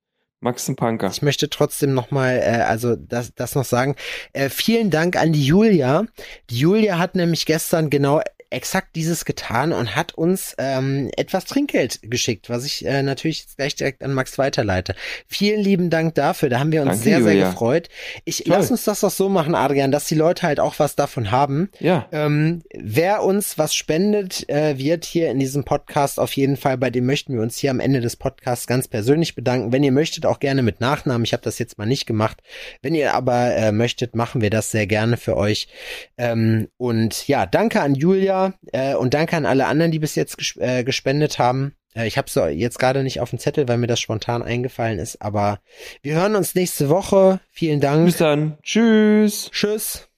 [0.40, 1.08] Max ist ein Punker.
[1.10, 3.96] Ich möchte trotzdem nochmal, äh, also das, das noch sagen.
[4.32, 6.04] Äh, vielen Dank an die Julia.
[6.50, 8.20] Die Julia hat nämlich gestern genau
[8.54, 13.56] exakt dieses getan und hat uns ähm, etwas Trinkgeld geschickt, was ich äh, natürlich jetzt
[13.56, 14.94] gleich direkt an Max weiterleite.
[15.26, 17.88] Vielen lieben Dank dafür, da haben wir uns Danke, sehr, sehr gefreut.
[18.24, 18.56] Ich Toll.
[18.56, 21.68] lass uns das doch so machen, Adrian, dass die Leute halt auch was davon haben.
[21.80, 22.08] Ja.
[22.12, 26.90] Ähm, wer uns was spendet, äh, wird hier in diesem Podcast auf jeden Fall, bei
[26.90, 29.72] dem möchten wir uns hier am Ende des Podcasts ganz persönlich bedanken.
[29.72, 31.24] Wenn ihr möchtet, auch gerne mit Nachnamen.
[31.24, 32.40] Ich habe das jetzt mal nicht gemacht.
[32.82, 35.68] Wenn ihr aber äh, möchtet, machen wir das sehr gerne für euch.
[36.16, 40.38] Ähm, und ja, danke an Julia äh, und danke an alle anderen, die bis jetzt
[40.38, 41.74] ges äh, gespendet haben.
[41.94, 44.98] Äh, ich habe es jetzt gerade nicht auf dem Zettel, weil mir das spontan eingefallen
[44.98, 45.22] ist.
[45.22, 45.60] Aber
[46.02, 47.40] wir hören uns nächste Woche.
[47.50, 48.06] Vielen Dank.
[48.06, 48.58] Bis dann.
[48.62, 49.50] Tschüss.
[49.52, 50.08] Tschüss.